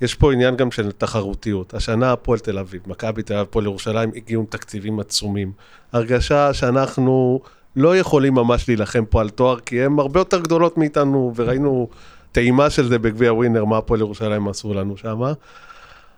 יש 0.00 0.14
פה 0.14 0.32
עניין 0.32 0.56
גם 0.56 0.70
של 0.70 0.92
תחרותיות. 0.92 1.74
השנה 1.74 2.12
הפועל 2.12 2.38
תל 2.38 2.58
אביב, 2.58 2.80
מכבי 2.86 3.22
תל 3.22 3.34
אביב, 3.34 3.46
הפועל 3.48 3.64
ירושלים, 3.64 4.10
הגיעו 4.16 4.40
עם 4.42 4.46
תקציבים 4.50 5.00
עצומים. 5.00 5.52
הרגשה 5.92 6.52
שאנחנו 6.54 7.40
לא 7.76 7.96
יכולים 7.96 8.34
ממש 8.34 8.68
להילחם 8.68 9.04
פה 9.04 9.20
על 9.20 9.30
תואר, 9.30 9.60
כי 9.60 9.82
הן 9.82 9.98
הרבה 9.98 10.20
יותר 10.20 10.40
גדולות 10.40 10.78
מאיתנו, 10.78 11.32
וראינו 11.36 11.88
טעימה 12.32 12.70
של 12.70 12.88
זה 12.88 12.98
בגביע 12.98 13.32
ווינר, 13.32 13.64
מה 13.64 13.78
הפועל 13.78 14.00
ירושלים 14.00 14.48
עשו 14.48 14.74
לנו 14.74 14.96
שם. 14.96 15.22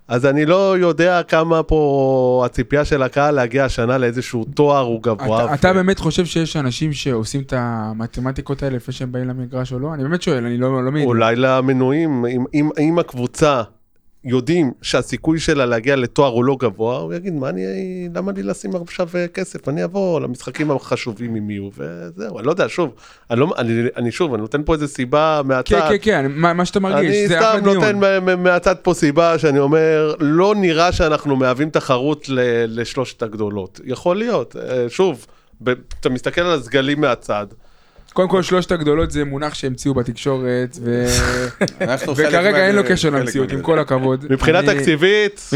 אז 0.08 0.26
אני 0.26 0.46
לא 0.46 0.78
יודע 0.78 1.22
כמה 1.22 1.62
פה 1.62 2.42
הציפייה 2.46 2.84
של 2.84 3.02
הקהל 3.02 3.34
להגיע 3.34 3.64
השנה 3.64 3.98
לאיזשהו 3.98 4.44
תואר 4.54 4.80
הוא 4.80 5.02
גבוה. 5.02 5.44
אתה, 5.44 5.54
אתה 5.54 5.72
באמת 5.72 5.98
חושב 5.98 6.24
שיש 6.24 6.56
אנשים 6.56 6.92
שעושים 6.92 7.40
את 7.40 7.52
המתמטיקות 7.56 8.62
האלה 8.62 8.76
לפני 8.76 8.94
שהם 8.94 9.12
באים 9.12 9.28
למגרש 9.28 9.72
או 9.72 9.78
לא? 9.78 9.94
אני 9.94 10.02
באמת 10.02 10.22
שואל, 10.22 10.44
אני 10.44 10.58
לא, 10.58 10.84
לא 10.84 10.92
מעיד. 10.92 11.06
אולי 11.06 11.36
למנויים, 11.36 12.24
אם, 12.26 12.44
אם, 12.54 12.70
אם 12.78 12.98
הקבוצה 12.98 13.62
יודעים 14.28 14.72
שהסיכוי 14.82 15.38
שלה 15.38 15.66
להגיע 15.66 15.96
לתואר 15.96 16.30
הוא 16.32 16.44
לא 16.44 16.56
גבוה, 16.60 16.98
הוא 16.98 17.14
יגיד, 17.14 17.34
מה 17.34 17.48
אני, 17.48 17.62
למה 18.14 18.32
לי 18.32 18.42
לשים 18.42 18.70
עכשיו 18.76 19.08
אה, 19.14 19.28
כסף? 19.28 19.68
אני 19.68 19.84
אבוא 19.84 20.20
למשחקים 20.20 20.70
החשובים 20.70 21.36
אם 21.36 21.50
יהיו, 21.50 21.68
וזהו, 21.78 22.38
אני 22.38 22.46
לא 22.46 22.50
יודע, 22.50 22.64
שוב, 22.68 22.94
אני, 23.30 23.40
לא, 23.40 23.46
אני, 23.58 23.72
אני 23.96 24.12
שוב, 24.12 24.34
אני 24.34 24.40
נותן 24.42 24.62
פה 24.64 24.74
איזה 24.74 24.88
סיבה 24.88 25.40
כן, 25.42 25.48
מהצד. 25.48 25.88
כן, 25.88 25.96
כן, 26.02 26.26
מה, 26.34 26.52
מה 26.52 26.64
שאתה 26.64 26.80
מרגיש, 26.80 27.10
אני 27.16 27.28
זה 27.28 27.38
אחלה 27.38 27.52
סתם 27.52 27.64
דיון. 27.64 27.76
נותן 27.76 27.98
מה- 27.98 28.20
מה- 28.20 28.36
מהצד 28.36 28.74
פה 28.82 28.94
סיבה 28.94 29.38
שאני 29.38 29.58
אומר, 29.58 30.14
לא 30.20 30.54
נראה 30.54 30.92
שאנחנו 30.92 31.36
מהווים 31.36 31.70
תחרות 31.70 32.28
ל- 32.28 32.40
לשלושת 32.80 33.22
הגדולות. 33.22 33.80
יכול 33.84 34.16
להיות, 34.16 34.56
אה, 34.56 34.84
שוב, 34.88 35.26
ב- 35.64 35.70
אתה 36.00 36.08
מסתכל 36.08 36.40
על 36.40 36.58
הסגלים 36.58 37.00
מהצד, 37.00 37.46
קודם 38.16 38.28
כל, 38.28 38.42
שלושת 38.42 38.72
הגדולות 38.72 39.10
זה 39.10 39.24
מונח 39.24 39.54
שהמציאו 39.54 39.94
בתקשורת, 39.94 40.76
ו... 40.82 41.06
וכרגע 42.16 42.66
אין 42.66 42.76
לו 42.76 42.82
קשר 42.88 43.10
למציאות, 43.10 43.52
עם 43.52 43.62
כל 43.62 43.78
הכבוד. 43.78 44.26
מבחינה 44.30 44.62
תקציבית, 44.62 45.50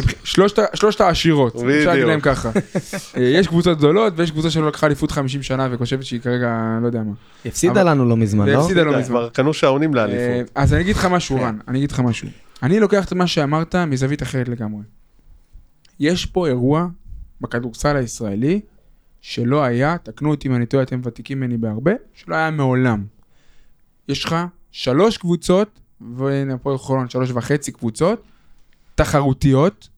שלושת 0.75 1.01
העשירות, 1.01 1.55
אפשר 1.55 1.66
להגיד 1.66 1.88
בדיוק. 1.90 2.09
להם 2.09 2.20
ככה. 2.20 2.51
אה, 3.16 3.23
יש 3.23 3.46
קבוצות 3.46 3.79
גדולות 3.79 4.12
ויש 4.16 4.31
קבוצה 4.31 4.51
שלא 4.51 4.68
לקחה 4.68 4.87
אליפות 4.87 5.11
50 5.11 5.42
שנה 5.42 5.68
וחושבת 5.70 6.05
שהיא 6.05 6.20
כרגע, 6.20 6.79
לא 6.83 6.87
יודע 6.87 7.03
מה. 7.03 7.12
הפסידה 7.46 7.83
לנו 7.83 8.09
לא 8.09 8.16
מזמן, 8.16 8.49
לא? 8.49 8.59
והפסידה 8.59 8.83
לא 8.83 8.99
מזמן. 8.99 9.20
קנו 9.33 9.55
שעונים 9.55 9.90
אה, 9.90 10.07
לאליפות. 10.07 10.53
אז 10.55 10.75
אני 10.75 10.83
אגיד 10.83 10.96
לך 10.96 11.05
משהו, 11.05 11.37
רן, 11.37 11.59
אני 11.68 11.79
אגיד 11.79 11.90
לך 11.90 12.01
משהו. 12.01 12.29
אני 12.62 12.81
לוקח 12.81 13.05
את 13.05 13.12
מה 13.12 13.27
שאמרת 13.27 13.75
מזווית 13.75 14.23
אחרת 14.23 14.49
לגמרי. 14.49 14.83
יש 16.01 16.27
פה 16.27 16.46
אירוע 16.46 16.87
בכדורסל 17.40 17.96
הישראלי 17.96 18.61
שלא 19.20 19.62
היה, 19.62 19.98
תקנו 19.98 20.30
אותי 20.30 20.48
אם 20.48 20.54
אני 20.54 20.66
טועה, 20.66 20.83
אתם 20.83 21.00
ותיקים 21.04 21.40
ממני 21.40 21.56
בהרבה, 21.56 21.92
שלא 22.14 22.35
היה 22.35 22.50
מעולם. 22.50 23.04
יש 24.09 24.24
לך 24.24 24.37
שלוש 24.72 25.16
קבוצות, 25.18 25.80
והנה 26.16 26.59
פה 26.59 26.76
חולון 26.78 27.09
שלוש 27.09 27.30
וחצי 27.30 27.72
קבוצות, 27.72 28.22
תחרותיות, 28.94 29.88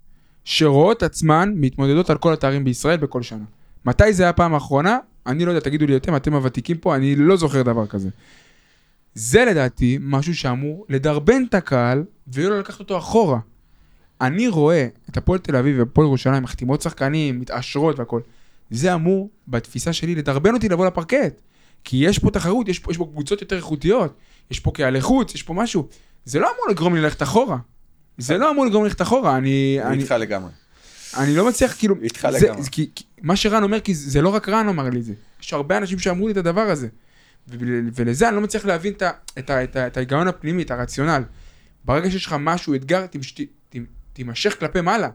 שרואות 0.45 1.03
עצמן 1.03 1.53
מתמודדות 1.57 2.11
על 2.11 2.19
כל 2.19 2.33
התארים 2.33 2.65
בישראל 2.65 2.97
בכל 2.97 3.23
שנה. 3.23 3.45
מתי 3.85 4.13
זה 4.13 4.23
היה 4.23 4.31
הפעם 4.31 4.55
האחרונה? 4.55 4.99
אני 5.27 5.45
לא 5.45 5.51
יודע, 5.51 5.61
תגידו 5.61 5.87
לי 5.87 5.97
אתם, 5.97 6.17
אתם 6.17 6.35
הוותיקים 6.35 6.77
פה, 6.77 6.97
אני 6.97 7.17
לא 7.17 7.37
זוכר 7.37 7.63
דבר 7.63 7.87
כזה. 7.87 8.09
זה 9.15 9.45
לדעתי 9.45 9.99
משהו 10.01 10.35
שאמור 10.35 10.87
לדרבן 10.89 11.43
את 11.49 11.55
הקהל 11.55 12.05
ולא 12.29 12.59
לקחת 12.59 12.81
אותו 12.81 12.99
אחורה. 12.99 13.39
אני 14.21 14.49
רואה 14.49 14.89
את 15.11 15.17
הפועל 15.17 15.39
תל 15.39 15.57
אביב 15.57 15.79
והפועל 15.79 16.07
ירושלים 16.07 16.43
מחתימות 16.43 16.83
שחקנים, 16.83 17.41
מתעשרות 17.41 17.99
והכל. 17.99 18.21
זה 18.73 18.95
אמור, 18.95 19.31
בתפיסה 19.49 19.93
שלי, 19.93 20.15
לדרבן 20.15 20.55
אותי 20.55 20.69
לבוא 20.69 20.87
לפרקט. 20.87 21.35
כי 21.85 21.97
יש 21.97 22.19
פה 22.19 22.31
תחרות, 22.31 22.69
יש 22.69 22.79
פה, 22.79 22.91
יש 22.91 22.97
פה 22.99 23.09
קבוצות 23.13 23.41
יותר 23.41 23.57
איכותיות, 23.57 24.17
יש 24.51 24.61
פה 24.61 24.71
קהלי 24.75 25.01
חוץ, 25.01 25.35
יש 25.35 25.43
פה 25.43 25.55
משהו. 25.55 25.89
זה 26.25 26.39
לא 26.39 26.47
אמור 26.47 26.67
לגרום 26.71 26.95
לי 26.95 27.01
ללכת 27.01 27.23
אחורה. 27.23 27.59
זה 28.19 28.39
לא 28.39 28.51
אמור 28.51 28.67
לגרום 28.67 28.83
לי 28.85 28.89
ללכת 28.89 29.03
אחורה, 29.03 29.37
אני... 29.37 29.79
אני 29.83 30.03
איתך 30.03 30.11
לגמרי. 30.11 30.51
אני 31.17 31.37
לא 31.37 31.49
מצליח 31.49 31.77
כאילו, 31.79 31.95
איתך 32.03 32.29
לגמרי. 32.33 32.63
זה, 32.63 32.71
כי, 32.71 32.91
כי, 32.95 33.05
מה 33.23 33.37
שרן 33.37 33.63
אומר, 33.63 33.81
כי 33.81 33.95
זה 33.95 34.23
לא 34.23 34.29
רק 34.29 34.49
רן 34.49 34.69
אמר 34.69 34.89
לי 34.89 35.03
זה, 35.03 35.13
יש 35.43 35.53
הרבה 35.53 35.79
אנשים 35.79 35.99
שאמרו 35.99 36.27
לי 36.27 36.33
את 36.33 36.37
הדבר 36.37 36.61
הזה. 36.61 36.89
ול- 37.49 37.91
ולזה 37.95 38.29
אני 38.29 38.37
לא 38.37 38.43
מצליח 38.43 38.65
להבין 38.65 38.93
את, 38.93 39.03
את, 39.39 39.51
את, 39.51 39.77
את 39.77 39.97
ההיגיון 39.97 40.29
הפנימי, 40.29 40.63
את 40.63 40.71
הרציונל. 40.71 41.23
ברגע 41.85 42.11
שיש 42.11 42.27
לך 42.27 42.37
משהו, 42.41 42.75
אתגר, 42.75 43.07
תמש, 43.07 43.33
ת, 43.33 43.41
ת, 43.69 43.77
תימשך 44.13 44.59
כלפי 44.59 44.81
מעלה. 44.81 45.09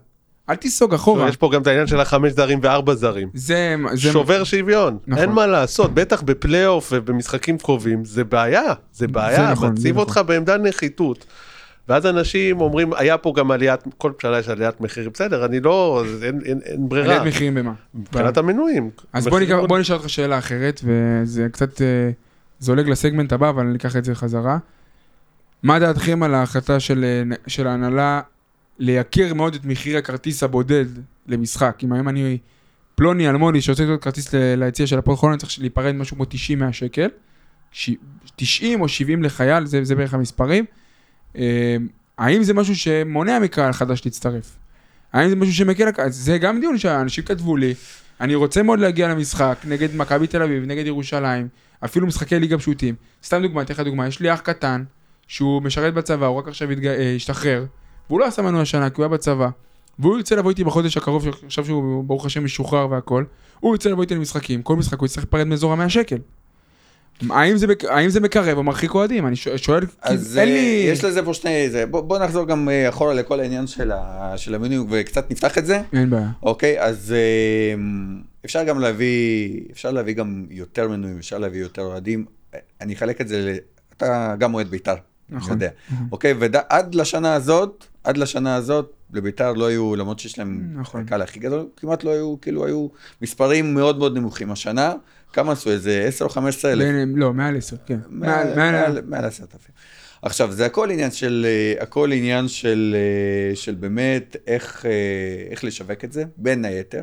אל 0.50 0.56
תיסוג 0.56 0.94
אחורה. 0.94 1.30
יש 1.30 1.38
פה 1.38 1.50
גם 1.54 1.62
את 1.62 1.68
העניין 1.68 1.88
של 1.88 2.00
החמש 2.00 2.32
זרים 2.32 2.60
וארבע 2.62 2.96
זרים. 2.96 3.30
זה, 3.34 3.76
זה, 3.94 4.12
שובר 4.12 4.44
שוויון, 4.44 4.98
נכון. 5.08 5.24
אין 5.24 5.32
מה 5.32 5.48
לעשות, 5.48 5.94
בטח 5.94 6.22
בפלייאוף 6.22 6.90
ובמשחקים 6.96 7.58
קרובים, 7.58 8.06
זה 8.06 8.24
בעיה, 8.24 8.74
זה 8.94 9.08
בעיה, 9.08 9.52
נכון, 9.52 9.68
זה 9.68 9.74
מציב 9.74 9.96
נכון. 9.96 10.00
אותך 10.00 10.22
בעמדה 10.26 10.58
נחיתות. 10.58 11.26
ואז 11.90 12.06
אנשים 12.06 12.62
אומרים, 12.62 12.94
היה 12.94 13.18
פה 13.18 13.34
גם 13.36 13.52
עליית, 13.52 13.80
כל 13.98 14.12
שנה 14.22 14.40
יש 14.40 14.50
עליית 14.50 14.82
מחירים, 14.82 15.12
בסדר, 15.14 15.46
אני 15.46 15.60
לא, 15.60 16.04
אין, 16.24 16.40
אין, 16.46 16.60
אין 16.66 16.90
ברירה, 16.90 17.16
עליית 17.16 17.34
מחירים 17.34 17.56
במה? 17.56 17.74
מבחינת 17.96 18.38
המנויים. 18.38 18.90
אז 19.14 19.28
בוא, 19.28 19.40
ניקח, 19.40 19.56
בוא 19.68 19.80
נשאל 19.80 19.96
אותך 19.96 20.10
שאלה 20.10 20.38
אחרת, 20.38 20.82
וזה 20.84 21.48
קצת 21.52 21.82
אה, 21.82 22.10
זולג 22.60 22.90
לסגמנט 22.90 23.34
הבא, 23.34 23.50
אבל 23.50 23.66
אני 23.66 23.78
אקח 23.78 23.96
את 23.96 24.06
זה 24.06 24.16
חזרה. 24.16 24.58
מה 25.64 25.80
דעתכם 25.80 26.24
על 26.24 26.34
ההחלטה 26.34 26.80
של, 26.80 27.06
אה, 27.06 27.36
של 27.48 27.68
ההנהלה 27.68 28.22
לייקר 28.80 29.34
מאוד 29.34 29.56
את 29.56 29.66
מחיר 29.66 29.98
הכרטיס 29.98 30.44
הבודד 30.44 30.86
למשחק? 31.28 31.80
אם 31.84 31.94
היום 31.94 32.10
אני 32.10 32.38
פלוני 32.96 33.30
אלמוני 33.30 33.62
שרוצה 33.62 33.84
לקנות 33.84 34.02
כרטיס 34.02 34.34
ליציע 34.34 34.88
של 34.88 34.98
הפועל 34.98 35.18
חולון, 35.18 35.38
צריך 35.38 35.60
להיפרד 35.60 35.96
משהו 35.96 36.16
כמו 36.16 36.26
90-100 36.70 36.72
שקל. 36.72 37.08
ש... 37.72 37.90
90 38.36 38.82
או 38.82 38.88
70 38.88 39.24
לחייל, 39.24 39.66
זה, 39.66 39.84
זה 39.84 39.96
בערך 39.96 40.14
המספרים. 40.14 40.66
אה, 41.38 41.78
האם 42.18 42.44
זה 42.44 42.54
משהו 42.54 42.76
שמונע 42.76 43.40
מקהל 43.40 43.72
חדש 43.72 44.02
להצטרף? 44.06 44.58
האם 45.14 45.30
זה 45.30 45.36
משהו 45.36 45.54
שמקל, 45.54 45.88
הקהל? 45.88 46.10
זה 46.10 46.38
גם 46.38 46.60
דיון 46.60 46.78
שאנשים 46.78 47.24
כתבו 47.24 47.58
לי, 47.58 47.74
אני 48.22 48.36
רוצה 48.36 48.64
מאוד 48.64 48.80
להגיע 48.80 49.08
למשחק 49.08 49.58
נגד 49.68 49.96
מכבי 49.96 50.28
תל 50.28 50.44
אביב, 50.44 50.64
נגד 50.64 50.86
ירושלים, 50.86 51.48
אפילו 51.86 52.08
משחקי 52.08 52.40
ליגה 52.40 52.58
פשוטים. 52.58 52.96
סתם 53.24 53.42
דוגמא, 53.42 53.62
אתן 53.62 53.74
לך 53.74 53.80
דוגמא, 53.80 54.08
יש 54.08 54.20
לי 54.20 54.34
אח 54.34 54.40
קטן, 54.40 54.84
שהוא 55.28 55.62
משרת 55.62 55.94
בצבא, 55.94 56.26
הוא 56.26 56.38
רק 56.38 56.48
עכשיו 56.48 56.72
התג... 56.72 56.88
אה, 56.88 57.14
השתחרר, 57.16 57.66
והוא 58.10 58.20
לא 58.20 58.26
עשה 58.26 58.42
מנוי 58.42 58.62
השנה 58.62 58.90
כי 58.90 58.96
הוא 58.98 59.04
היה 59.04 59.10
בצבא. 59.10 59.50
והוא 60.00 60.18
ירצה 60.18 60.36
לבוא 60.36 60.50
איתי 60.50 60.64
בחודש 60.64 60.98
הקרוב, 60.98 61.28
עכשיו 61.46 61.66
שהוא 61.66 62.04
ברוך 62.04 62.26
השם 62.26 62.44
משוחרר 62.44 62.92
והכל, 62.92 63.24
הוא 63.60 63.76
ירצה 63.76 63.90
לבוא 63.90 64.04
איתי 64.04 64.16
למשחקים, 64.16 64.62
כל 64.62 64.76
משחק 64.76 65.00
הוא 65.00 65.06
יצטרך 65.06 65.24
להיפרד 65.24 65.48
מאזור 65.48 65.74
המאה 65.74 65.90
שקל. 65.90 66.18
האם 67.30 67.58
זה, 67.58 67.68
האם 67.90 68.10
זה 68.10 68.20
מקרב 68.20 68.58
או 68.58 68.64
מרחיק 68.64 68.94
אוהדים? 68.94 69.28
אני 69.28 69.36
שואל, 69.36 69.84
אז 70.02 70.38
אין 70.38 70.50
אה, 70.50 70.54
לי... 70.54 70.88
יש 70.92 71.04
לזה 71.04 71.24
פה 71.24 71.34
שני... 71.34 71.70
זה. 71.70 71.86
בוא, 71.86 72.02
בוא 72.02 72.20
נחזור 72.20 72.48
גם 72.48 72.70
אה, 72.70 72.90
אחורה 72.90 73.14
לכל 73.14 73.40
העניין 73.40 73.68
של, 73.68 73.92
ה, 73.92 74.34
של 74.38 74.56
המינוי 74.56 74.86
וקצת 74.90 75.32
נפתח 75.32 75.58
את 75.58 75.66
זה. 75.66 75.82
אין 75.94 76.10
בעיה. 76.10 76.30
אוקיי, 76.44 76.82
אז 76.82 77.14
אה, 77.18 77.82
אפשר 78.46 78.64
גם 78.64 78.80
להביא, 78.80 79.60
אפשר 79.72 79.92
להביא 79.92 80.14
גם 80.14 80.46
יותר 80.50 80.88
מנויים, 80.88 81.18
אפשר 81.18 81.38
להביא 81.38 81.62
יותר 81.62 81.82
אוהדים. 81.82 82.26
אני 82.82 82.94
אחלק 82.94 83.22
את 83.22 83.28
זה, 83.28 83.40
ל... 83.40 83.58
אתה 83.98 84.36
גם 84.40 84.54
אוהד 84.54 84.68
בית"ר, 84.68 84.96
נכון. 85.30 85.52
אני 85.52 85.66
יודע. 85.66 85.70
אוקיי, 86.12 86.34
ועד 86.40 86.96
לשנה 86.96 87.34
הזאת, 87.34 87.86
עד 88.08 88.18
לשנה 88.18 88.56
הזאת, 88.56 88.94
לבית"ר 89.14 89.54
לא 89.54 89.66
היו, 89.66 89.96
למרות 89.96 90.20
שיש 90.20 90.40
להם 90.40 90.74
נכון. 90.74 91.02
הקהל 91.02 91.22
הכי 91.22 91.40
גדול, 91.40 91.68
כמעט 91.78 92.04
לא 92.04 92.10
היו, 92.10 92.36
כאילו 92.42 92.66
היו 92.66 92.88
מספרים 93.22 93.74
מאוד 93.74 93.98
מאוד 93.98 94.18
נמוכים 94.18 94.52
השנה. 94.52 94.94
כמה 95.34 95.52
עשו? 95.52 95.72
איזה 95.72 96.04
10 96.08 96.26
או 96.26 96.30
15 96.30 96.72
אלף? 96.72 96.86
בין, 96.86 97.16
לא, 97.16 97.34
מעל 97.34 97.58
עשר, 97.58 97.76
כן. 97.86 98.00
מעל, 98.10 98.56
מעל, 98.56 98.72
מעל 98.72 99.02
מעל 99.06 99.26
עשרת 99.26 99.54
אלפים. 99.54 99.76
עכשיו, 100.22 100.52
זה 100.52 100.66
הכל 100.66 100.92
עניין 100.92 101.12
של, 101.12 101.46
אה, 101.50 101.84
הכל 101.84 102.12
עניין 102.12 102.48
של, 102.48 102.96
אה, 102.96 103.56
של 103.56 103.76
באמת 103.76 104.36
איך, 104.48 104.86
אה, 104.86 104.92
איך 105.52 105.64
לשווק 105.64 106.04
את 106.04 106.12
זה, 106.12 106.24
בין 106.38 106.66
היתר. 106.66 107.02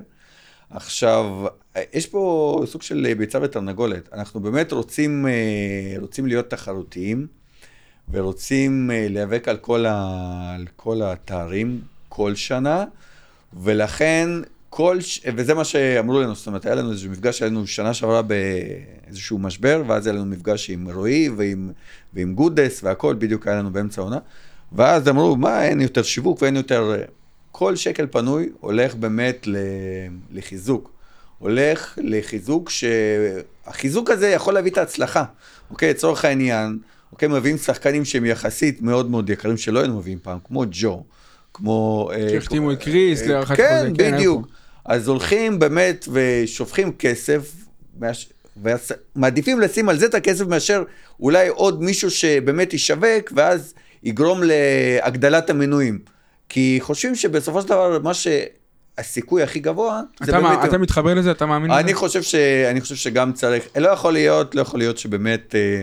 עכשיו, 0.70 1.46
יש 1.92 2.06
פה 2.06 2.62
סוג 2.66 2.82
של 2.82 3.14
ביצה 3.18 3.38
ותרנגולת. 3.42 4.08
אנחנו 4.12 4.40
באמת 4.40 4.72
רוצים, 4.72 5.26
רוצים 5.98 6.26
להיות 6.26 6.50
תחרותיים, 6.50 7.26
ורוצים 8.12 8.90
אה, 8.90 9.06
להיאבק 9.10 9.48
על 9.48 9.56
כל, 9.56 9.86
ה, 9.86 10.54
על 10.54 10.66
כל 10.76 11.02
התארים 11.02 11.80
כל 12.08 12.34
שנה, 12.34 12.84
ולכן 13.62 14.28
כל, 14.70 15.00
ש... 15.00 15.20
וזה 15.36 15.54
מה 15.54 15.64
שאמרו 15.64 16.20
לנו, 16.20 16.34
זאת 16.34 16.46
אומרת, 16.46 16.66
היה 16.66 16.74
לנו 16.74 16.90
איזשהו 16.90 17.10
מפגש, 17.10 17.42
היה 17.42 17.50
לנו 17.50 17.66
שנה 17.66 17.94
שעברה 17.94 18.22
באיזשהו 18.22 19.38
משבר, 19.38 19.82
ואז 19.86 20.06
היה 20.06 20.16
לנו 20.16 20.26
מפגש 20.26 20.70
עם 20.70 20.88
רועי 20.90 21.28
ועם, 21.28 21.72
ועם 22.14 22.34
גודס 22.34 22.80
והכל, 22.84 23.14
בדיוק 23.18 23.46
היה 23.46 23.56
לנו 23.56 23.70
באמצע 23.70 24.00
העונה, 24.00 24.18
ואז 24.72 25.08
אמרו, 25.08 25.36
מה, 25.36 25.64
אין 25.64 25.80
יותר 25.80 26.02
שיווק 26.02 26.42
ואין 26.42 26.56
יותר... 26.56 27.04
כל 27.56 27.76
שקל 27.76 28.06
פנוי 28.10 28.48
הולך 28.60 28.94
באמת. 28.94 29.48
לחיזוק. 30.30 30.90
הולך 31.38 31.98
לחיזוק 32.02 32.70
שהחיזוק 32.70 34.10
הזה 34.10 34.28
יכול 34.28 34.54
להביא 34.54 34.70
את 34.70 34.78
ההצלחה. 34.78 35.24
אוקיי, 35.70 35.90
לצורך 35.90 36.24
העניין, 36.24 36.78
אוקיי, 37.14 37.28
מביאים 37.28 37.58
שחקנים 37.58 38.04
שהם 38.04 38.24
יחסית 38.24 38.82
מאוד 38.82 39.10
מאוד 39.10 39.30
יקרים, 39.30 39.56
שלא 39.56 39.80
היינו 39.80 39.98
מביאים 39.98 40.18
פעם, 40.22 40.38
כמו 40.44 40.64
ג'ו, 40.70 41.02
כמו... 41.54 42.10
אה, 42.14 42.28
שהחתימו 42.30 42.72
את 42.72 42.82
קריס 42.82 43.22
אה, 43.22 43.28
להארכת 43.28 43.56
כן, 43.56 43.82
חוזה, 43.84 43.96
כן, 43.98 44.16
בדיוק. 44.16 44.46
איפה? 44.46 44.54
אז 44.84 45.08
הולכים 45.08 45.58
באמת 45.58 46.08
ושופכים 46.12 46.92
כסף, 46.92 47.52
ומעדיפים 48.62 49.60
לשים 49.60 49.88
על 49.88 49.98
זה 49.98 50.06
את 50.06 50.14
הכסף 50.14 50.46
מאשר 50.46 50.82
אולי 51.20 51.48
עוד 51.48 51.82
מישהו 51.82 52.10
שבאמת 52.10 52.74
ישווק, 52.74 53.32
ואז 53.36 53.74
יגרום 54.02 54.40
להגדלת 54.42 55.50
המנויים. 55.50 55.98
כי 56.48 56.78
חושבים 56.82 57.14
שבסופו 57.14 57.62
של 57.62 57.68
דבר, 57.68 57.98
מה 58.02 58.12
שהסיכוי 58.14 59.42
הכי 59.42 59.60
גבוה, 59.60 60.00
זה 60.20 60.32
אתה, 60.32 60.40
באמת... 60.40 60.58
מה, 60.58 60.64
אתה 60.64 60.78
מתחבר 60.78 61.14
לזה? 61.14 61.30
אתה 61.30 61.46
מאמין 61.46 61.70
לזה? 61.70 61.80
אני 61.80 61.94
חושב, 61.94 62.22
ש... 62.22 62.34
אני 62.70 62.80
חושב 62.80 62.96
שגם 62.96 63.32
צריך, 63.32 63.64
לא 63.76 63.88
יכול 63.88 64.12
להיות, 64.12 64.54
לא 64.54 64.60
יכול 64.60 64.80
להיות 64.80 64.98
שבאמת 64.98 65.54
אה, 65.54 65.82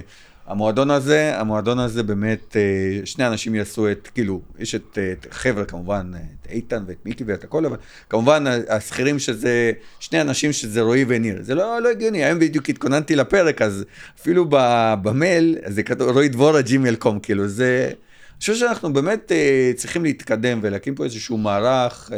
המועדון 0.51 0.91
הזה, 0.91 1.39
המועדון 1.39 1.79
הזה 1.79 2.03
באמת, 2.03 2.57
אה, 2.57 3.05
שני 3.05 3.27
אנשים 3.27 3.55
יעשו 3.55 3.91
את, 3.91 4.09
כאילו, 4.13 4.41
יש 4.59 4.75
את, 4.75 4.97
אה, 4.97 5.11
את 5.11 5.27
חבר'ה 5.31 5.65
כמובן, 5.65 6.11
אה, 6.15 6.19
את 6.19 6.47
איתן 6.51 6.83
ואת 6.87 6.97
מיקי 7.05 7.23
ואת 7.27 7.43
הכל, 7.43 7.65
אבל 7.65 7.77
כמובן 8.09 8.43
השכירים 8.69 9.19
שזה, 9.19 9.71
שני 9.99 10.21
אנשים 10.21 10.53
שזה 10.53 10.81
רועי 10.81 11.05
וניר, 11.07 11.37
זה 11.41 11.55
לא, 11.55 11.81
לא 11.81 11.89
הגיוני, 11.89 12.23
היום 12.23 12.39
בדיוק 12.39 12.69
התכוננתי 12.69 13.15
לפרק, 13.15 13.61
אז 13.61 13.85
אפילו 14.19 14.45
במייל, 15.01 15.57
זה 15.67 15.83
כתוב 15.83 16.09
רועי 16.09 16.29
דבורה 16.29 16.61
ג'ימל 16.61 16.95
קום, 16.95 17.19
כאילו, 17.19 17.47
זה, 17.47 17.85
אני 17.87 18.39
חושב 18.39 18.55
שאנחנו 18.55 18.93
באמת 18.93 19.31
צריכים 19.75 20.03
להתקדם 20.03 20.59
ולהקים 20.61 20.95
פה 20.95 21.03
איזשהו 21.03 21.37
מערך. 21.37 22.11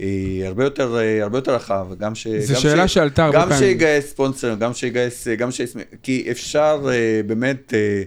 אה, 0.00 0.04
אה, 0.42 0.48
הרבה 0.48 0.64
יותר, 0.64 0.96
אה, 0.98 1.22
הרבה 1.22 1.38
יותר 1.38 1.54
רחב, 1.54 1.86
גם 1.98 2.14
ש... 2.14 2.26
זו 2.26 2.54
גם 2.54 2.60
שאלה 2.60 2.88
ש- 2.88 2.94
שעלתה 2.94 3.24
הרבה 3.24 3.38
גם 3.38 3.48
פעמים. 3.48 3.58
שיגייס 3.58 4.10
ספונסרים, 4.10 4.58
גם 4.58 4.74
שיגייס, 4.74 5.28
גם 5.28 5.50
שיגייס, 5.50 5.76
כי 6.02 6.26
אפשר 6.30 6.84
אה, 6.92 7.20
באמת, 7.26 7.74
אה, 7.74 8.02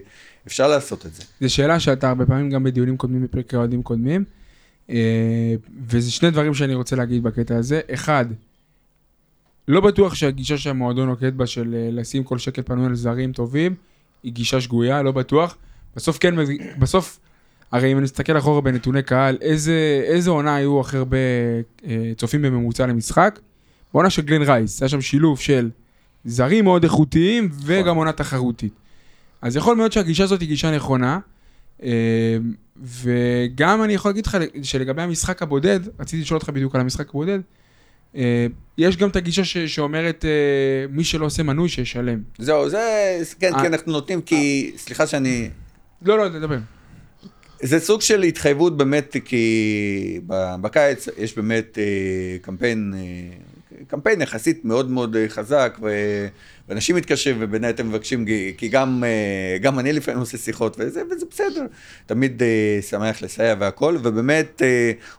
אפשר 0.46 0.68
לעשות 0.68 1.06
את 1.06 1.14
זה. 1.14 1.22
זו 1.40 1.54
שאלה 1.54 1.80
שעלתה 1.80 2.08
הרבה 2.08 2.26
פעמים 2.26 2.50
גם 2.50 2.64
בדיונים 2.64 2.96
קודמים 2.96 3.22
בפרקי 3.22 3.56
אוהדים 3.56 3.82
קודמים. 3.82 4.24
אה, 4.90 5.54
וזה 5.88 6.10
שני 6.10 6.30
דברים 6.30 6.54
שאני 6.54 6.74
רוצה 6.74 6.96
להגיד 6.96 7.22
בקטע 7.22 7.56
הזה. 7.56 7.80
אחד, 7.94 8.26
לא 9.68 9.80
בטוח 9.80 10.14
שהגישה 10.14 10.58
שהמועדון 10.58 11.08
נוקט 11.08 11.32
בה 11.32 11.46
של 11.46 11.74
אה, 11.74 11.88
לשים 11.92 12.24
כל 12.24 12.38
שקל 12.38 12.62
פנוי 12.62 12.86
על 12.86 12.94
זרים 12.94 13.32
טובים, 13.32 13.74
היא 14.22 14.32
גישה 14.32 14.60
שגויה, 14.60 15.02
לא 15.02 15.12
בטוח. 15.12 15.56
בסוף 15.96 16.18
כן, 16.18 16.34
בסוף, 16.78 17.18
הרי 17.72 17.92
אם 17.92 18.00
נסתכל 18.00 18.38
אחורה 18.38 18.60
בנתוני 18.60 19.02
קהל, 19.02 19.38
איזה, 19.40 20.02
איזה 20.04 20.30
עונה 20.30 20.54
היו 20.56 20.80
הכי 20.80 20.96
הרבה 20.96 21.16
אה, 21.86 22.12
צופים 22.16 22.42
בממוצע 22.42 22.86
למשחק? 22.86 23.38
בעונה 23.94 24.10
של 24.10 24.22
גלן 24.22 24.42
רייס, 24.42 24.82
היה 24.82 24.88
שם 24.88 25.00
שילוב 25.00 25.40
של 25.40 25.70
זרים 26.24 26.64
מאוד 26.64 26.82
איכותיים 26.84 27.48
וגם 27.64 27.96
עונה 27.96 28.12
תחרותית. 28.12 28.72
אז 29.42 29.56
יכול 29.56 29.76
מאוד 29.76 29.92
שהגישה 29.92 30.24
הזאת 30.24 30.40
היא 30.40 30.48
גישה 30.48 30.76
נכונה, 30.76 31.18
אה, 31.82 32.36
וגם 32.82 33.82
אני 33.84 33.92
יכול 33.92 34.08
להגיד 34.08 34.26
לך 34.26 34.36
שלגבי 34.62 35.02
המשחק 35.02 35.42
הבודד, 35.42 35.80
רציתי 36.00 36.22
לשאול 36.22 36.38
אותך 36.38 36.50
בדיוק 36.50 36.74
על 36.74 36.80
המשחק 36.80 37.08
הבודד, 37.10 37.38
אה, 38.16 38.46
יש 38.78 38.96
גם 38.96 39.08
את 39.08 39.16
הגישה 39.16 39.44
ש- 39.44 39.58
שאומרת 39.58 40.24
מי 40.90 41.04
שלא 41.04 41.26
עושה 41.26 41.42
מנוי 41.42 41.68
שישלם. 41.68 42.18
זהו, 42.38 42.70
זה, 42.70 42.78
כן, 43.40 43.54
אה. 43.54 43.62
כן, 43.62 43.72
אנחנו 43.72 43.92
נותנים, 43.92 44.22
כי, 44.22 44.72
סליחה 44.76 45.06
שאני, 45.06 45.50
לא, 46.02 46.18
לא, 46.18 46.28
תדבר. 46.28 46.58
זה 47.62 47.80
סוג 47.80 48.00
של 48.00 48.22
התחייבות 48.22 48.76
באמת, 48.76 49.16
כי 49.24 50.20
בקיץ 50.60 51.08
יש 51.18 51.36
באמת 51.36 51.78
אה, 51.78 51.84
קמפיין, 52.42 52.94
אה, 52.96 53.80
קמפיין 53.86 54.22
יחסית 54.22 54.64
מאוד 54.64 54.90
מאוד 54.90 55.16
אה, 55.16 55.28
חזק, 55.28 55.78
ואנשים 56.68 56.96
מתקשרים 56.96 57.36
ובין 57.40 57.64
היתר 57.64 57.82
מבקשים, 57.84 58.24
כי- 58.56 58.68
גם, 58.68 59.04
גם 59.60 59.78
אני 59.78 59.92
לפעמים 59.92 60.20
עושה 60.20 60.38
שיחות, 60.38 60.76
וזה, 60.78 61.02
וזה 61.10 61.26
בסדר, 61.30 61.66
תמיד 62.06 62.42
שמח 62.90 63.22
לסייע 63.22 63.54
והכל, 63.60 63.96
ובאמת 64.02 64.62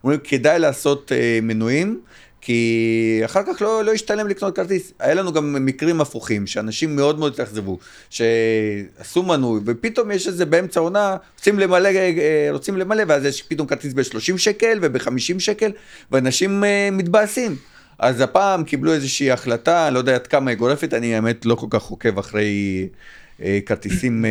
אומרים, 0.03 0.19
כדאי 0.23 0.59
לעשות 0.59 1.11
מנויים. 1.41 1.99
כי 2.41 3.21
אחר 3.25 3.41
כך 3.47 3.61
לא, 3.61 3.83
לא 3.83 3.91
ישתלם 3.91 4.27
לקנות 4.27 4.55
כרטיס. 4.55 4.93
היה 4.99 5.13
לנו 5.13 5.33
גם 5.33 5.65
מקרים 5.65 6.01
הפוכים, 6.01 6.47
שאנשים 6.47 6.95
מאוד 6.95 7.19
מאוד 7.19 7.33
התאכזבו, 7.33 7.77
שעשו 8.09 9.23
מנוי, 9.23 9.61
ופתאום 9.65 10.11
יש 10.11 10.27
איזה 10.27 10.45
באמצע 10.45 10.79
העונה, 10.79 11.17
רוצים 11.37 11.59
למלא, 11.59 11.89
אה, 11.89 12.47
רוצים 12.51 12.77
למלא, 12.77 13.03
ואז 13.07 13.25
יש 13.25 13.41
פתאום 13.41 13.67
כרטיס 13.67 13.93
ב-30 13.93 14.37
שקל 14.37 14.79
וב-50 14.81 15.39
שקל, 15.39 15.71
ואנשים 16.11 16.63
אה, 16.63 16.89
מתבאסים. 16.91 17.55
אז 17.99 18.21
הפעם 18.21 18.63
קיבלו 18.63 18.93
איזושהי 18.93 19.31
החלטה, 19.31 19.89
לא 19.89 19.99
יודע 19.99 20.15
עד 20.15 20.27
כמה 20.27 20.51
היא 20.51 20.57
גורפת, 20.57 20.93
אני 20.93 21.15
האמת 21.15 21.45
לא 21.45 21.55
כל 21.55 21.67
כך 21.69 21.83
עוקב 21.83 22.19
אחרי 22.19 22.87
אה, 23.41 23.59
כרטיסים, 23.65 24.25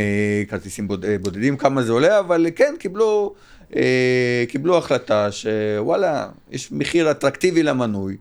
כרטיסים 0.48 0.88
בוד, 0.88 1.06
בודדים, 1.20 1.56
כמה 1.56 1.82
זה 1.82 1.92
עולה, 1.92 2.18
אבל 2.18 2.46
כן, 2.56 2.74
קיבלו, 2.78 3.34
קיבלו 4.48 4.78
החלטה 4.78 5.28
שוואלה, 5.32 6.28
יש 6.50 6.72
מחיר 6.72 7.10
אטרקטיבי 7.10 7.62
למנוי, 7.62 8.16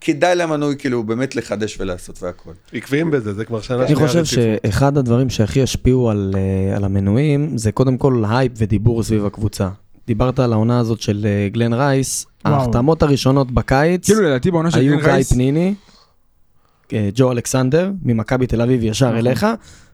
כדאי 0.00 0.36
למנוי 0.36 0.76
כאילו 0.78 1.02
באמת 1.02 1.36
לחדש 1.36 1.80
ולעשות 1.80 2.22
והכל. 2.22 2.50
עקביים 2.72 3.10
בזה, 3.10 3.34
זה 3.34 3.44
כבר 3.44 3.60
שנה 3.60 3.78
אני 3.78 3.86
שנייה 3.86 4.06
חושב 4.06 4.18
רציפות. 4.18 4.44
שאחד 4.64 4.98
הדברים 4.98 5.30
שהכי 5.30 5.62
השפיעו 5.62 6.10
על, 6.10 6.34
אה, 6.36 6.76
על 6.76 6.84
המנויים, 6.84 7.58
זה 7.58 7.72
קודם 7.72 7.96
כל 7.96 8.22
הייפ 8.28 8.52
ודיבור 8.56 9.02
סביב 9.02 9.26
הקבוצה. 9.26 9.68
דיברת 10.06 10.38
על 10.38 10.52
העונה 10.52 10.78
הזאת 10.78 11.00
של 11.00 11.26
אה, 11.26 11.48
גלן 11.48 11.72
רייס, 11.72 12.26
וואו. 12.44 12.54
ההחתמות 12.54 13.02
הראשונות 13.02 13.50
בקיץ, 13.50 14.04
כאילו 14.06 14.22
לדעתי 14.22 14.50
בעונה 14.50 14.70
של 14.70 14.78
היו 14.80 14.92
גלן 14.92 15.02
גיא 15.02 15.12
רייס, 15.12 15.32
פניני, 15.32 15.66
אה, 15.66 15.89
ג'ו 17.14 17.32
אלכסנדר, 17.32 17.92
ממכבי 18.02 18.46
תל 18.46 18.62
אביב 18.62 18.84
ישר 18.84 19.06
נכון. 19.06 19.18
אליך, 19.18 19.46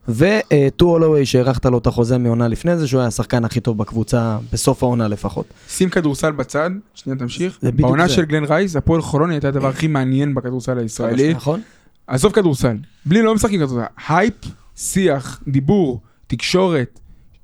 וטו 0.08 0.86
הולווי 0.86 1.26
שהארכת 1.26 1.66
לו 1.66 1.78
את 1.78 1.86
החוזה 1.86 2.18
מעונה 2.18 2.48
לפני 2.48 2.76
זה, 2.76 2.88
שהוא 2.88 3.00
היה 3.00 3.08
השחקן 3.08 3.44
הכי 3.44 3.60
טוב 3.60 3.78
בקבוצה, 3.78 4.38
בסוף 4.52 4.82
העונה 4.82 5.08
לפחות. 5.08 5.46
שים 5.68 5.88
כדורסל 5.88 6.32
בצד, 6.32 6.70
שנייה 6.94 7.18
תמשיך. 7.18 7.58
בעונה. 7.62 8.08
של 8.08 8.24
גלן 8.24 8.44
רייס, 8.44 8.76
הפועל 8.76 9.02
חולון 9.02 9.30
הייתה 9.30 9.48
הדבר 9.48 9.68
הכי 9.68 9.86
מעניין 9.86 10.34
בכדורסל 10.34 10.78
הישראלי. 10.78 11.34
נכון? 11.34 11.60
עזוב 12.06 12.32
כדורסל, 12.32 12.76
בלי 13.06 13.22
לא 13.22 13.34
משחקים 13.34 13.60
כדורסל, 13.60 13.86
הייפ, 14.08 14.34
שיח, 14.76 15.40
דיבור, 15.48 16.00
תקשורת, 16.26 17.00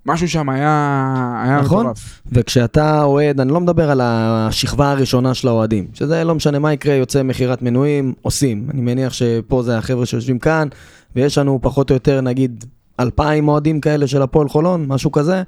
משהו 0.06 0.28
שם 0.28 0.48
היה, 0.48 1.42
היה 1.44 1.60
נכון. 1.60 1.80
מטורף. 1.80 2.22
וכשאתה 2.32 3.02
אוהד, 3.02 3.40
אני 3.40 3.52
לא 3.52 3.60
מדבר 3.60 3.90
על 3.90 4.00
השכבה 4.02 4.90
הראשונה 4.90 5.34
של 5.34 5.48
האוהדים, 5.48 5.86
שזה 5.94 6.24
לא 6.24 6.34
משנה 6.34 6.58
מה 6.58 6.72
יקרה, 6.72 6.94
יוצא 6.94 7.22
מכירת 7.22 7.62
מנויים, 7.62 8.14
עושים. 8.22 8.66
אני 8.74 8.80
מניח 8.80 9.12
שפה 9.12 9.62
זה 9.62 9.78
החבר'ה 9.78 10.06
שיושבים 10.06 10.38
כאן, 10.38 10.68
ויש 11.16 11.38
לנו 11.38 11.58
פחות 11.62 11.90
או 11.90 11.94
יותר 11.94 12.20
נגיד 12.20 12.64
אלפיים 13.00 13.48
אוהדים 13.48 13.80
כאלה 13.80 14.06
של 14.06 14.22
הפועל 14.22 14.48
חולון, 14.48 14.84
משהו 14.88 15.12
כזה. 15.12 15.42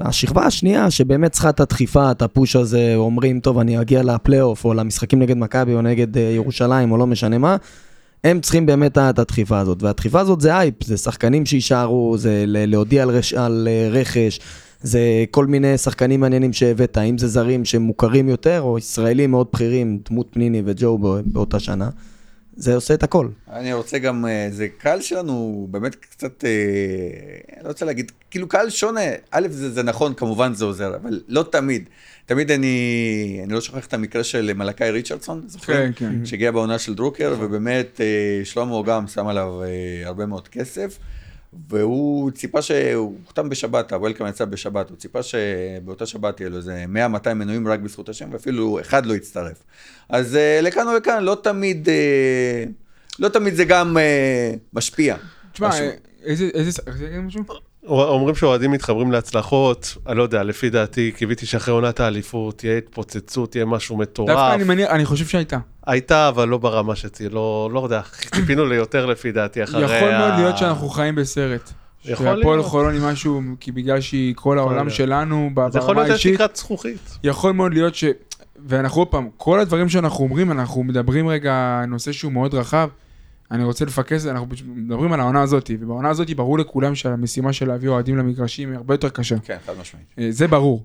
השכבה 0.00 0.46
השנייה, 0.46 0.90
שבאמת 0.90 1.32
צריכה 1.32 1.48
את 1.48 1.60
הדחיפה, 1.60 2.10
את 2.10 2.22
הפוש 2.22 2.56
הזה, 2.56 2.92
אומרים, 2.96 3.40
טוב, 3.40 3.58
אני 3.58 3.80
אגיע 3.80 4.02
לפלייאוף, 4.02 4.64
או 4.64 4.74
למשחקים 4.74 5.18
נגד 5.18 5.36
מכבי, 5.36 5.74
או 5.74 5.82
נגד 5.82 6.18
אה, 6.18 6.22
ירושלים, 6.22 6.92
או 6.92 6.96
לא 6.96 7.06
משנה 7.06 7.38
מה, 7.38 7.56
הם 8.26 8.40
צריכים 8.40 8.66
באמת 8.66 8.98
את 8.98 9.18
הדחיפה 9.18 9.58
הזאת. 9.58 9.82
והדחיפה 9.82 10.20
הזאת 10.20 10.40
זה 10.40 10.54
אייפ, 10.54 10.84
זה 10.84 10.96
שחקנים 10.96 11.46
שיישארו, 11.46 12.18
זה 12.18 12.44
להודיע 12.46 13.02
על, 13.02 13.10
רש, 13.10 13.34
על 13.34 13.68
אה, 13.70 13.88
רכש, 13.90 14.40
זה 14.82 15.00
כל 15.30 15.46
מיני 15.46 15.78
שחקנים 15.78 16.20
מעניינים 16.20 16.52
שהבאת, 16.52 16.98
אם 16.98 17.18
זה 17.18 17.28
זרים 17.28 17.64
שמוכרים 17.64 18.28
יותר, 18.28 18.60
או 18.60 18.78
ישראלים 18.78 19.30
מאוד 19.30 19.46
בכירים, 19.52 19.98
דמות 20.10 20.26
פניני 20.30 20.62
וג'ו 20.64 20.98
בא- 20.98 21.20
באותה 21.26 21.60
שנה. 21.60 21.88
זה 22.56 22.74
עושה 22.74 22.94
את 22.94 23.02
הכל. 23.02 23.28
אני 23.52 23.72
רוצה 23.72 23.98
גם, 23.98 24.26
אה, 24.26 24.48
זה 24.50 24.68
קהל 24.78 25.00
שלנו 25.00 25.66
באמת 25.70 25.94
קצת, 25.94 26.44
אה, 26.44 26.50
אני 27.56 27.64
לא 27.64 27.68
רוצה 27.68 27.84
להגיד, 27.84 28.12
כאילו 28.30 28.48
קהל 28.48 28.70
שונה, 28.70 29.00
א' 29.30 29.46
זה, 29.50 29.70
זה 29.70 29.82
נכון, 29.82 30.14
כמובן 30.14 30.54
זה 30.54 30.64
עוזר, 30.64 30.96
אבל 30.96 31.20
לא 31.28 31.44
תמיד. 31.50 31.88
תמיד 32.26 32.50
אני, 32.50 33.40
אני 33.44 33.52
לא 33.52 33.60
שוכח 33.60 33.86
את 33.86 33.94
המקרה 33.94 34.24
של 34.24 34.52
מלאקי 34.54 34.90
ריצ'רדסון, 34.90 35.42
זוכרים? 35.46 35.92
כן, 35.92 36.08
כן. 36.08 36.26
שהגיע 36.26 36.50
בעונה 36.50 36.78
של 36.78 36.94
דרוקר, 36.94 37.36
ובאמת 37.40 38.00
אה, 38.00 38.44
שלמה 38.44 38.82
גם 38.82 39.06
שם 39.06 39.26
עליו 39.26 39.60
הרבה 40.04 40.26
מאוד 40.26 40.48
כסף. 40.48 40.98
והוא 41.68 42.30
ציפה 42.30 42.62
שהוא 42.62 43.18
חותם 43.26 43.48
בשבת, 43.48 43.92
הוולקאם 43.92 44.26
יצא 44.26 44.44
בשבת, 44.44 44.90
הוא 44.90 44.96
ציפה 44.96 45.22
שבאותה 45.22 46.06
שבת 46.06 46.40
יהיה 46.40 46.50
לו 46.50 46.56
איזה 46.56 46.84
100-200 47.24 47.34
מנויים 47.34 47.68
רק 47.68 47.80
בזכות 47.80 48.08
השם, 48.08 48.28
ואפילו 48.32 48.80
אחד 48.80 49.06
לא 49.06 49.14
יצטרף. 49.14 49.62
אז 50.08 50.36
אה, 50.36 50.60
לכאן 50.62 50.88
או 50.88 50.96
לכאן, 50.96 51.24
לא 51.24 51.36
תמיד, 51.42 51.88
אה, 51.88 52.64
לא 53.18 53.28
תמיד 53.28 53.54
זה 53.54 53.64
גם 53.64 53.98
אה, 53.98 54.52
משפיע. 54.72 55.16
תשמע, 55.52 55.70
איזה, 56.24 56.50
איזה, 56.54 56.70
רצית 56.86 57.02
להגיד 57.02 57.18
משהו? 57.18 57.42
אומרים 57.86 58.34
שאוהדים 58.34 58.70
מתחברים 58.70 59.12
להצלחות, 59.12 59.96
אני 60.06 60.18
לא 60.18 60.22
יודע, 60.22 60.42
לפי 60.42 60.70
דעתי, 60.70 61.12
קיוויתי 61.16 61.46
שאחרי 61.46 61.74
עונת 61.74 62.00
האליפות 62.00 62.58
תהיה 62.58 62.78
התפוצצות, 62.78 63.50
תהיה 63.52 63.64
משהו 63.64 63.96
דווקא 63.96 64.10
מטורף. 64.12 64.54
אני 64.54 64.64
מניח, 64.64 64.90
אני 64.90 65.04
חושב 65.04 65.26
שהייתה. 65.26 65.58
הייתה, 65.86 66.28
אבל 66.28 66.48
לא 66.48 66.58
ברמה 66.58 66.96
שתהיה, 66.96 67.28
לא 67.30 67.70
לא 67.72 67.80
יודע, 67.84 68.00
ציפינו 68.34 68.66
ליותר 68.66 69.06
לפי 69.06 69.32
דעתי 69.32 69.64
אחרי 69.64 69.82
יכול 69.84 70.08
ה- 70.08 70.18
מאוד 70.18 70.40
להיות 70.40 70.58
שאנחנו 70.58 70.88
חיים 70.88 71.14
בסרט. 71.14 71.70
יכול 72.04 72.26
שהפועל 72.26 72.56
להיות. 72.56 72.66
חולון 72.66 72.92
היא 72.94 73.02
משהו, 73.02 73.42
כי 73.60 73.72
בגלל 73.72 74.00
שהיא 74.00 74.34
כל 74.36 74.58
העולם. 74.58 74.90
שלנו, 74.90 75.50
ב- 75.54 75.70
זה 75.72 75.78
יכול 75.78 75.94
ברמה 75.94 76.00
להיות 76.02 76.10
האישית, 76.10 76.34
תקרת 76.34 76.56
זכוכית. 76.56 77.18
יכול 77.24 77.52
מאוד 77.52 77.74
להיות 77.74 77.94
ש... 77.94 78.04
ואנחנו 78.66 79.00
עוד 79.00 79.08
פעם, 79.08 79.28
כל 79.36 79.60
הדברים 79.60 79.88
שאנחנו 79.88 80.24
אומרים, 80.24 80.52
אנחנו 80.52 80.82
מדברים 80.82 81.28
רגע, 81.28 81.54
נושא 81.88 82.12
שהוא 82.12 82.32
מאוד 82.32 82.54
רחב. 82.54 82.88
אני 83.50 83.64
רוצה 83.64 83.84
לפקס, 83.84 84.26
אנחנו 84.26 84.46
מדברים 84.66 85.12
על 85.12 85.20
העונה 85.20 85.42
הזאת, 85.42 85.70
ובעונה 85.80 86.08
הזאת 86.08 86.30
ברור 86.30 86.58
לכולם 86.58 86.94
שהמשימה 86.94 87.52
של 87.52 87.68
להביא 87.68 87.88
אוהדים 87.88 88.16
למגרשים 88.16 88.68
היא 88.68 88.76
הרבה 88.76 88.94
יותר 88.94 89.08
קשה. 89.08 89.36
כן, 89.38 89.56
חד 89.66 89.72
משמעית. 89.80 90.06
אה, 90.18 90.26
זה 90.30 90.46
ברור. 90.46 90.84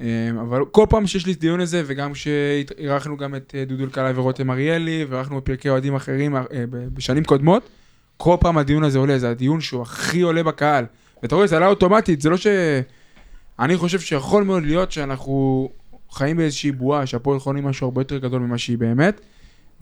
אה, 0.00 0.30
אבל 0.40 0.64
כל 0.64 0.86
פעם 0.88 1.06
שיש 1.06 1.26
לי 1.26 1.34
דיון 1.34 1.60
הזה, 1.60 1.82
וגם 1.86 2.12
כשאירחנו 2.12 3.16
גם 3.16 3.34
את 3.34 3.54
אה, 3.58 3.64
דודו 3.64 3.84
אלקלעי 3.84 4.12
ורותם 4.12 4.50
אריאלי, 4.50 5.06
ואירחנו 5.08 5.36
בפרקי 5.36 5.68
אוהדים 5.68 5.94
אחרים 5.94 6.34
בשנים 6.94 7.24
קודמות, 7.24 7.68
כל 8.16 8.36
פעם 8.40 8.58
הדיון 8.58 8.84
הזה 8.84 8.98
עולה, 8.98 9.18
זה 9.18 9.30
הדיון 9.30 9.60
שהוא 9.60 9.82
הכי 9.82 10.20
עולה 10.20 10.42
בקהל. 10.42 10.84
ואתה 11.22 11.34
רואה, 11.34 11.46
זה 11.46 11.56
עלה 11.56 11.66
אוטומטית, 11.66 12.20
זה 12.20 12.30
לא 12.30 12.36
ש... 12.36 12.46
אני 13.58 13.76
חושב 13.76 14.00
שיכול 14.00 14.44
מאוד 14.44 14.62
להיות 14.62 14.92
שאנחנו 14.92 15.68
חיים 16.10 16.36
באיזושהי 16.36 16.72
בועה, 16.72 17.06
שהפועל 17.06 17.38
חולון 17.38 17.56
היא 17.56 17.64
משהו 17.64 17.86
הרבה 17.86 18.00
יותר 18.00 18.18
גדול 18.18 18.40
ממה 18.40 18.58
שהיא 18.58 18.78
באמת, 18.78 19.20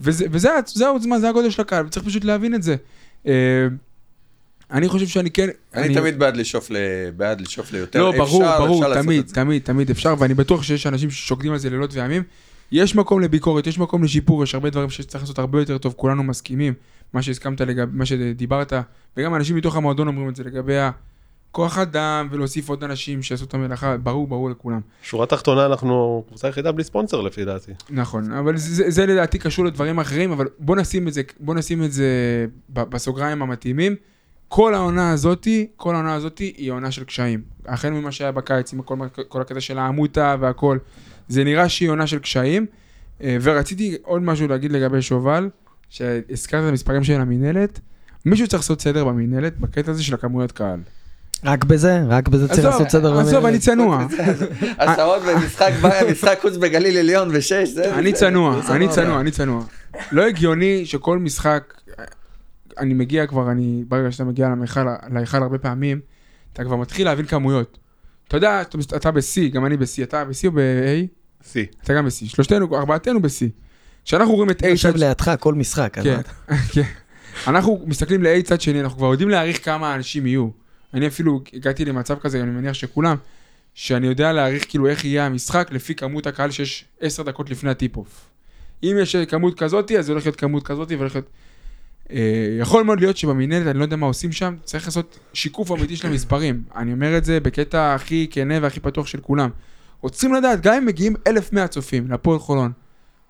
וזה, 0.01 0.25
וזה 0.31 0.51
ה- 0.53 0.59
זה 0.67 0.87
העוצמה, 0.87 1.19
זה 1.19 1.29
הגודל 1.29 1.49
של 1.49 1.61
הקהל, 1.61 1.85
וצריך 1.85 2.05
פשוט 2.05 2.23
להבין 2.23 2.55
את 2.55 2.63
זה. 2.63 2.75
אה, 3.27 3.67
אני 4.71 4.87
חושב 4.89 5.07
שאני 5.07 5.31
כן... 5.31 5.47
אני 5.73 5.93
תמיד 5.95 6.19
בעד 6.19 6.37
לשאוף 6.37 6.71
ל- 6.71 6.75
בעד 7.17 7.41
לשאוף 7.41 7.71
ליותר. 7.71 7.99
לא, 7.99 8.11
ברור, 8.11 8.43
אפשר, 8.43 8.59
ברור, 8.65 8.85
אפשר 8.87 9.01
תמיד. 9.01 9.25
תמיד, 9.33 9.61
תמיד 9.61 9.89
אפשר, 9.89 10.15
ואני 10.19 10.33
בטוח 10.33 10.63
שיש 10.63 10.87
אנשים 10.87 11.09
ששוקדים 11.11 11.51
על 11.51 11.57
זה 11.57 11.69
לילות 11.69 11.93
וימים. 11.93 12.23
יש 12.71 12.95
מקום 12.95 13.19
לביקורת, 13.21 13.67
יש 13.67 13.79
מקום 13.79 14.03
לשיפור, 14.03 14.43
יש 14.43 14.55
הרבה 14.55 14.69
דברים 14.69 14.89
שצריך 14.89 15.23
לעשות 15.23 15.39
הרבה 15.39 15.59
יותר 15.59 15.77
טוב, 15.77 15.93
כולנו 15.97 16.23
מסכימים, 16.23 16.73
מה 17.13 17.21
שהסכמת 17.21 17.61
לגבי, 17.61 17.91
מה 17.95 18.05
שדיברת, 18.05 18.73
וגם 19.17 19.35
אנשים 19.35 19.55
מתוך 19.55 19.75
המועדון 19.75 20.07
אומרים 20.07 20.29
את 20.29 20.35
זה 20.35 20.43
לגבי 20.43 20.73
הכוח 21.51 21.77
אדם, 21.77 22.27
ולהוסיף 22.31 22.69
עוד 22.69 22.83
אנשים 22.83 23.23
שיעשו 23.23 23.45
את 23.45 23.53
המלאכה, 23.53 23.97
ברור, 23.97 24.27
ברור 24.27 24.49
לכולם. 24.49 24.79
שורה 25.01 25.25
תחתונה, 25.25 25.65
אנחנו 25.65 26.23
קבוצה 26.27 26.47
יחידה 26.47 26.71
בלי 26.71 26.83
ספונסר 26.83 27.21
לפי 27.21 27.45
דעתי. 27.45 27.71
נכון, 27.89 28.31
אבל 28.31 28.57
זה, 28.57 28.89
זה, 28.89 29.05
לדעתי 29.05 29.39
קשור 29.39 29.65
לדברים 29.65 29.99
אחרים, 29.99 30.31
אבל 30.31 30.47
בוא 30.59 30.75
נשים 30.75 31.07
את 31.07 31.13
זה, 31.13 31.21
בוא 31.39 31.55
נשים 31.55 31.83
את 31.83 31.91
זה 31.91 32.07
בסוגריים 32.69 33.41
המתאימים. 33.41 33.95
כל 34.47 34.73
העונה 34.73 35.11
הזאתי, 35.11 35.67
כל 35.75 35.95
העונה 35.95 36.13
הזאתי 36.13 36.53
היא 36.57 36.71
עונה 36.71 36.91
של 36.91 37.03
קשיים. 37.03 37.41
החל 37.65 37.89
ממה 37.89 38.11
שהיה 38.11 38.31
בקיץ 38.31 38.73
עם 38.73 38.81
כל, 38.81 38.97
כל 39.27 39.41
הקטע 39.41 39.61
של 39.61 39.77
העמותה 39.77 40.35
והכל, 40.39 40.77
זה 41.27 41.43
נראה 41.43 41.69
שהיא 41.69 41.89
עונה 41.89 42.07
של 42.07 42.19
קשיים. 42.19 42.65
אה, 43.23 43.37
ורציתי 43.41 43.97
עוד 44.01 44.21
משהו 44.21 44.47
להגיד 44.47 44.71
לגבי 44.71 45.01
שובל, 45.01 45.49
שהזכרת 45.89 46.63
את 46.63 46.69
המספרים 46.69 47.03
של 47.03 47.21
המינהלת, 47.21 47.79
מישהו 48.25 48.47
צריך 48.47 48.63
לעשות 48.63 48.81
סדר 48.81 49.05
במינהלת 49.05 49.59
בקטע 49.59 49.91
הזה 49.91 50.03
של 50.03 50.13
הכמויות 50.13 50.51
קהל. 50.51 50.79
רק 51.43 51.63
בזה, 51.63 52.03
רק 52.09 52.27
בזה 52.27 52.47
צריך 52.47 52.63
לעשות 52.65 52.89
סדר. 52.89 53.19
עזוב. 53.19 53.45
אני 53.45 53.59
צנוע. 53.59 54.05
הסעות 54.79 55.21
ומשחק 55.25 55.71
בית, 55.81 56.09
משחק 56.11 56.37
חוץ 56.41 56.57
בגליל 56.57 56.97
עליון 56.97 57.29
ושש, 57.31 57.69
זה... 57.73 57.95
אני 57.95 58.13
צנוע, 58.13 58.59
אני. 58.69 58.89
צנוע, 58.89 59.19
אני 59.19 59.31
צנוע. 59.31 59.63
לא 60.11 60.27
הגיוני 60.27 60.85
שכל 60.85 61.19
משחק, 61.19 61.73
אני 62.79 62.93
מגיע 62.93 63.27
כבר, 63.27 63.51
אני, 63.51 63.83
ברגע 63.87 64.11
שאתה 64.11 64.23
מגיע 64.23 64.49
להיכל, 65.13 65.37
הרבה 65.43 65.57
פעמים, 65.57 65.99
אתה 66.53 66.63
כבר 66.63 66.75
מתחיל 66.75 67.05
להבין 67.05 67.25
כמויות. 67.25 67.77
אתה 68.27 68.37
יודע, 68.37 68.61
אתה, 68.95 69.11
ב-C, 69.11 69.49
גם 69.53 69.65
אני 69.65 69.77
ב-C, 69.77 70.03
אתה 70.03 70.25
ב-C 70.25 70.45
או 70.45 70.51
ב-A? 70.51 71.07
שיא. 71.51 71.65
אתה 71.83 71.93
גם 71.93 72.05
ב-C, 72.05 72.11
שלושתנו, 72.27 72.77
ארבעתנו 72.77 73.21
ב-C. 73.21 73.45
כשאנחנו 74.05 74.33
רואים 74.35 74.49
את 74.49 74.59
A 74.61 74.63
אני 74.63 74.71
יושב. 74.71 74.95
לידך 74.95 75.31
כל 75.39 75.53
משחק. 75.53 75.97
אז 75.97 76.03
כן, 76.03 76.17
מה- 76.49 76.57
כן. 76.73 76.81
אנחנו 77.47 77.83
מסתכלים 77.85 78.23
ל-A 78.23 78.41
צד 78.43 78.61
שני, 78.61 78.81
אנחנו 78.81 78.97
כבר 78.97 79.11
יודעים 79.11 79.29
להעריך 79.29 79.65
כמה 79.65 79.95
אנשים 79.95 80.25
יהיו. 80.27 80.60
אני 80.93 81.07
אפילו 81.07 81.41
הגעתי 81.53 81.85
למצב 81.85 82.19
כזה, 82.19 82.41
אני 82.41 82.51
מניח 82.51 82.73
שכולם, 82.73 83.17
שאני 83.73 84.07
יודע 84.07 84.33
להעריך 84.33 84.65
כאילו 84.69 84.87
איך 84.87 85.05
יהיה 85.05 85.25
המשחק 85.25 85.67
לפי 85.71 85.95
כמות 85.95 86.27
הקהל 86.27 86.51
שיש 86.51 86.85
עשר 87.01 87.23
דקות 87.23 87.49
לפני 87.49 87.69
ה 87.69 87.76
tip-off. 87.76 88.29
אם 88.83 88.95
יש 89.01 89.15
כמות 89.15 89.59
כזאתי, 89.59 89.99
אז 89.99 90.05
זה 90.05 90.11
הולך 90.11 90.25
להיות 90.25 90.35
כמות 90.35 90.63
כזאתי 90.63 90.95
והולך 90.95 91.15
להיות... 91.15 91.29
אה, 92.11 92.57
יכול 92.59 92.83
מאוד 92.83 92.99
להיות 92.99 93.17
שבמינהלת, 93.17 93.67
אני 93.67 93.79
לא 93.79 93.83
יודע 93.83 93.95
מה 93.95 94.05
עושים 94.05 94.31
שם, 94.31 94.55
צריך 94.63 94.85
לעשות 94.85 95.19
שיקוף 95.33 95.71
אמיתי 95.71 95.95
של 95.95 96.07
המספרים. 96.07 96.63
אני 96.75 96.93
אומר 96.93 97.17
את 97.17 97.25
זה 97.25 97.39
בקטע 97.39 97.93
הכי 97.93 98.27
כנה 98.31 98.53
והכי 98.61 98.79
פתוח 98.79 99.07
של 99.07 99.19
כולם. 99.21 99.49
רוצים 100.01 100.33
לדעת, 100.33 100.61
גם 100.61 100.73
אם 100.73 100.85
מגיעים 100.85 101.15
1,100 101.27 101.67
צופים 101.67 102.11
לפועל 102.11 102.39
חולון, 102.39 102.71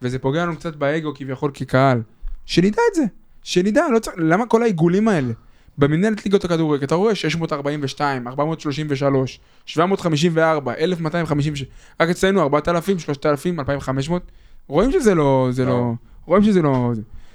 וזה 0.02 0.20
פוגע 0.20 0.46
לנו 0.46 0.56
קצת 0.56 0.76
באגו 0.76 1.14
כביכול 1.16 1.52
כקהל, 1.54 2.02
שנדע 2.46 2.82
את 2.90 2.96
זה, 2.96 3.04
שנדע, 3.44 3.84
לא 3.94 4.00
צריך, 4.00 4.16
למה 4.20 4.46
כל 4.46 4.64
העיגולים 4.64 5.08
האלה? 5.08 5.34
במנהלת 5.78 6.26
ליגות 6.26 6.46
הכדורגל, 6.46 6.84
אתה 6.84 6.96
רואה 6.96 7.16
642, 7.16 8.28
433, 8.28 9.40
754, 9.66 10.74
1256, 10.74 11.66
רק 12.00 12.10
אצלנו 12.10 12.42
4,000, 12.42 13.00
3,000, 13.00 13.60
2,500, 13.60 14.22
רואים 14.68 14.92
שזה 14.92 15.16
לא, 15.16 15.48
זה 15.52 15.66
לא, 15.66 15.94
רואים 16.26 16.44
שזה 16.44 16.62
לא. 16.62 16.92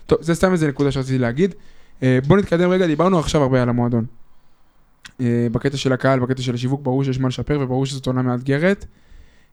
טוב, 0.07 0.19
זה 0.23 0.35
סתם 0.35 0.53
איזה 0.53 0.69
נקודה 0.69 0.91
שרציתי 0.91 1.19
להגיד. 1.19 1.55
אה, 2.03 2.19
בוא 2.27 2.37
נתקדם 2.37 2.71
רגע, 2.71 2.87
דיברנו 2.87 3.19
עכשיו 3.19 3.43
הרבה 3.43 3.63
על 3.63 3.69
המועדון. 3.69 4.05
אה, 5.21 5.47
בקטע 5.53 5.77
של 5.77 5.93
הקהל, 5.93 6.21
בקטע 6.21 6.43
של 6.43 6.55
השיווק, 6.55 6.81
ברור 6.83 7.05
שיש 7.05 7.21
מה 7.21 7.29
לשפר 7.29 7.59
וברור 7.61 7.87
שזאת 7.87 8.07
עונה 8.07 8.23
מאתגרת. 8.23 8.85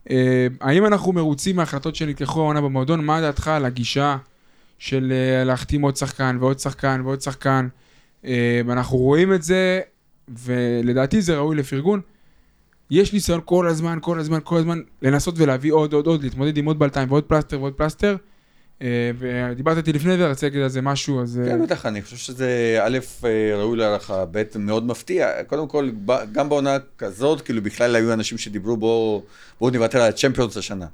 אה, 0.09 0.47
האם 0.61 0.85
אנחנו 0.85 1.11
מרוצים 1.11 1.55
מההחלטות 1.55 1.95
שנלקחו 1.95 2.39
העונה 2.41 2.61
במועדון? 2.61 3.05
מה 3.05 3.21
דעתך 3.21 3.47
על 3.47 3.65
הגישה 3.65 4.17
של 4.79 5.13
להחתים 5.45 5.81
עוד 5.81 5.95
שחקן 5.95 6.37
ועוד 6.39 6.59
שחקן 6.59 7.01
ועוד 7.03 7.21
שחקן? 7.21 7.67
אה, 8.25 8.61
אנחנו 8.69 8.97
רואים 8.97 9.33
את 9.33 9.43
זה, 9.43 9.81
ולדעתי 10.27 11.21
זה 11.21 11.37
ראוי 11.37 11.55
לפרגון. 11.55 12.01
יש 12.91 13.13
ניסיון 13.13 13.41
כל 13.45 13.67
הזמן, 13.67 13.97
כל 14.01 14.19
הזמן, 14.19 14.39
כל 14.43 14.57
הזמן, 14.57 14.81
לנסות 15.01 15.35
ולהביא 15.37 15.71
עוד, 15.73 15.93
עוד, 15.93 16.07
עוד, 16.07 16.23
להתמודד 16.23 16.57
עם 16.57 16.65
עוד 16.65 16.79
בלתיים 16.79 17.11
ועוד 17.11 17.23
פלסטר 17.23 17.59
ועוד 17.59 17.73
פלסטר. 17.73 18.15
אה, 18.81 19.11
ודיברת 19.17 19.77
איתי 19.77 19.93
לפני 19.93 20.17
זה, 20.17 20.27
רציתי 20.27 20.45
להגיד 20.45 20.61
על 20.61 20.69
זה 20.69 20.81
משהו, 20.81 21.21
אז... 21.21 21.39
אה, 21.39 21.45
כן, 21.45 21.63
בטח, 21.63 21.85
אני 21.85 22.01
חושב 22.01 22.17
שזה 22.17 22.79
א', 22.81 22.97
אה, 23.23 23.55
ראוי 23.55 23.77
להערכה, 23.77 24.25
ב', 24.31 24.43
מאוד 24.55 24.85
מפתיע. 24.85 25.43
קודם 25.47 25.67
כל, 25.67 25.89
גם 26.31 26.49
בעונה 26.49 26.77
כזאת, 26.97 27.41
כאילו 27.41 27.61
בכלל 27.61 27.95
היו 27.95 28.13
אנשים 28.13 28.37
שדיברו 28.37 28.77
בואו 28.77 29.23
בואו 29.59 29.71
נוותר 29.71 30.01
על 30.01 30.09
הצ'מפיונס 30.09 30.57
השנה. 30.57 30.85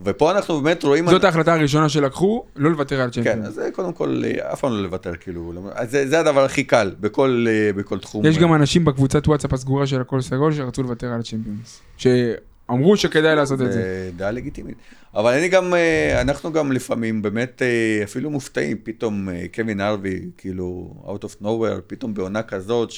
ופה 0.00 0.30
אנחנו 0.30 0.60
באמת 0.60 0.82
רואים... 0.82 1.10
זאת 1.10 1.24
ההחלטה 1.24 1.54
הראשונה 1.54 1.88
שלקחו, 1.88 2.44
לא 2.56 2.70
לוותר 2.70 3.00
על 3.00 3.08
כן, 3.12 3.22
צ'מפיון. 3.22 3.42
אז 3.44 3.54
זה 3.54 3.68
קודם 3.72 3.92
כל, 3.92 4.22
אה, 4.24 4.52
אף 4.52 4.60
פעם 4.60 4.72
לא 4.72 4.82
לוותר, 4.82 5.16
כאילו. 5.16 5.52
אז 5.74 5.90
זה, 5.90 6.08
זה 6.08 6.20
הדבר 6.20 6.44
הכי 6.44 6.64
קל, 6.64 6.94
בכל, 7.00 7.46
אה, 7.48 7.72
בכל 7.72 7.98
תחום. 7.98 8.26
יש 8.26 8.38
גם 8.38 8.54
אנשים 8.54 8.84
בקבוצת 8.84 9.28
וואטסאפ 9.28 9.52
הסגורה 9.52 9.86
של 9.86 10.00
הכל 10.00 10.20
סגול 10.20 10.52
שרצו 10.52 10.82
לוותר 10.82 11.06
על 11.06 11.20
הצ'מפיונס. 11.20 11.80
שאמרו 11.96 12.96
שכדאי 12.96 13.36
לעשות 13.36 13.60
את 13.60 13.72
זה. 13.72 13.72
זה 13.72 14.10
דעה 14.16 14.30
לגיטימית. 14.30 14.76
אבל 15.14 15.32
אני 15.32 15.48
גם, 15.48 15.74
אה, 15.74 16.20
אנחנו 16.20 16.52
גם 16.52 16.72
לפעמים 16.72 17.22
באמת 17.22 17.62
אפילו 18.04 18.30
מופתעים, 18.30 18.76
פתאום 18.82 19.28
קווין 19.54 19.80
ארווי, 19.80 20.20
כאילו, 20.38 20.94
out 21.06 21.24
of 21.24 21.42
nowhere, 21.42 21.80
פתאום 21.86 22.14
בעונה 22.14 22.42
כזאת, 22.42 22.90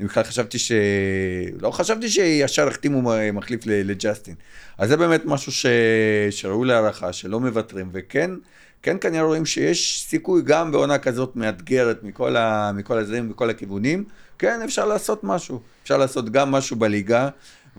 אני 0.00 0.08
בכלל 0.08 0.22
חשבתי 0.22 0.58
ש... 0.58 0.72
לא 1.60 1.70
חשבתי 1.70 2.08
שישר 2.08 2.68
החתימו 2.68 3.12
מחליף 3.32 3.60
לג'סטין. 3.66 4.34
אז 4.78 4.88
זה 4.88 4.96
באמת 4.96 5.22
משהו 5.24 5.52
ש... 5.52 5.66
שראוי 6.30 6.68
להערכה, 6.68 7.12
שלא 7.12 7.40
מוותרים, 7.40 7.88
וכן, 7.92 8.30
כן 8.82 8.96
כנראה 9.00 9.22
רואים 9.22 9.46
שיש 9.46 10.04
סיכוי 10.08 10.42
גם 10.44 10.72
בעונה 10.72 10.98
כזאת 10.98 11.36
מאתגרת 11.36 12.02
מכל, 12.02 12.36
ה... 12.36 12.72
מכל 12.74 12.98
הזרים, 12.98 13.28
מכל 13.28 13.50
הכיוונים, 13.50 14.04
כן, 14.38 14.60
אפשר 14.64 14.86
לעשות 14.86 15.24
משהו. 15.24 15.60
אפשר 15.82 15.96
לעשות 15.96 16.30
גם 16.30 16.50
משהו 16.50 16.76
בליגה, 16.76 17.28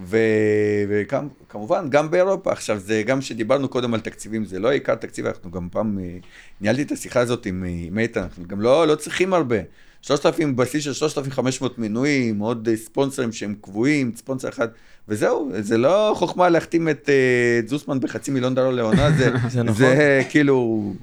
וכמובן, 0.08 1.90
גם 1.90 2.12
באירופה. 2.12 2.52
עכשיו, 2.52 2.80
זה 2.80 3.04
גם 3.06 3.22
שדיברנו 3.22 3.70
קודם 3.70 3.94
על 3.94 4.00
תקציבים, 4.00 4.46
זה 4.46 4.60
לא 4.60 4.72
עיקר 4.72 4.96
תקציב, 4.96 5.26
אנחנו 5.26 5.52
גם 5.52 5.68
פעם, 5.72 6.00
אה, 6.00 6.18
ניהלתי 6.62 6.82
את 6.82 6.92
השיחה 6.92 7.20
הזאת 7.20 7.46
עם 7.46 7.66
עם 7.88 8.00
איתן, 8.00 8.22
אנחנו 8.22 8.48
גם 8.48 8.62
לא, 8.62 8.88
לא 8.88 8.96
צריכים 8.96 9.34
הרבה. 9.34 9.58
3,000, 10.02 10.56
בסיס 10.56 10.84
של 10.84 10.94
3,500 10.94 11.80
מנויים, 11.80 12.40
עוד 12.40 12.68
אה, 12.68 12.78
ספונסרים 12.78 13.32
שהם 13.32 13.56
קבועים, 13.62 14.12
ספונסר 14.16 14.50
אחד, 14.50 14.68
וזהו, 15.08 15.52
זה 15.60 15.78
לא 15.78 16.14
חוכמה 16.18 16.50
להחתים 16.50 16.90
את 16.90 17.10
uh, 17.10 17.70
זוסמן 17.70 18.00
בחצי 18.00 18.32
מיליון 18.32 18.56
דולר 18.56 18.72
לעונה, 18.72 19.12
זה, 19.12 19.32
זה 19.50 19.64
נכון. 19.64 19.76
זה 19.76 20.22
כאילו, 20.30 20.94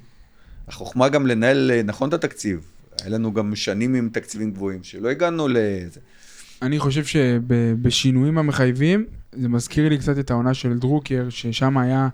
החוכמה 0.68 1.08
גם 1.08 1.26
לנהל 1.26 1.82
נכון 1.84 2.08
את 2.08 2.14
התקציב. 2.14 2.60
היה 3.00 3.10
לנו 3.10 3.32
גם 3.32 3.56
שנים 3.56 3.94
עם 3.94 4.08
תקציבים 4.12 4.52
גבוהים, 4.52 4.82
שלא 4.82 5.08
הגענו 5.08 5.48
לזה. 5.48 6.00
אני 6.62 6.78
חושב 6.78 7.04
שבשינויים 7.04 8.38
המחייבים, 8.38 9.06
זה 9.32 9.48
מזכיר 9.48 9.88
לי 9.88 9.98
קצת 9.98 10.18
את 10.18 10.30
העונה 10.30 10.54
של 10.54 10.78
דרוקר, 10.78 11.26
ששם 11.30 11.78
היה 11.78 12.08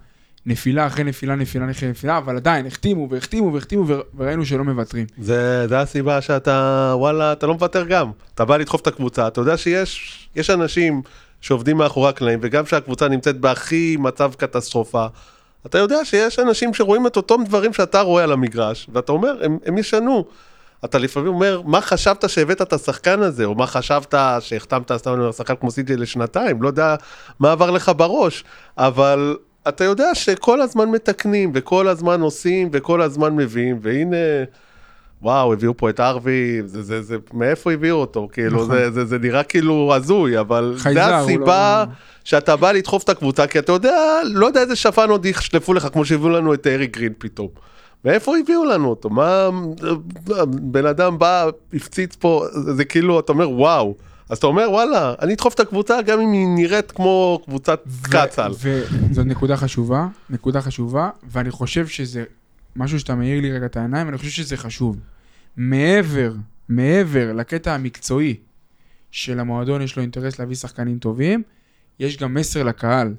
נפילה 0.47 0.87
אחרי 0.87 1.05
נפילה, 1.05 1.35
נפילה 1.35 1.71
אחרי 1.71 1.89
נפילה, 1.89 2.19
אבל 2.19 2.37
עדיין 2.37 2.67
החתימו 2.67 3.09
והחתימו 3.11 3.53
והחתימו 3.55 3.85
וראינו 4.17 4.47
שלא 4.47 4.65
מוותרים. 4.65 5.07
זה, 5.19 5.69
זה 5.69 5.81
הסיבה 5.81 6.21
שאתה, 6.21 6.93
וואלה, 6.97 7.33
אתה 7.33 7.47
לא 7.47 7.53
מוותר 7.53 7.85
גם. 7.85 8.11
אתה 8.35 8.45
בא 8.45 8.57
לדחוף 8.57 8.81
את 8.81 8.87
הקבוצה, 8.87 9.27
אתה 9.27 9.41
יודע 9.41 9.57
שיש 9.57 10.29
יש 10.37 10.51
אנשים 10.51 11.03
שעובדים 11.41 11.77
מאחורי 11.77 12.09
הקלעים, 12.09 12.39
וגם 12.43 12.65
כשהקבוצה 12.65 13.09
נמצאת 13.09 13.41
בהכי 13.41 13.97
מצב 14.01 14.33
קטסטרופה, 14.37 15.07
אתה 15.67 15.79
יודע 15.79 16.05
שיש 16.05 16.39
אנשים 16.39 16.75
שרואים 16.75 17.07
את 17.07 17.17
אותם 17.17 17.45
דברים 17.45 17.73
שאתה 17.73 18.01
רואה 18.01 18.25
על 18.25 18.33
המגרש, 18.33 18.89
ואתה 18.93 19.13
אומר, 19.13 19.45
הם, 19.45 19.59
הם 19.67 19.79
ישנו. 19.79 20.25
אתה 20.85 20.99
לפעמים 20.99 21.29
אומר, 21.29 21.63
מה 21.65 21.81
חשבת 21.81 22.31
שהבאת 22.31 22.63
את 22.63 22.73
השחקן 22.73 23.23
הזה, 23.23 23.45
או 23.45 23.55
מה 23.55 23.67
חשבת 23.67 24.15
שהחתמת 24.41 24.93
סתם 24.93 25.33
שחקן 25.37 25.55
כמו 25.57 25.71
סיג'י 25.71 25.97
לשנתיים, 25.97 26.63
לא 26.63 26.69
יודע 26.69 26.95
מה 27.41 27.53
עבר 27.53 27.71
לך 27.71 27.93
בראש, 27.97 28.45
אבל 28.79 29.37
אתה 29.69 29.85
יודע 29.85 30.15
שכל 30.15 30.61
הזמן 30.61 30.91
מתקנים, 30.91 31.51
וכל 31.55 31.89
הזמן 31.89 32.21
עושים, 32.21 32.69
וכל 32.73 33.03
הזמן 33.03 33.37
מביאים, 33.37 33.79
והנה, 33.83 34.17
וואו, 35.23 35.53
הביאו 35.53 35.77
פה 35.77 35.91
את 35.91 36.01
ארווי, 36.01 36.63
זה, 36.67 36.83
זה, 36.83 37.03
זה, 37.03 37.17
מאיפה 37.33 37.73
הביאו 37.73 37.97
אותו? 37.97 38.29
כאילו, 38.33 38.57
נכון. 38.57 38.77
זה, 38.77 38.91
זה, 38.91 39.05
זה 39.05 39.19
נראה 39.19 39.43
כאילו 39.43 39.95
הזוי, 39.95 40.41
אבל 40.41 40.77
זה 40.93 41.17
הסיבה 41.17 41.85
לא- 41.89 41.93
שאתה 42.25 42.57
בא 42.57 42.73
לדחוף 42.73 43.05
את 43.05 43.09
הקבוצה, 43.09 43.47
כי 43.47 43.59
אתה 43.59 43.73
יודע, 43.73 44.21
לא 44.25 44.47
יודע 44.47 44.61
איזה 44.61 44.77
שפן 44.77 45.11
עוד 45.11 45.27
יחשלפו 45.27 45.75
לך, 45.75 45.89
כמו 45.93 46.05
שהביאו 46.05 46.29
לנו 46.29 46.55
את 46.55 46.67
אריק 46.67 46.97
גרין 46.97 47.13
פתאום. 47.19 47.49
מאיפה 48.05 48.39
הביאו 48.39 48.65
לנו 48.65 48.89
אותו? 48.89 49.11
מה... 49.11 49.49
בן 50.47 50.87
אדם 50.87 51.19
בא, 51.19 51.51
הפציץ 51.75 52.17
פה, 52.17 52.45
זה 52.53 52.85
כאילו, 52.85 53.21
אתה 53.21 53.33
אומר, 53.33 53.51
וואו. 53.51 53.95
אז 54.29 54.39
אתה 54.39 54.47
אומר, 54.47 54.71
וואלה, 54.71 55.15
אני 55.23 55.35
אדחוף 55.35 55.55
את 55.55 55.61
הקבוצה 55.61 56.03
גם 56.03 56.21
אם 56.21 56.33
היא 56.33 56.47
נראית 56.49 56.93
כמו 56.93 57.41
קבוצת 57.45 57.81
קצ"ל. 58.03 58.53
וזאת 58.61 59.27
נקודה 59.27 59.57
חשובה, 59.57 60.07
נקודה 60.31 60.61
חשובה, 60.61 61.11
ואני 61.31 61.51
חושב 61.51 61.87
שזה 61.87 62.25
משהו 62.77 63.01
שאתה 63.01 63.15
מאיר 63.15 63.41
לי 63.41 63.53
רגע 63.53 63.67
את 63.67 63.77
העיניים, 63.77 64.09
אני 64.09 64.19
חושב 64.19 64.31
שזה 64.31 64.57
חשוב. 64.57 65.01
מעבר, 65.57 66.33
מעבר 66.69 67.33
לקטע 67.33 67.75
המקצועי 67.75 68.37
של 69.11 69.41
המועדון 69.41 69.83
יש 69.83 69.97
לו 69.97 70.03
אינטרס 70.03 70.39
להביא 70.39 70.57
שחקנים 70.57 70.99
טובים, 70.99 71.43
יש 72.01 72.17
גם 72.17 72.35
מסר 72.35 72.63
לקהל. 72.63 73.15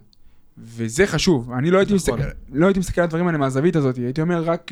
וזה 0.57 1.07
חשוב. 1.07 1.51
אני 1.51 1.71
לא 1.71 1.77
הייתי, 1.77 1.93
נכון. 1.93 2.19
מסתכל, 2.19 2.31
לא 2.53 2.65
הייתי 2.65 2.79
מסתכל 2.79 3.01
על 3.01 3.05
הדברים 3.05 3.27
האלה 3.27 3.37
מהזווית 3.37 3.75
הזאת, 3.75 3.95
הייתי 3.95 4.21
אומר 4.21 4.43
רק 4.43 4.71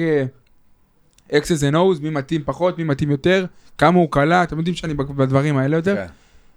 uh, 1.29 1.31
X's 1.31 1.71
and 1.71 1.73
O's, 1.73 2.01
מי 2.01 2.09
מתאים 2.09 2.41
פחות, 2.45 2.77
מי 2.77 2.83
מתאים 2.83 3.11
יותר, 3.11 3.45
כמה 3.77 3.97
הוא 3.97 4.11
קלע, 4.11 4.43
אתם 4.43 4.57
יודעים 4.57 4.75
שאני 4.75 4.93
בדברים 4.93 5.57
האלה 5.57 5.75
יותר. 5.75 5.95
כן. 5.95 6.05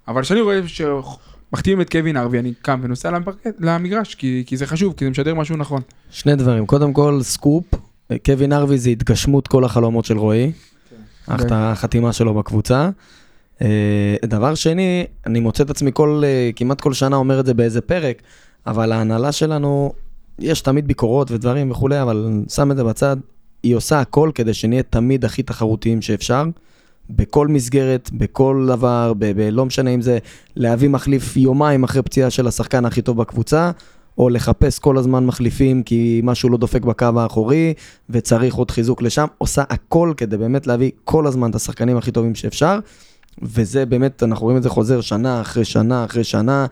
אבל 0.08 0.22
כשאני 0.22 0.40
רואה 0.40 0.60
שמחתימים 0.66 1.80
את 1.80 1.90
קווין 1.90 2.16
ארווי, 2.16 2.38
אני 2.38 2.52
קם 2.62 2.80
ונוסע 2.82 3.10
למפרקט, 3.10 3.46
למגרש, 3.58 4.14
כי, 4.14 4.44
כי 4.46 4.56
זה 4.56 4.66
חשוב, 4.66 4.94
כי 4.96 5.04
זה 5.04 5.10
משדר 5.10 5.34
משהו 5.34 5.56
נכון. 5.56 5.82
שני 6.10 6.36
דברים, 6.36 6.66
קודם 6.66 6.92
כל 6.92 7.18
סקופ, 7.22 7.64
קווין 8.24 8.52
ארווי 8.52 8.78
זה 8.78 8.90
התגשמות 8.90 9.48
כל 9.48 9.64
החלומות 9.64 10.04
של 10.04 10.18
רועי, 10.18 10.52
כן. 11.26 11.34
החתימה 11.52 12.12
שלו 12.12 12.34
בקבוצה. 12.34 12.90
אה, 13.62 14.16
דבר 14.24 14.54
שני, 14.54 15.06
אני 15.26 15.40
מוצא 15.40 15.62
את 15.62 15.70
עצמי 15.70 15.90
כל, 15.94 16.22
אה, 16.24 16.50
כמעט 16.56 16.80
כל 16.80 16.92
שנה 16.92 17.16
אומר 17.16 17.40
את 17.40 17.46
זה 17.46 17.54
באיזה 17.54 17.80
פרק, 17.80 18.22
אבל 18.66 18.92
ההנהלה 18.92 19.32
שלנו, 19.32 19.92
יש 20.38 20.60
תמיד 20.60 20.86
ביקורות 20.86 21.30
ודברים 21.30 21.70
וכולי, 21.70 22.02
אבל 22.02 22.42
שם 22.48 22.70
את 22.70 22.76
זה 22.76 22.84
בצד, 22.84 23.16
היא 23.62 23.74
עושה 23.74 24.00
הכל 24.00 24.30
כדי 24.34 24.54
שנהיה 24.54 24.82
תמיד 24.82 25.24
הכי 25.24 25.42
תחרותיים 25.42 26.02
שאפשר. 26.02 26.44
בכל 27.10 27.48
מסגרת, 27.48 28.10
בכל 28.12 28.66
דבר, 28.68 29.12
ב- 29.18 29.40
ב- 29.40 29.48
לא 29.52 29.66
משנה 29.66 29.90
אם 29.90 30.00
זה 30.00 30.18
להביא 30.56 30.88
מחליף 30.88 31.36
יומיים 31.36 31.84
אחרי 31.84 32.02
פציעה 32.02 32.30
של 32.30 32.46
השחקן 32.46 32.84
הכי 32.84 33.02
טוב 33.02 33.16
בקבוצה, 33.16 33.70
או 34.18 34.28
לחפש 34.28 34.78
כל 34.78 34.98
הזמן 34.98 35.26
מחליפים 35.26 35.82
כי 35.82 36.20
משהו 36.24 36.48
לא 36.48 36.58
דופק 36.58 36.82
בקו 36.82 37.06
האחורי 37.16 37.74
וצריך 38.10 38.54
עוד 38.54 38.70
חיזוק 38.70 39.02
לשם, 39.02 39.26
עושה 39.38 39.62
הכל 39.68 40.12
כדי 40.16 40.36
באמת 40.36 40.66
להביא 40.66 40.90
כל 41.04 41.26
הזמן 41.26 41.50
את 41.50 41.54
השחקנים 41.54 41.96
הכי 41.96 42.10
טובים 42.10 42.34
שאפשר, 42.34 42.78
וזה 43.42 43.86
באמת, 43.86 44.22
אנחנו 44.22 44.44
רואים 44.44 44.58
את 44.58 44.62
זה 44.62 44.68
חוזר 44.68 45.00
שנה 45.00 45.40
אחרי 45.40 45.64
שנה 45.64 46.04
אחרי 46.04 46.24
שנה, 46.24 46.66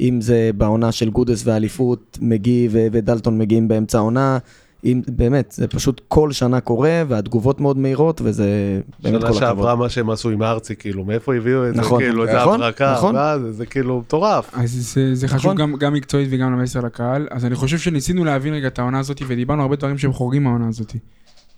אם 0.00 0.20
זה 0.20 0.50
בעונה 0.56 0.92
של 0.92 1.10
גודס 1.10 1.42
ואליפות, 1.46 2.18
מגי 2.20 2.68
ודלטון 2.70 3.38
מגיעים 3.38 3.68
באמצע 3.68 3.98
העונה, 3.98 4.38
אם, 4.84 5.02
באמת, 5.08 5.52
זה 5.52 5.68
פשוט 5.68 6.00
כל 6.08 6.32
שנה 6.32 6.60
קורה, 6.60 7.02
והתגובות 7.08 7.60
מאוד 7.60 7.78
מהירות, 7.78 8.20
וזה 8.24 8.80
באמת 9.02 9.14
כל 9.14 9.20
שנה 9.20 9.28
הכבוד. 9.28 9.40
שעברה 9.40 9.76
מה 9.76 9.88
שהם 9.88 10.10
עשו 10.10 10.30
עם 10.30 10.42
ארצי, 10.42 10.76
כאילו, 10.76 11.04
מאיפה 11.04 11.34
הביאו 11.34 11.68
את 11.68 11.74
זה, 11.74 11.80
נכון, 11.80 12.02
כאילו, 12.02 12.22
איזה 12.22 12.36
נכון, 12.36 12.62
הברקה, 12.62 12.92
נכון. 12.92 13.14
מה 13.14 13.38
זה, 13.38 13.52
זה 13.52 13.66
כאילו 13.66 13.98
מטורף. 13.98 14.50
אז 14.52 14.70
זה, 14.94 15.14
זה 15.14 15.28
חשוב 15.28 15.52
נכון. 15.52 15.56
גם, 15.56 15.76
גם 15.76 15.92
מקצועית 15.92 16.28
וגם 16.32 16.58
למסר 16.58 16.80
לקהל. 16.80 17.28
אז 17.30 17.44
אני 17.44 17.54
חושב 17.54 17.78
שניסינו 17.78 18.24
להבין 18.24 18.54
רגע 18.54 18.66
את 18.66 18.78
העונה 18.78 18.98
הזאת, 18.98 19.22
ודיברנו 19.26 19.62
הרבה 19.62 19.76
דברים 19.76 19.98
שהם 19.98 20.12
חורגים 20.12 20.44
מהעונה 20.44 20.68
הזאת. 20.68 20.96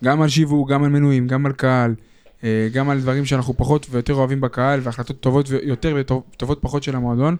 גם 0.03 0.21
על 0.21 0.29
שיווק, 0.29 0.69
גם 0.69 0.83
על 0.83 0.89
מנויים, 0.89 1.27
גם 1.27 1.45
על 1.45 1.51
קהל, 1.51 1.95
אה, 2.43 2.67
גם 2.73 2.89
על 2.89 2.99
דברים 2.99 3.25
שאנחנו 3.25 3.57
פחות 3.57 3.87
ויותר 3.91 4.13
אוהבים 4.13 4.41
בקהל, 4.41 4.79
והחלטות 4.83 5.19
טובות 5.19 5.49
ויותר 5.49 5.95
וטובות 5.99 6.57
פחות 6.61 6.83
של 6.83 6.95
המועדון. 6.95 7.35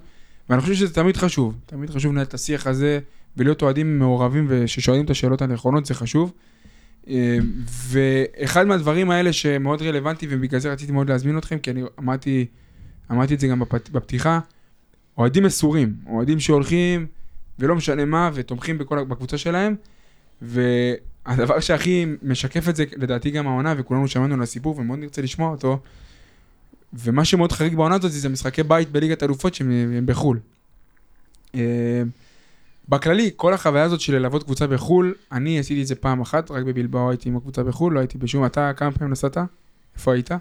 ואני 0.50 0.62
חושב 0.62 0.74
שזה 0.74 0.94
תמיד 0.94 1.18
חשוב, 1.18 1.56
תמיד 1.66 1.90
חשוב 1.90 2.12
לנהל 2.12 2.26
את 2.26 2.34
השיח 2.34 2.68
הזה, 2.68 3.00
ולהיות 3.38 3.62
אוהדים 3.62 4.00
מעורבים 4.00 4.46
וששואלים 4.50 5.06
את 5.06 5.10
השאלות 5.10 5.42
הנכונות, 5.42 5.86
זה 5.86 5.94
חשוב. 5.94 6.34
אה, 7.08 7.38
ואחד 7.66 8.68
מהדברים 8.68 9.10
האלה 9.10 9.34
שמאוד 9.34 9.82
רלוונטי, 9.82 10.28
ובגלל 10.30 10.60
זה 10.60 10.72
רציתי 10.72 10.92
מאוד 10.92 11.10
להזמין 11.10 11.38
אתכם, 11.38 11.60
כי 11.60 11.72
אני 11.72 11.84
אמרתי, 12.00 12.46
אמרתי 13.12 13.34
את 13.34 13.40
זה 13.40 13.48
גם 13.48 13.60
בפת, 13.60 13.90
בפתיחה, 13.90 14.40
אוהדים 15.18 15.44
מסורים, 15.44 15.96
אוהדים 16.08 16.40
שהולכים, 16.40 17.08
ולא 17.60 17.76
משנה 17.76 18.06
מה, 18.06 18.30
ותומכים 18.34 18.78
בכל, 18.78 19.04
בקבוצה 19.04 19.38
שלהם, 19.38 19.76
והדבר 20.42 21.60
שהכי 21.60 22.06
משקף 22.24 22.70
את 22.70 22.76
זה, 22.76 22.84
לדעתי 22.98 23.32
גם 23.32 23.48
העונה, 23.48 23.74
וכולנו 23.78 24.08
שמענו 24.08 24.34
על 24.34 24.42
הסיפור, 24.42 24.78
ומאוד 24.78 25.00
נרצה 25.00 25.22
לשמוע 25.22 25.52
אותו, 25.52 25.80
ומה 26.94 27.26
שמאוד 27.26 27.52
חריג 27.52 27.76
בעונה 27.76 27.96
הזאת 27.96 28.12
זה 28.12 28.30
משחקי 28.30 28.64
בית 28.64 28.92
בליגת 28.92 29.24
אלופות 29.24 29.54
שהם 29.54 29.72
הם 29.72 30.06
בחו"ל. 30.06 30.40
בכללי, 32.90 33.32
כל 33.36 33.54
החוויה 33.54 33.84
הזאת 33.84 34.00
של 34.02 34.16
ללוות 34.16 34.44
קבוצה 34.44 34.68
בחו"ל, 34.68 35.14
אני 35.32 35.60
עשיתי 35.60 35.82
את 35.82 35.88
זה 35.88 35.96
פעם 35.96 36.22
אחת, 36.22 36.52
רק 36.52 36.64
בבלבאו 36.64 37.10
הייתי 37.10 37.30
עם 37.30 37.38
הקבוצה 37.38 37.64
בחו"ל, 37.64 37.94
לא 37.94 38.00
הייתי 38.00 38.18
בשום, 38.18 38.46
אתה 38.46 38.72
כמה 38.78 38.92
פעמים 38.92 39.12
נסעת? 39.12 39.38
איפה 39.96 40.14
היית? 40.14 40.32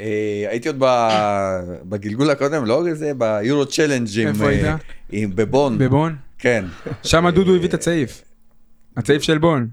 אה, 0.00 0.46
הייתי 0.50 0.68
עוד 0.68 0.76
בגלגול 1.88 2.30
הקודם, 2.30 2.64
לא 2.64 2.86
איזה, 2.86 3.12
ביורו 3.18 3.66
צ'לנג' 3.66 4.18
עם... 4.20 4.28
איפה 4.28 4.48
היית? 4.48 4.64
אה, 5.12 5.24
בבון. 5.34 5.78
בבון? 5.78 6.16
כן. 6.38 6.64
שם 7.02 7.28
דודו 7.30 7.54
הביא 7.54 7.68
את 7.68 7.74
הצעיף. 7.74 8.22
הצעיף 8.96 9.22
של 9.22 9.38
בון. 9.38 9.68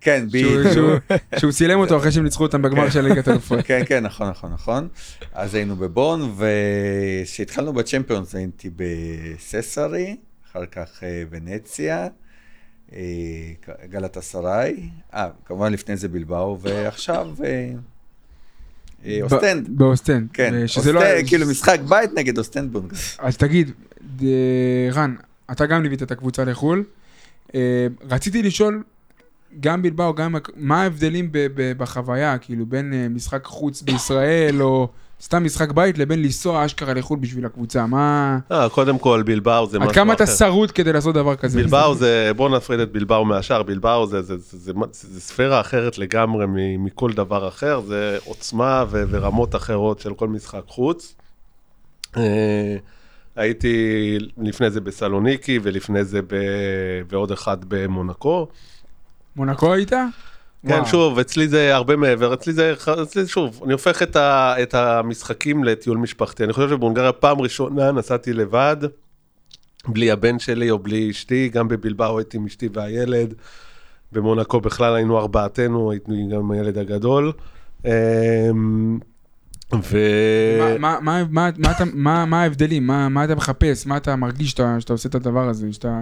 כן, 0.00 0.24
בדיוק. 0.28 0.72
שהוא- 0.74 0.90
שהוא 1.38 1.52
צילם 1.52 1.78
אותו 1.78 1.96
אחרי 1.96 2.12
שהם 2.12 2.24
ניצחו 2.24 2.42
אותם 2.42 2.62
בגמר 2.62 2.90
של 2.90 3.00
ליגת 3.00 3.28
אלופות. 3.28 3.58
כן, 3.64 3.82
כן, 3.86 4.02
נכון, 4.04 4.28
נכון, 4.28 4.52
נכון. 4.52 4.88
אז 5.32 5.54
היינו 5.54 5.76
בבון, 5.76 6.34
וכשהתחלנו 6.36 7.72
בצ'מפיונס 7.72 8.34
הייתי 8.34 8.70
בססרי, 8.76 10.16
אחר 10.50 10.66
כך 10.66 11.02
אה, 11.02 11.22
ונציה, 11.30 12.08
אה, 12.92 12.98
גלת 13.90 14.16
אסריי, 14.16 14.88
אה, 15.14 15.28
כמובן 15.44 15.72
לפני 15.72 15.96
זה 15.96 16.08
בלבאו, 16.08 16.60
ועכשיו 16.60 17.28
אה, 19.04 19.18
אוסטנד. 19.22 19.68
באוסטנד. 19.68 20.28
כן, 20.32 20.66
שזה 20.66 20.92
לא- 20.92 21.00
אוסטנד, 21.00 21.28
כאילו 21.28 21.46
משחק 21.46 21.80
בית 21.88 22.10
נגד 22.14 22.38
אוסטנדבורג. 22.38 22.92
אז 23.18 23.36
תגיד, 23.36 23.70
רן, 24.92 25.14
אתה 25.52 25.66
גם 25.66 25.82
ליווית 25.82 26.02
את 26.02 26.10
הקבוצה 26.10 26.44
לחו"ל. 26.44 26.84
רציתי 28.10 28.42
לשאול, 28.42 28.82
גם 29.60 29.82
בלבאו, 29.82 30.14
גם... 30.14 30.34
מה 30.56 30.82
ההבדלים 30.82 31.30
בחוויה, 31.76 32.38
כאילו, 32.38 32.66
בין 32.66 33.14
משחק 33.14 33.44
חוץ 33.44 33.82
בישראל, 33.82 34.62
או 34.62 34.88
סתם 35.22 35.44
משחק 35.44 35.72
בית, 35.72 35.98
לבין 35.98 36.22
לנסוע 36.22 36.66
אשכרה 36.66 36.94
לחו"ל 36.94 37.18
בשביל 37.18 37.46
הקבוצה? 37.46 37.86
מה... 37.86 38.38
אה, 38.52 38.68
קודם 38.68 38.98
כל, 38.98 39.22
בלבאו 39.26 39.66
זה 39.66 39.78
משהו 39.78 39.90
עד 39.90 39.96
אחר. 39.96 40.04
כמה 40.04 40.12
אתה 40.12 40.26
שרוט 40.26 40.72
כדי 40.74 40.92
לעשות 40.92 41.14
דבר 41.14 41.36
כזה? 41.36 41.62
בלבאו 41.62 41.94
זה, 41.94 42.30
בואו 42.36 42.56
נפריד 42.56 42.80
את 42.80 42.92
בלבאו 42.92 43.24
מהשאר, 43.24 43.62
בלבאו 43.62 44.06
זה, 44.06 44.22
זה, 44.22 44.36
זה, 44.36 44.58
זה, 44.58 44.72
זה, 44.92 45.08
זה 45.08 45.20
ספירה 45.20 45.60
אחרת 45.60 45.98
לגמרי 45.98 46.46
מכל 46.78 47.12
דבר 47.12 47.48
אחר, 47.48 47.80
זה 47.80 48.18
עוצמה 48.24 48.84
ו, 48.90 49.04
ורמות 49.10 49.54
אחרות 49.54 49.98
של 49.98 50.14
כל 50.14 50.28
משחק 50.28 50.62
חוץ. 50.66 51.14
אה, 52.16 52.76
הייתי 53.36 54.18
לפני 54.38 54.70
זה 54.70 54.80
בסלוניקי 54.80 55.58
ולפני 55.62 56.04
זה 56.04 56.22
ב, 56.22 56.36
ועוד 57.08 57.32
אחד 57.32 57.56
במונקו. 57.68 58.48
מונקו 59.36 59.72
היית? 59.72 59.92
כן. 60.68 60.84
שוב, 60.84 61.18
אצלי 61.18 61.48
זה 61.48 61.74
הרבה 61.76 61.96
מעבר, 61.96 62.34
אצלי 62.34 62.52
זה, 62.52 62.74
אצלי 63.02 63.26
שוב, 63.26 63.60
אני 63.64 63.72
הופך 63.72 64.02
את, 64.02 64.16
ה, 64.16 64.54
את 64.62 64.74
המשחקים 64.74 65.64
לטיול 65.64 65.96
משפחתי. 65.96 66.44
אני 66.44 66.52
חושב 66.52 66.68
שבהונגריה 66.68 67.12
פעם 67.12 67.40
ראשונה 67.40 67.92
נסעתי 67.92 68.32
לבד, 68.32 68.76
בלי 69.88 70.10
הבן 70.10 70.38
שלי 70.38 70.70
או 70.70 70.78
בלי 70.78 71.10
אשתי, 71.10 71.48
גם 71.48 71.68
בבלבאו 71.68 72.18
הייתי 72.18 72.36
עם 72.36 72.46
אשתי 72.46 72.68
והילד, 72.72 73.34
במונקו 74.12 74.60
בכלל 74.60 74.94
היינו 74.94 75.18
ארבעתנו, 75.18 75.90
היינו 75.90 76.28
גם 76.36 76.50
הילד 76.50 76.78
הגדול. 76.78 77.32
אמ, 77.84 78.98
ו... 79.84 79.98
מה- 80.60 80.78
מה- 80.78 80.98
מה- 81.00 81.24
מה- 81.30 81.50
מה 81.58 81.70
אתה- 81.70 81.84
מה 81.94 82.24
מה 82.24 82.42
ההבדלים? 82.42 82.86
מה 82.86 83.08
מה 83.08 83.24
אתה 83.24 83.34
מחפש? 83.34 83.86
מה 83.86 83.96
אתה 83.96 84.16
מרגיש 84.16 84.50
שאתה 84.50 84.76
שאתה 84.80 84.92
עושה 84.92 85.08
את 85.08 85.14
הדבר 85.14 85.48
הזה? 85.48 85.72
שאתה... 85.72 86.00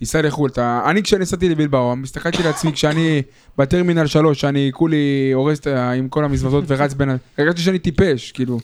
תיסע 0.00 0.22
לחו"ל. 0.22 0.50
אתה- 0.50 0.82
אני 0.86 1.02
כשאני 1.02 1.22
נסעתי 1.22 1.48
לבלבאו, 1.48 1.94
הסתכלתי 2.04 2.42
לעצמי 2.42 2.72
כשאני 2.72 3.22
בטרמינל 3.58 4.06
3, 4.06 4.40
שאני 4.40 4.70
כולי 4.74 5.30
הורס 5.34 5.60
עם 5.98 6.08
כל 6.08 6.24
המזווזות 6.24 6.64
ורץ 6.66 6.94
בין... 6.94 7.10
ה- 7.10 7.16
הרגשתי 7.38 7.60
שאני 7.60 7.78
טיפש, 7.78 8.32
כאילו. 8.32 8.60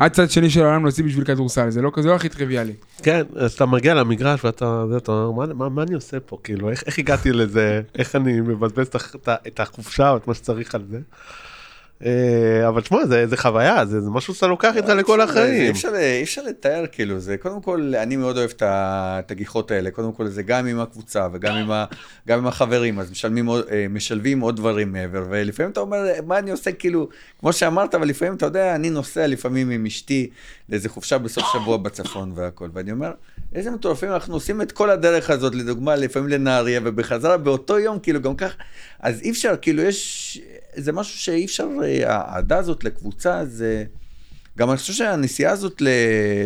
עד 0.00 0.12
צד 0.12 0.30
שני 0.30 0.50
של 0.50 0.62
העולם 0.62 0.82
נוסעים 0.82 1.06
בשביל 1.06 1.24
כדורסל, 1.24 1.70
זה 1.70 1.82
לא 1.82 1.90
כזה, 1.94 2.08
לא 2.08 2.14
הכי 2.14 2.28
טריוויאלי. 2.28 2.72
כן, 3.02 3.22
אז 3.36 3.52
אתה 3.52 3.66
מגיע 3.66 3.94
למגרש 3.94 4.44
ואתה 4.44 4.84
אומר, 5.12 5.52
מה, 5.54 5.68
מה, 5.68 5.82
אני 5.82 5.94
עושה 5.94 6.20
פה? 6.20 6.38
כאילו, 6.44 6.70
איך, 6.70 6.82
איך 6.86 6.98
הגעתי 6.98 7.32
לזה? 7.32 7.80
איך 7.98 8.16
אני 8.16 8.40
מבזבז 8.40 8.86
את 9.46 9.60
החופשה 9.60 10.10
או 10.10 10.16
את 10.16 10.28
מה 10.28 10.34
שצריך 10.34 10.74
על 10.74 10.82
זה? 10.90 10.98
אה, 12.04 12.68
אבל 12.68 12.80
תשמע, 12.80 13.06
זה, 13.06 13.26
זה 13.26 13.36
חוויה, 13.36 13.86
זה, 13.86 14.00
זה 14.00 14.10
משהו 14.10 14.34
שאתה 14.34 14.46
לוקח 14.46 14.76
איתך 14.76 14.88
לכל 14.88 15.20
אי 15.20 15.24
החיים. 15.24 15.70
אפשר, 15.70 15.94
אי 15.96 16.22
אפשר 16.22 16.42
לתאר, 16.42 16.84
כאילו, 16.92 17.18
זה 17.20 17.36
קודם 17.36 17.62
כל, 17.62 17.92
אני 17.96 18.16
מאוד 18.16 18.38
אוהב 18.38 18.50
את 18.62 19.30
הגיחות 19.30 19.70
האלה. 19.70 19.90
קודם 19.90 20.12
כל, 20.12 20.26
זה 20.26 20.42
גם 20.42 20.66
עם 20.66 20.80
הקבוצה 20.80 21.28
וגם 21.32 21.54
עם, 21.54 21.70
ה, 21.70 21.84
גם 22.28 22.38
עם 22.38 22.46
החברים, 22.46 22.98
אז 22.98 23.10
משלמים, 23.10 23.48
אה, 23.50 23.86
משלבים 23.90 24.40
עוד 24.40 24.56
דברים 24.56 24.92
מעבר. 24.92 25.24
ולפעמים 25.30 25.72
אתה 25.72 25.80
אומר, 25.80 26.04
מה 26.26 26.38
אני 26.38 26.50
עושה, 26.50 26.72
כאילו, 26.72 27.08
כמו 27.40 27.52
שאמרת, 27.52 27.94
אבל 27.94 28.08
לפעמים, 28.08 28.34
אתה 28.34 28.46
יודע, 28.46 28.74
אני 28.74 28.90
נוסע 28.90 29.26
לפעמים 29.26 29.70
עם 29.70 29.86
אשתי 29.86 30.30
לאיזה 30.68 30.88
חופשה 30.88 31.18
בסוף 31.18 31.44
שבוע 31.52 31.76
בצפון 31.76 32.32
והכל. 32.34 32.68
ואני 32.72 32.92
אומר, 32.92 33.10
איזה 33.54 33.70
מטורפים, 33.70 34.12
אנחנו 34.12 34.34
עושים 34.34 34.62
את 34.62 34.72
כל 34.72 34.90
הדרך 34.90 35.30
הזאת, 35.30 35.54
לדוגמה, 35.54 35.96
לפעמים 35.96 36.28
לנהריה, 36.28 36.80
ובחזרה 36.84 37.36
באותו 37.36 37.78
יום, 37.78 37.98
כאילו, 37.98 38.20
גם 38.20 38.36
כך. 38.36 38.56
אז 39.00 39.20
אי 39.20 39.30
אפשר, 39.30 39.54
כאילו, 39.62 39.82
יש... 39.82 40.40
זה 40.76 40.92
משהו 40.92 41.18
שאי 41.18 41.44
אפשר, 41.44 41.68
אה, 41.84 42.14
האהדה 42.14 42.58
הזאת 42.58 42.84
לקבוצה, 42.84 43.44
זה... 43.44 43.84
גם 44.58 44.70
אני 44.70 44.76
חושב 44.78 44.92
שהנסיעה 44.92 45.52
הזאת 45.52 45.82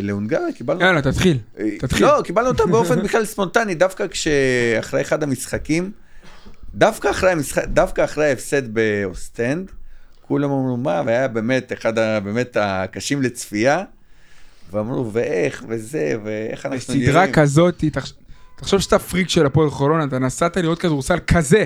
להונגריה, 0.02 0.52
קיבלנו... 0.52 0.80
יאללה, 0.80 1.02
תתחיל. 1.02 1.38
תתחיל. 1.78 2.06
לא, 2.06 2.20
קיבלנו 2.24 2.48
אותה 2.48 2.66
באופן 2.66 3.02
בכלל 3.04 3.24
ספונטני, 3.24 3.74
דווקא 3.74 4.06
כשאחרי 4.10 5.00
אחד 5.00 5.22
המשחקים, 5.22 5.92
דווקא 6.74 7.10
אחרי 7.10 7.30
המשחק, 7.30 7.64
דווקא 7.64 8.04
אחרי 8.04 8.28
ההפסד 8.28 8.74
באוסטנד, 8.74 9.70
כולם 10.28 10.50
אמרו 10.50 10.76
מה, 10.76 11.02
והיה 11.06 11.28
באמת 11.28 11.72
אחד 11.72 11.98
ה... 11.98 12.20
באמת 12.20 12.56
הקשים 12.60 13.22
לצפייה, 13.22 13.82
ואמרו, 14.72 15.12
ואיך, 15.12 15.64
וזה, 15.68 16.14
ואיך 16.24 16.66
אנחנו 16.66 16.94
נראים. 16.94 17.08
בסדרה 17.08 17.32
כזאת, 17.32 17.84
תחש- 17.84 18.12
תחשוב 18.56 18.80
שאתה 18.80 18.98
פריק 18.98 19.28
של 19.28 19.46
הפועל 19.46 19.70
חולון, 19.70 20.08
אתה 20.08 20.18
נסעת 20.18 20.56
לראות 20.56 20.78
כדורסל 20.78 21.18
כזה. 21.26 21.64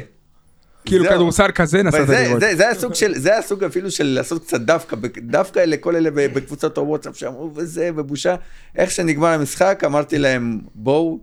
כאילו. 0.84 1.04
כדורסל 1.04 1.50
כזה 1.54 1.82
נסעת 1.82 2.08
לראות. 2.08 2.40
זה, 2.40 2.56
זה 2.56 2.70
הסוג 2.70 2.94
של, 2.94 3.14
זה 3.18 3.38
הסוג 3.38 3.64
אפילו 3.64 3.90
של 3.90 4.04
לעשות 4.04 4.44
קצת 4.44 4.60
דווקא, 4.60 4.96
דווקא 5.18 5.58
לכל 5.58 5.96
אלה 5.96 6.10
ב- 6.10 6.14
בקבוצות 6.14 6.78
הוואטסאפ 6.78 7.16
שאמרו 7.16 7.50
וזה, 7.54 7.90
ובושה. 7.96 8.34
איך 8.76 8.90
שנגמר 8.90 9.28
המשחק, 9.28 9.82
אמרתי 9.86 10.18
להם, 10.18 10.60
בואו. 10.74 11.18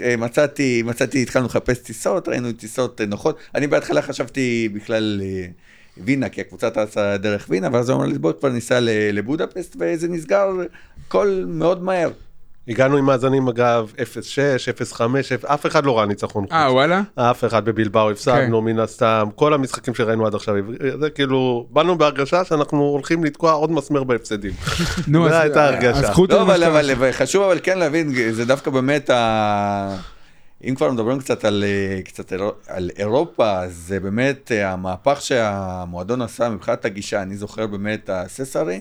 אה, 0.00 0.16
מצאתי, 0.16 0.82
מצאתי, 0.82 1.22
התחלנו 1.22 1.46
לחפש 1.46 1.78
טיסות, 1.78 2.28
ראינו 2.28 2.52
טיסות 2.52 3.00
אה, 3.00 3.06
נוחות. 3.06 3.38
אני 3.54 3.66
בהתחלה 3.66 4.02
חשבתי 4.02 4.68
בכלל 4.74 5.20
אה, 5.24 5.46
וינה, 6.04 6.28
כי 6.28 6.40
הקבוצה 6.40 6.70
טסה 6.70 7.16
דרך 7.16 7.46
וינה, 7.48 7.68
ואז 7.72 7.88
הוא 7.88 7.96
אמר 7.96 8.06
לי, 8.06 8.18
בואו 8.18 8.38
כבר 8.40 8.48
ניסע 8.48 8.78
לבודפסט, 9.12 9.76
וזה 9.78 10.08
נסגר 10.08 10.50
הכל 11.06 11.44
מאוד 11.46 11.82
מהר. 11.82 12.10
הגענו 12.68 12.96
עם 12.96 13.04
מאזנים 13.04 13.48
אגב 13.48 13.92
0-6, 14.92 14.96
0-5, 14.96 15.00
אף 15.46 15.66
אחד 15.66 15.86
לא 15.86 15.98
ראה 15.98 16.06
ניצחון 16.06 16.42
חוץ. 16.44 16.52
אה, 16.52 16.72
וואלה? 16.72 17.02
אף 17.14 17.44
אחד 17.44 17.64
בבלבאו 17.64 18.10
הפסדנו 18.10 18.58
כן. 18.58 18.64
מן 18.64 18.78
הסתם, 18.78 19.28
כל 19.34 19.54
המשחקים 19.54 19.94
שראינו 19.94 20.26
עד 20.26 20.34
עכשיו, 20.34 20.54
זה 21.00 21.10
כאילו, 21.10 21.66
באנו 21.70 21.98
בהרגשה 21.98 22.44
שאנחנו 22.44 22.78
הולכים 22.82 23.24
לתקוע 23.24 23.52
עוד 23.52 23.70
מסמר 23.72 24.04
בהפסדים. 24.04 24.52
נו, 25.08 25.28
זו 25.28 25.34
אז- 25.34 25.40
הייתה 25.40 25.66
הרגשה. 25.66 26.12
לא, 26.28 26.42
אבל, 26.42 26.90
אבל. 26.90 27.12
חשוב 27.12 27.42
אבל 27.42 27.58
כן 27.62 27.78
להבין, 27.78 28.12
זה 28.32 28.44
דווקא 28.44 28.70
באמת 28.70 29.10
ה... 29.10 29.96
אם 30.64 30.74
כבר 30.74 30.90
מדברים 30.90 31.18
קצת 31.18 31.44
על, 31.44 31.64
קצת 32.04 32.32
על 32.66 32.90
אירופה, 32.98 33.60
זה 33.68 34.00
באמת 34.00 34.52
אה, 34.52 34.72
המהפך 34.72 35.20
שהמועדון 35.22 36.22
עשה 36.22 36.48
מבחינת 36.48 36.84
הגישה, 36.84 37.22
אני 37.22 37.36
זוכר 37.36 37.66
באמת 37.66 38.10
הססרי, 38.12 38.80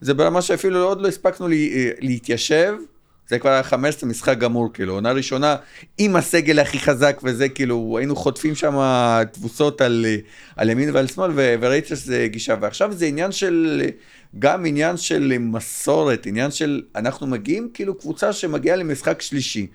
זה 0.00 0.14
ברמה 0.14 0.42
שאפילו 0.42 0.84
עוד 0.84 1.00
לא 1.00 1.08
הספקנו 1.08 1.48
לי, 1.48 1.72
אה, 1.74 1.90
להתיישב, 2.00 2.74
זה 3.30 3.38
כבר 3.38 3.50
היה 3.50 3.62
15 3.62 4.10
משחק 4.10 4.38
גמור, 4.38 4.72
כאילו, 4.74 4.94
עונה 4.94 5.12
ראשונה 5.12 5.56
עם 5.98 6.16
הסגל 6.16 6.58
הכי 6.58 6.78
חזק 6.78 7.20
וזה, 7.24 7.48
כאילו, 7.48 7.96
היינו 7.98 8.16
חוטפים 8.16 8.54
שם 8.54 8.78
תבוסות 9.32 9.80
על, 9.80 10.06
על 10.56 10.70
ימין 10.70 10.90
ועל 10.94 11.06
שמאל, 11.06 11.30
ו- 11.34 11.54
וראיתי 11.60 11.88
שזה 11.88 12.26
גישה. 12.30 12.54
ועכשיו 12.60 12.92
זה 12.92 13.06
עניין 13.06 13.32
של, 13.32 13.82
גם 14.38 14.66
עניין 14.66 14.96
של 14.96 15.34
מסורת, 15.38 16.26
עניין 16.26 16.50
של, 16.50 16.82
אנחנו 16.96 17.26
מגיעים 17.26 17.70
כאילו 17.74 17.94
קבוצה 17.98 18.32
שמגיעה 18.32 18.76
למשחק 18.76 19.22
שלישי. 19.22 19.66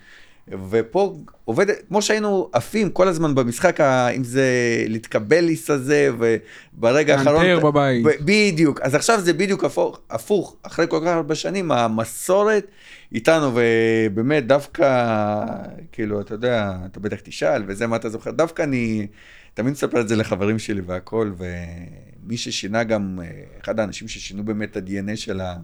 ופה 0.48 1.18
עובד, 1.46 1.66
כמו 1.88 2.02
שהיינו 2.02 2.50
עפים 2.54 2.90
כל 2.90 3.08
הזמן 3.08 3.36
במשחק, 3.36 3.80
אם 4.16 4.24
זה 4.24 4.46
להתקבל 4.88 5.40
ליס 5.40 5.70
הזה, 5.70 6.10
וברגע 6.18 7.18
האחרון... 7.18 7.46
לאנטר 7.46 7.66
בבית. 7.66 8.06
בדיוק, 8.22 8.82
אז 8.82 8.96
עכשיו 8.96 9.22
זה 9.22 9.34
בדיוק 9.34 9.64
הפוך, 9.64 10.00
הפוך, 10.10 10.56
אחרי 10.64 10.86
כל 10.90 11.00
כך 11.02 11.08
הרבה 11.08 11.36
שנים, 11.36 11.72
המסורת 11.72 12.68
איתנו, 13.14 13.52
ובאמת 13.54 14.48
דווקא, 14.48 15.46
כאילו, 15.92 16.22
אתה 16.22 16.34
יודע, 16.34 16.78
אתה 16.86 17.00
בטח 17.00 17.18
תשאל, 17.24 17.64
וזה 17.68 17.88
מה 17.88 17.96
אתה 17.96 18.10
זוכר, 18.10 18.32
דווקא 18.32 18.62
אני 18.62 19.08
תמיד 19.54 19.72
מספר 19.74 20.02
את 20.02 20.08
זה 20.08 20.16
לחברים 20.16 20.60
שלי 20.60 20.82
והכל, 20.82 21.32
ומי 21.38 22.38
ששינה 22.38 22.84
גם, 22.84 23.20
אחד 23.64 23.80
האנשים 23.80 24.08
ששינו 24.08 24.44
באמת 24.44 24.72
את 24.72 24.78
ה-DNA 24.78 25.16
של, 25.16 25.42
ה, 25.42 25.56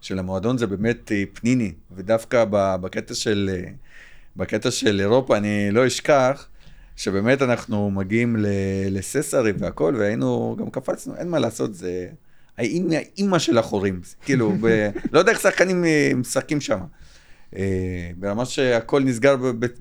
של 0.00 0.18
המועדון 0.18 0.58
זה 0.58 0.66
באמת 0.66 1.12
אה, 1.12 1.22
פניני, 1.32 1.72
ודווקא 1.96 2.44
בקטע 2.50 3.14
של, 3.14 3.50
אה, 3.52 3.70
בקטע 4.38 4.70
של 4.70 5.00
אירופה, 5.00 5.36
אני 5.36 5.70
לא 5.70 5.86
אשכח, 5.86 6.48
שבאמת 6.96 7.42
אנחנו 7.42 7.90
מגיעים 7.90 8.36
לססרי 8.90 9.52
והכל, 9.58 9.94
והיינו, 9.98 10.56
גם 10.58 10.70
קפצנו, 10.70 11.16
אין 11.16 11.28
מה 11.28 11.38
לעשות, 11.38 11.74
זה 11.74 12.08
האימא 12.58 13.38
של 13.38 13.58
החורים, 13.58 14.00
כאילו, 14.22 14.52
ב, 14.60 14.88
לא 15.12 15.18
יודע 15.18 15.32
איך 15.32 15.40
שחקנים 15.40 15.84
אה, 15.84 16.12
משחקים 16.16 16.60
שם. 16.60 16.78
אה, 17.56 18.10
ברמה 18.16 18.44
שהכל 18.44 19.02
נסגר 19.02 19.36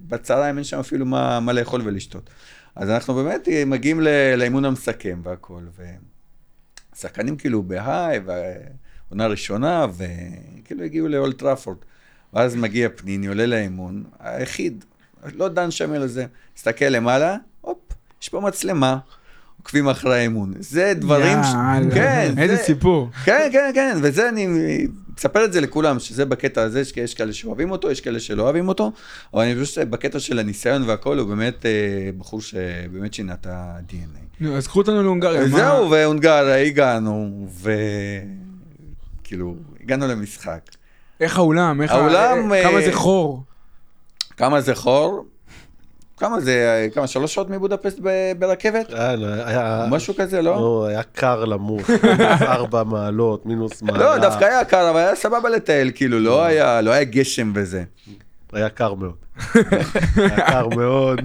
בצהריים, 0.08 0.56
אין 0.56 0.64
שם 0.64 0.80
אפילו 0.80 1.06
מה, 1.06 1.40
מה 1.40 1.54
לאכול 1.54 1.82
ולשתות. 1.86 2.30
אז 2.76 2.90
אנחנו 2.90 3.14
באמת 3.14 3.48
אה, 3.48 3.66
מגיעים 3.66 4.02
לאימון 4.38 4.66
המסכם 4.66 5.22
והכל, 5.24 5.62
ושחקנים 6.96 7.38
כאילו 7.38 7.64
בהיי, 7.64 8.20
ועונה 9.10 9.28
ראשונה, 9.28 9.86
וכאילו 9.98 10.84
הגיעו 10.84 11.08
לאולט 11.08 11.40
טראפורד. 11.40 11.78
ואז 12.38 12.56
מגיע 12.56 12.90
פניני, 12.96 13.28
עולה 13.28 13.46
לאימון, 13.46 14.04
היחיד, 14.20 14.86
לא 15.36 15.48
דן 15.48 15.72
שם 15.72 15.92
על 15.94 16.08
זה, 16.08 16.26
מסתכל 16.58 16.86
למעלה, 16.86 17.36
הופ, 17.62 17.78
יש 18.22 18.30
פה 18.30 18.40
מצלמה, 18.42 18.98
עוקבים 19.58 19.90
אחרי 19.90 20.18
האימון. 20.20 20.54
זה 20.60 20.94
דברים... 20.96 21.38
ש- 21.44 21.48
יאללה, 21.54 21.94
כן, 21.96 22.34
איזה 22.38 22.56
זה- 22.56 22.64
סיפור. 22.64 23.10
כן, 23.26 23.50
כן, 23.52 23.72
כן, 23.74 23.98
וזה 24.02 24.30
אני 24.30 24.48
מספר 25.18 25.46
את 25.46 25.54
זה 25.54 25.62
לכולם, 25.62 26.00
שזה 26.00 26.26
בקטע 26.26 26.62
הזה, 26.62 26.82
יש- 26.98 27.14
כאלה 27.14 27.34
שאוהבים 27.34 27.72
אותו, 27.72 27.92
יש 27.92 28.02
כאלה 28.02 28.20
שלא 28.20 28.44
אוהבים 28.44 28.68
אותו, 28.68 28.92
אבל 29.34 29.44
אני 29.44 29.56
חושב 29.60 29.74
שבקטע 29.82 30.20
של 30.20 30.40
הניסיון 30.40 30.84
והכל, 30.90 31.20
הוא 31.20 31.28
באמת 31.36 31.66
אה, 31.66 31.72
בחור 32.18 32.42
שבאמת 32.42 33.14
שינה 33.14 33.34
את 33.34 33.46
ה-DNA. 33.48 34.20
נו, 34.40 34.58
אז 34.58 34.68
קחו 34.68 34.80
אותנו 34.80 35.04
להונגריה. 35.04 35.48
זהו, 35.48 35.90
והונגריה 35.92 36.62
הגענו, 36.66 37.48
וכאילו, 39.22 39.56
הגענו 39.84 40.08
למשחק. 40.08 40.60
איך 41.20 41.38
האולם? 41.38 41.82
איך 41.82 41.92
ה- 41.92 41.96
האולם, 41.96 42.54
אה, 42.54 42.64
כמה 42.64 42.78
אה, 42.78 42.82
זה 42.86 42.94
חור? 42.94 43.44
כמה 44.38 44.62
זה 44.62 44.76
חור? 44.76 45.26
כמה 46.18 46.40
זה, 46.40 46.88
כמה, 46.94 47.08
שלוש 47.08 47.34
שעות 47.34 47.50
מבודפסט 47.50 48.00
ברכבת? 48.40 48.94
היה- 48.94 49.10
היה... 49.48 49.86
משהו 49.90 50.14
כזה, 50.18 50.42
לא? 50.42 50.56
לא, 50.56 50.86
היה 50.90 51.04
קר 51.04 51.46
למות, 51.46 51.82
מינוס 51.90 52.42
ארבע 52.56 52.84
מעלות, 52.84 53.46
מינוס 53.46 53.82
מעלה. 53.82 53.98
לא, 54.00 54.18
דווקא 54.18 54.46
היה 54.46 54.66
קר, 54.66 54.90
אבל 54.90 55.00
היה 55.00 55.16
סבבה 55.16 55.50
לטייל, 55.50 55.92
כאילו, 55.96 56.20
לא 56.20 56.44
היה 56.44 56.82
לא 56.82 56.92
היה 56.92 57.04
גשם 57.04 57.52
וזה. 57.56 57.84
היה 58.54 58.70
קר 58.70 58.94
מאוד. 58.94 59.16
היה 60.16 60.48
קר 60.48 60.68
מאוד. 60.68 61.20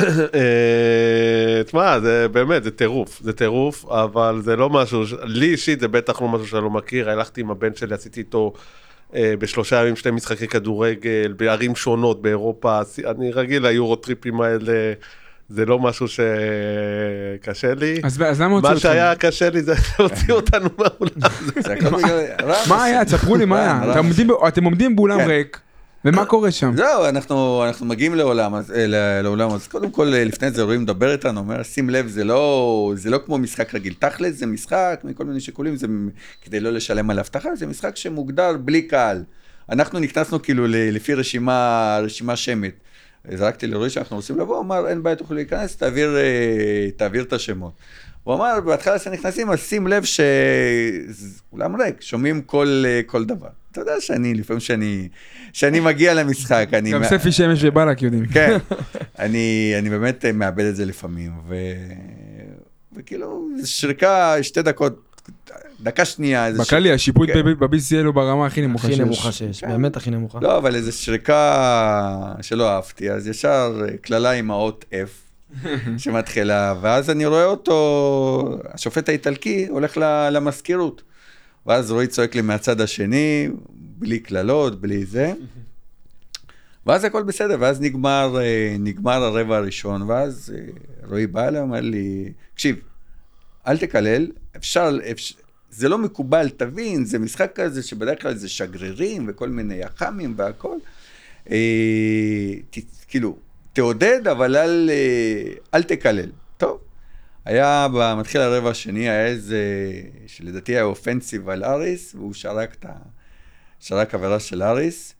אה, 0.34 1.62
תשמע, 1.64 2.00
זה 2.00 2.26
באמת, 2.32 2.64
זה 2.64 2.70
טירוף, 2.70 3.20
זה 3.22 3.32
טירוף, 3.32 3.84
אבל 3.88 4.40
זה 4.44 4.56
לא 4.56 4.70
משהו, 4.70 5.02
לי 5.22 5.46
אישית 5.46 5.80
זה 5.80 5.88
בטח 5.88 6.22
לא 6.22 6.28
משהו 6.28 6.46
שאני 6.46 6.62
לא 6.62 6.70
מכיר, 6.70 7.10
הלכתי 7.10 7.40
עם 7.40 7.50
הבן 7.50 7.74
שלי, 7.74 7.94
עשיתי 7.94 8.20
איתו 8.20 8.52
אה, 8.56 8.60
בשלושה 9.14 9.80
ימים 9.80 9.96
שני 9.96 10.10
משחקי 10.12 10.48
כדורגל, 10.48 11.34
בערים 11.36 11.76
שונות 11.76 12.22
באירופה, 12.22 12.80
אני 13.06 13.32
רגיל 13.32 13.66
ליורו 13.66 13.96
טריפים 13.96 14.40
האלה, 14.40 14.92
זה 15.48 15.66
לא 15.66 15.78
משהו 15.78 16.06
שקשה 16.08 17.74
לי. 17.74 18.00
אז 18.04 18.22
אז 18.22 18.40
למה 18.40 18.54
הוציאו 18.54 18.70
מה 18.70 18.76
אתכם? 18.76 18.88
שהיה 18.88 19.14
קשה 19.14 19.50
לי 19.50 19.62
זה 19.62 19.74
להוציא 19.98 20.34
אותנו 20.34 20.68
מהאולם. 20.78 21.30
מה 22.68 22.84
היה? 22.84 23.04
תספרו 23.04 23.36
לי 23.36 23.44
מה 23.44 23.60
היה. 23.60 23.98
עומדים 23.98 24.28
אתם 24.48 24.64
עומדים 24.64 24.96
באולם 24.96 25.18
כן. 25.18 25.26
ריק, 25.28 25.60
ומה 26.04 26.24
קורה 26.24 26.50
שם? 26.50 26.72
זהו, 26.76 27.04
אנחנו, 27.04 27.64
אנחנו 27.64 27.86
מגיעים 27.86 28.14
לעולם, 28.14 28.54
לעולם, 29.22 29.50
אז 29.50 29.68
קודם 29.68 29.90
כל 29.90 30.14
אה, 30.14 30.24
לפני 30.24 30.50
זה 30.50 30.62
רואים 30.62 30.82
מדבר 30.82 31.12
איתנו, 31.12 31.40
אומר, 31.40 31.62
שים 31.62 31.90
לב, 31.90 32.08
זה 32.08 32.24
לא, 32.24 32.92
זה 32.96 33.10
לא 33.10 33.18
כמו 33.26 33.38
משחק 33.38 33.74
רגיל, 33.74 33.94
תכל'ס 33.98 34.34
זה 34.34 34.46
משחק 34.46 35.00
מכל 35.04 35.24
מיני 35.24 35.40
שיקולים, 35.40 35.76
זה 35.76 35.86
כדי 36.42 36.60
לא 36.60 36.70
לשלם 36.70 37.10
על 37.10 37.18
אבטחה, 37.18 37.54
זה 37.54 37.66
משחק 37.66 37.96
שמוגדר 37.96 38.56
בלי 38.56 38.82
קהל. 38.82 39.22
אנחנו 39.68 39.98
נכנסנו 39.98 40.42
כאילו 40.42 40.64
לפי 40.68 41.14
רשימה, 41.14 41.98
רשימה 42.02 42.36
שמית. 42.36 42.74
זרקתי 43.34 43.66
לרועי 43.66 43.90
שאנחנו 43.90 44.16
רוצים 44.16 44.38
לבוא, 44.38 44.60
אמר, 44.60 44.88
אין 44.88 45.02
בעיה, 45.02 45.16
תוכלו 45.16 45.36
להיכנס, 45.36 45.76
תעביר, 45.76 46.16
אה, 46.16 46.90
תעביר 46.96 47.22
את 47.22 47.32
השמות. 47.32 47.72
הוא 48.24 48.34
אמר, 48.34 48.60
בהתחלה 48.60 48.98
שנכנסים, 48.98 49.50
אז 49.50 49.58
שים 49.60 49.86
לב 49.86 50.04
שאולם 50.04 51.80
ריק, 51.80 52.00
שומעים 52.00 52.42
כל, 52.42 52.82
אה, 52.86 53.00
כל 53.06 53.24
דבר. 53.24 53.59
אתה 53.72 53.80
יודע 53.80 53.92
שאני, 54.00 54.34
לפעמים 54.34 54.60
שאני, 54.60 55.08
שאני 55.52 55.80
מגיע 55.80 56.14
למשחק, 56.14 56.68
אני... 56.72 56.90
גם 56.92 57.04
ספי 57.04 57.32
שמש 57.32 57.58
ובלק 57.62 58.02
יודעים. 58.02 58.26
כן, 58.26 58.56
אני, 59.18 59.74
אני 59.78 59.90
באמת 59.90 60.24
אה, 60.24 60.32
מאבד 60.32 60.64
את 60.64 60.76
זה 60.76 60.84
לפעמים, 60.84 61.32
ו... 61.48 61.56
וכאילו, 62.96 63.48
שריקה 63.64 64.34
שתי 64.42 64.62
דקות, 64.62 65.20
דקה 65.80 66.04
שנייה, 66.04 66.46
איזה 66.46 66.62
בכללי, 66.62 66.92
השיפוט 66.92 67.28
כן. 67.32 67.42
ב-BCL 67.58 68.04
הוא 68.04 68.14
ברמה 68.14 68.46
הכי 68.46 68.60
נמוכה 68.60 68.86
הכי 68.86 68.96
שיש. 68.96 69.06
נמוכה 69.06 69.32
שיש, 69.32 69.60
כן. 69.60 69.68
באמת 69.68 69.96
הכי 69.96 70.10
נמוכה. 70.10 70.38
לא, 70.42 70.58
אבל 70.58 70.74
איזו 70.74 70.92
שריקה 70.92 72.32
שלא 72.42 72.70
אהבתי, 72.70 73.10
אז 73.10 73.26
ישר 73.26 73.82
אה, 73.88 73.96
קללה 73.96 74.30
עם 74.30 74.50
האות 74.50 74.84
F 74.92 75.56
שמתחילה, 75.98 76.74
ואז 76.80 77.10
אני 77.10 77.26
רואה 77.26 77.44
אותו, 77.44 78.58
השופט 78.72 79.08
האיטלקי 79.08 79.66
הולך 79.68 79.96
ל- 79.96 80.28
למזכירות. 80.32 81.02
ואז 81.66 81.90
רועי 81.90 82.06
צועק 82.06 82.34
לי 82.34 82.42
מהצד 82.42 82.80
השני, 82.80 83.48
בלי 83.70 84.18
קללות, 84.18 84.80
בלי 84.80 85.04
זה. 85.04 85.32
ואז 86.86 87.04
הכל 87.04 87.22
בסדר, 87.22 87.56
ואז 87.60 87.80
נגמר, 87.80 88.36
אה, 88.40 88.76
נגמר 88.78 89.22
הרבע 89.24 89.56
הראשון, 89.56 90.02
ואז 90.02 90.54
אה, 90.56 90.64
רועי 91.08 91.26
בא 91.26 91.48
אליי, 91.48 91.60
אומר 91.60 91.80
לי, 91.80 92.32
תקשיב, 92.54 92.76
אל 93.66 93.78
תקלל, 93.78 94.26
אפשר, 94.56 94.98
אפשר, 95.10 95.34
זה 95.70 95.88
לא 95.88 95.98
מקובל, 95.98 96.48
תבין, 96.48 97.04
זה 97.04 97.18
משחק 97.18 97.50
כזה 97.54 97.82
שבדרך 97.82 98.22
כלל 98.22 98.34
זה 98.34 98.48
שגרירים 98.48 99.26
וכל 99.28 99.48
מיני 99.48 99.74
יח"מים 99.74 100.34
והכל. 100.36 100.76
אה, 101.50 102.54
ת, 102.70 102.78
כאילו, 103.08 103.36
תעודד, 103.72 104.28
אבל 104.28 104.56
אל, 104.56 104.90
אה, 104.92 105.52
אל 105.74 105.82
תקלל. 105.82 106.30
היה, 107.44 107.86
מתחיל 108.18 108.40
הרבע 108.40 108.70
השני, 108.70 109.08
היה 109.08 109.26
איזה, 109.26 109.62
שלדעתי 110.26 110.72
היה 110.72 110.82
אופנסיב 110.82 111.48
על 111.48 111.64
אריס, 111.64 112.14
והוא 112.14 112.34
שרק 112.34 112.74
את 112.74 112.84
ה... 112.84 112.92
שרק 113.80 114.14
עבירה 114.14 114.40
של 114.40 114.62
אריס, 114.62 115.14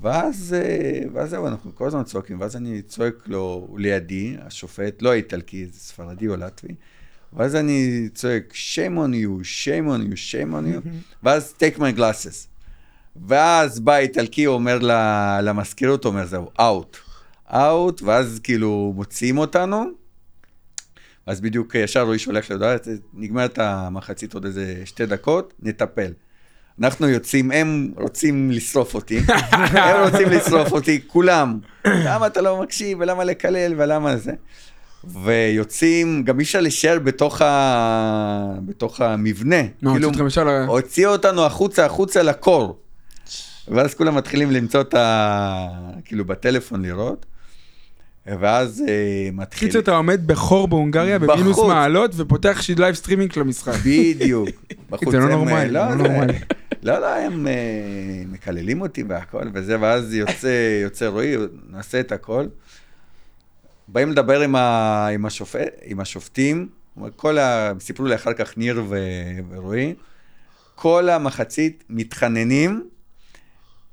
ואז, 0.00 0.56
אה, 0.58 1.00
ואז 1.12 1.30
זהו, 1.30 1.46
אנחנו 1.46 1.74
כל 1.74 1.86
הזמן 1.86 2.02
צועקים, 2.02 2.40
ואז 2.40 2.56
אני 2.56 2.82
צועק 2.82 3.14
לו, 3.26 3.74
לידי, 3.78 4.36
השופט, 4.40 5.02
לא 5.02 5.12
האיטלקי, 5.12 5.66
זה 5.66 5.80
ספרדי 5.80 6.28
או 6.28 6.36
לטבי, 6.36 6.74
ואז 7.32 7.56
אני 7.56 8.08
צועק, 8.14 8.52
shame 8.52 8.96
on 8.96 9.12
you, 9.12 9.44
shame 9.44 9.88
on 9.88 10.12
you, 10.12 10.14
shame 10.14 10.52
on 10.52 10.84
you, 10.84 10.88
ואז 11.22 11.54
take 11.58 11.78
my 11.78 11.98
glasses. 11.98 12.46
ואז 13.26 13.80
בא 13.80 13.92
האיטלקי, 13.92 14.46
אומר 14.46 14.78
למזכירות, 15.42 16.04
אומר, 16.04 16.26
זהו, 16.26 16.50
out. 16.58 16.96
out, 17.50 18.04
ואז 18.04 18.40
כאילו 18.42 18.92
מוציאים 18.96 19.38
אותנו, 19.38 19.84
אז 21.26 21.40
בדיוק 21.40 21.74
ישר 21.74 22.02
רועי 22.02 22.18
שולח 22.18 22.50
להודעה, 22.50 22.76
נגמרת 23.14 23.58
המחצית 23.58 24.34
עוד 24.34 24.44
איזה 24.44 24.82
שתי 24.84 25.06
דקות, 25.06 25.54
נטפל. 25.62 26.12
אנחנו 26.80 27.08
יוצאים, 27.08 27.50
הם 27.50 27.92
רוצים 27.96 28.50
לשרוף 28.50 28.94
אותי, 28.94 29.18
הם 29.72 30.10
רוצים 30.10 30.28
לשרוף 30.28 30.72
אותי, 30.72 31.00
כולם. 31.06 31.58
למה 31.84 32.26
אתה 32.26 32.40
לא 32.40 32.62
מקשיב, 32.62 32.98
ולמה 33.00 33.24
לקלל, 33.24 33.74
ולמה 33.76 34.16
זה. 34.16 34.32
ויוצאים, 35.04 36.24
גם 36.24 36.38
אי 36.38 36.44
אפשר 36.44 36.60
להישאר 36.60 36.98
בתוך, 36.98 37.42
ה... 37.42 38.54
בתוך 38.66 39.00
המבנה. 39.00 39.62
נו, 39.82 39.92
כאילו. 39.92 40.10
הוציאו 40.66 41.12
אותנו 41.12 41.44
החוצה, 41.44 41.86
החוצה 41.86 42.22
לקור. 42.22 42.78
ואז 43.68 43.94
כולם 43.94 44.14
מתחילים 44.14 44.50
למצוא 44.50 44.80
את 44.80 44.94
ה... 44.94 45.68
כאילו 46.04 46.24
בטלפון 46.24 46.82
לראות. 46.84 47.26
ואז 48.26 48.84
אה, 48.88 49.30
מתחיל... 49.32 49.68
קיצר, 49.68 49.78
אתה 49.78 49.96
עומד 49.96 50.26
בחור 50.26 50.68
בהונגריה 50.68 51.18
במינוס 51.18 51.56
בחוץ. 51.56 51.68
מעלות 51.68 52.10
ופותח 52.16 52.62
שיד 52.62 52.78
live 52.78 52.94
streaming 52.94 53.38
למשחק. 53.38 53.74
בדיוק. 53.86 54.48
בחוץ 54.90 55.10
זה 55.10 55.18
לא 55.18 55.24
אה, 55.24 55.28
נורמלי, 55.30 55.70
לא, 55.70 55.88
לא 55.88 55.94
נורמלי. 55.94 56.38
לא, 56.82 56.98
לא, 56.98 57.06
הם 57.06 57.46
אה, 57.46 57.52
מקללים 58.32 58.80
אותי 58.80 59.02
והכל 59.02 59.48
וזה, 59.54 59.76
ואז 59.80 60.14
יוצא, 60.14 60.80
יוצא 60.82 61.06
רועי, 61.06 61.36
נעשה 61.70 62.00
את 62.00 62.12
הכל. 62.12 62.46
באים 63.88 64.10
לדבר 64.10 64.40
עם, 64.40 64.56
ה, 64.56 65.06
עם, 65.06 65.26
השופט, 65.26 65.68
עם 65.82 66.00
השופטים, 66.00 66.68
כל 67.16 67.38
ה... 67.38 67.72
סיפרו 67.80 68.06
לי 68.06 68.14
אחר 68.14 68.32
כך 68.32 68.58
ניר 68.58 68.82
ו, 68.88 68.98
ורועי, 69.50 69.94
כל 70.74 71.08
המחצית 71.08 71.84
מתחננים, 71.90 72.88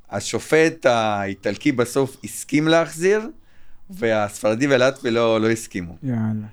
השופט 0.09 0.85
האיטלקי 0.85 1.71
בסוף 1.71 2.17
הסכים 2.23 2.67
להחזיר, 2.67 3.29
והספרדי 3.89 4.67
ולטבי 4.67 5.11
לא, 5.11 5.41
לא 5.41 5.49
הסכימו. 5.49 5.95
יאללה. 6.03 6.47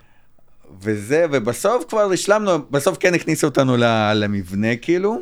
וזה, 0.80 1.26
ובסוף 1.32 1.84
כבר 1.88 2.12
השלמנו, 2.12 2.58
בסוף 2.70 2.96
כן 3.00 3.14
הכניסו 3.14 3.46
אותנו 3.46 3.76
למבנה 4.14 4.76
כאילו, 4.76 5.20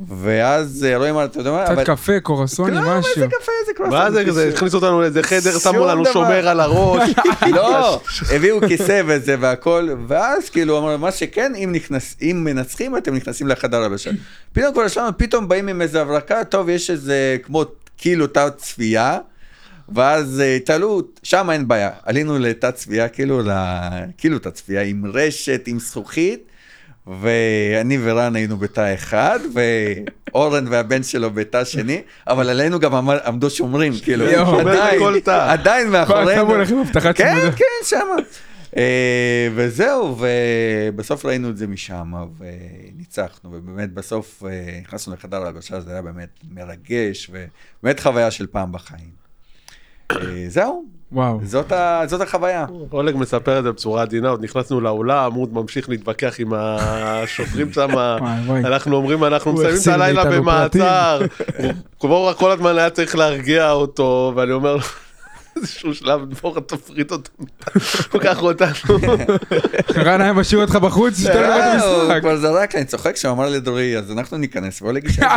ואז 0.00 0.86
אה, 0.88 0.96
רואים 0.96 1.14
מה, 1.14 1.24
אתה 1.24 1.38
יודע 1.38 1.52
מה, 1.52 1.64
קצת 1.64 1.86
קפה, 1.86 2.20
קורסוני, 2.20 2.74
לא, 2.74 2.80
משהו. 2.80 3.12
איזה 3.16 3.26
קפה, 3.26 3.52
איזה 3.60 3.72
קרוסון. 3.76 3.98
מה 3.98 4.10
זה 4.10 4.24
כזה? 4.24 4.48
הכניסו 4.48 4.76
אותנו 4.76 5.00
לאיזה 5.00 5.22
חדר, 5.22 5.58
שמו 5.58 5.86
לנו 5.86 6.02
דבר. 6.02 6.12
שומר 6.12 6.48
על 6.48 6.60
הראש. 6.60 7.10
לא, 7.56 8.00
הביאו 8.34 8.60
כיסא 8.68 9.02
וזה 9.06 9.36
והכל, 9.40 9.88
ואז 10.08 10.50
כאילו 10.50 10.78
אמרו, 10.78 10.98
מה 10.98 11.12
שכן, 11.12 11.52
אם 11.54 11.70
נכנס, 11.72 12.16
אם 12.22 12.40
מנצחים 12.44 12.96
אתם 12.96 13.14
נכנסים 13.14 13.48
לחדר 13.48 13.82
הלבשה. 13.82 14.10
פתאום 14.52 14.72
כבר 14.72 14.88
שלנו, 14.88 15.18
פתאום 15.18 15.48
באים 15.48 15.68
עם 15.68 15.82
איזה 15.82 16.02
הברקה, 16.02 16.44
טוב, 16.44 16.68
יש 16.68 16.90
איזה 16.90 17.36
כמו 17.42 17.64
כאילו 17.98 18.26
תא 18.26 18.48
צפייה, 18.56 19.18
ואז 19.94 20.40
אה, 20.40 20.58
תעלו, 20.64 21.02
שם 21.22 21.50
אין 21.50 21.68
בעיה, 21.68 21.90
עלינו 22.02 22.38
לתא 22.38 22.70
צפייה, 22.70 23.08
כאילו, 23.08 23.40
ל... 23.42 23.50
כאילו 24.18 24.38
תא 24.38 24.50
צפייה 24.50 24.82
עם 24.82 25.04
רשת, 25.14 25.62
עם 25.66 25.78
זכוכית. 25.78 26.44
ואני 27.20 27.98
ורן 28.02 28.36
היינו 28.36 28.56
בתא 28.56 28.94
אחד, 28.94 29.38
ואורן 30.32 30.64
והבן 30.70 31.02
שלו 31.02 31.30
בתא 31.30 31.64
שני, 31.64 32.02
אבל 32.26 32.50
עלינו 32.50 32.80
גם 32.80 32.94
עמד- 32.94 33.18
עמדו 33.26 33.50
שומרים, 33.50 33.92
כאילו, 34.02 34.24
עדיין. 34.70 35.00
עדיין 35.50 35.88
מאחורינו. 35.90 36.30
כן. 37.16 37.34
כן, 37.56 37.64
שמה. 37.84 38.16
אה, 38.76 39.48
וזהו, 39.54 40.16
ובסוף 40.18 41.24
ראינו 41.26 41.50
את 41.50 41.56
זה 41.56 41.66
משם, 41.66 42.12
וניצחנו, 42.38 43.50
ובאמת 43.52 43.92
בסוף 43.92 44.42
אה, 44.46 44.50
נכנסנו 44.82 45.14
לחדר 45.14 45.42
ההלבשה, 45.42 45.80
זה 45.80 45.92
היה 45.92 46.02
באמת 46.02 46.28
מרגש, 46.50 47.30
ובאמת 47.32 48.00
חוויה 48.00 48.30
של 48.30 48.46
פעם 48.46 48.72
בחיים. 48.72 49.23
אה, 50.16 50.44
זהו, 50.48 50.84
וואו. 51.12 51.40
זאת 51.42 51.72
ה- 51.72 52.02
זאת 52.06 52.20
החוויה. 52.20 52.66
אולג 52.92 53.16
מספר 53.16 53.58
את 53.58 53.64
זה 53.64 53.72
בצורה 53.72 54.02
עדינה, 54.02 54.28
עוד 54.28 54.44
נכנסנו 54.44 54.80
לאולם, 54.80 55.32
הוא 55.32 55.42
עוד 55.42 55.54
ממשיך 55.54 55.88
להתווכח 55.88 56.34
עם 56.38 56.52
השוטרים 56.56 57.72
שם. 57.72 57.88
אנחנו 58.64 58.96
אומרים 58.96 59.24
אנחנו 59.24 59.52
מסיימים 59.52 59.78
את 59.82 59.88
הלילה 59.88 60.24
במעצר, 60.24 61.20
הוא 61.58 61.72
כבר 62.00 62.32
כל 62.34 62.50
הזמן 62.50 62.78
היה 62.78 62.90
צריך 62.90 63.16
להרגיע 63.16 63.70
אותו, 63.70 64.32
ואני 64.36 64.52
אומר 64.52 64.76
לו, 64.76 64.82
איזשהו 65.56 65.94
שלב, 65.94 66.30
דבורה 66.30 66.60
תפריט 66.60 67.12
אותנו, 67.12 67.46
לוקח 68.14 68.42
אותנו. 68.42 68.68
רן 69.96 70.20
היה 70.20 70.32
משאיר 70.32 70.60
אותך 70.60 70.76
בחוץ, 70.76 71.18
שאתה 71.18 71.40
לא 71.40 71.46
רואה 71.46 71.76
את 71.76 71.82
אה, 71.82 72.14
הוא. 72.14 72.20
כבר 72.20 72.36
זרק, 72.36 72.74
אני 72.74 72.84
צוחק 72.84 73.16
שהוא 73.16 73.32
אמר 73.32 73.48
לדורי, 73.48 73.98
אז 73.98 74.12
אנחנו 74.12 74.36
ניכנס, 74.36 74.80
בוא 74.80 74.92
לגישה. 74.92 75.36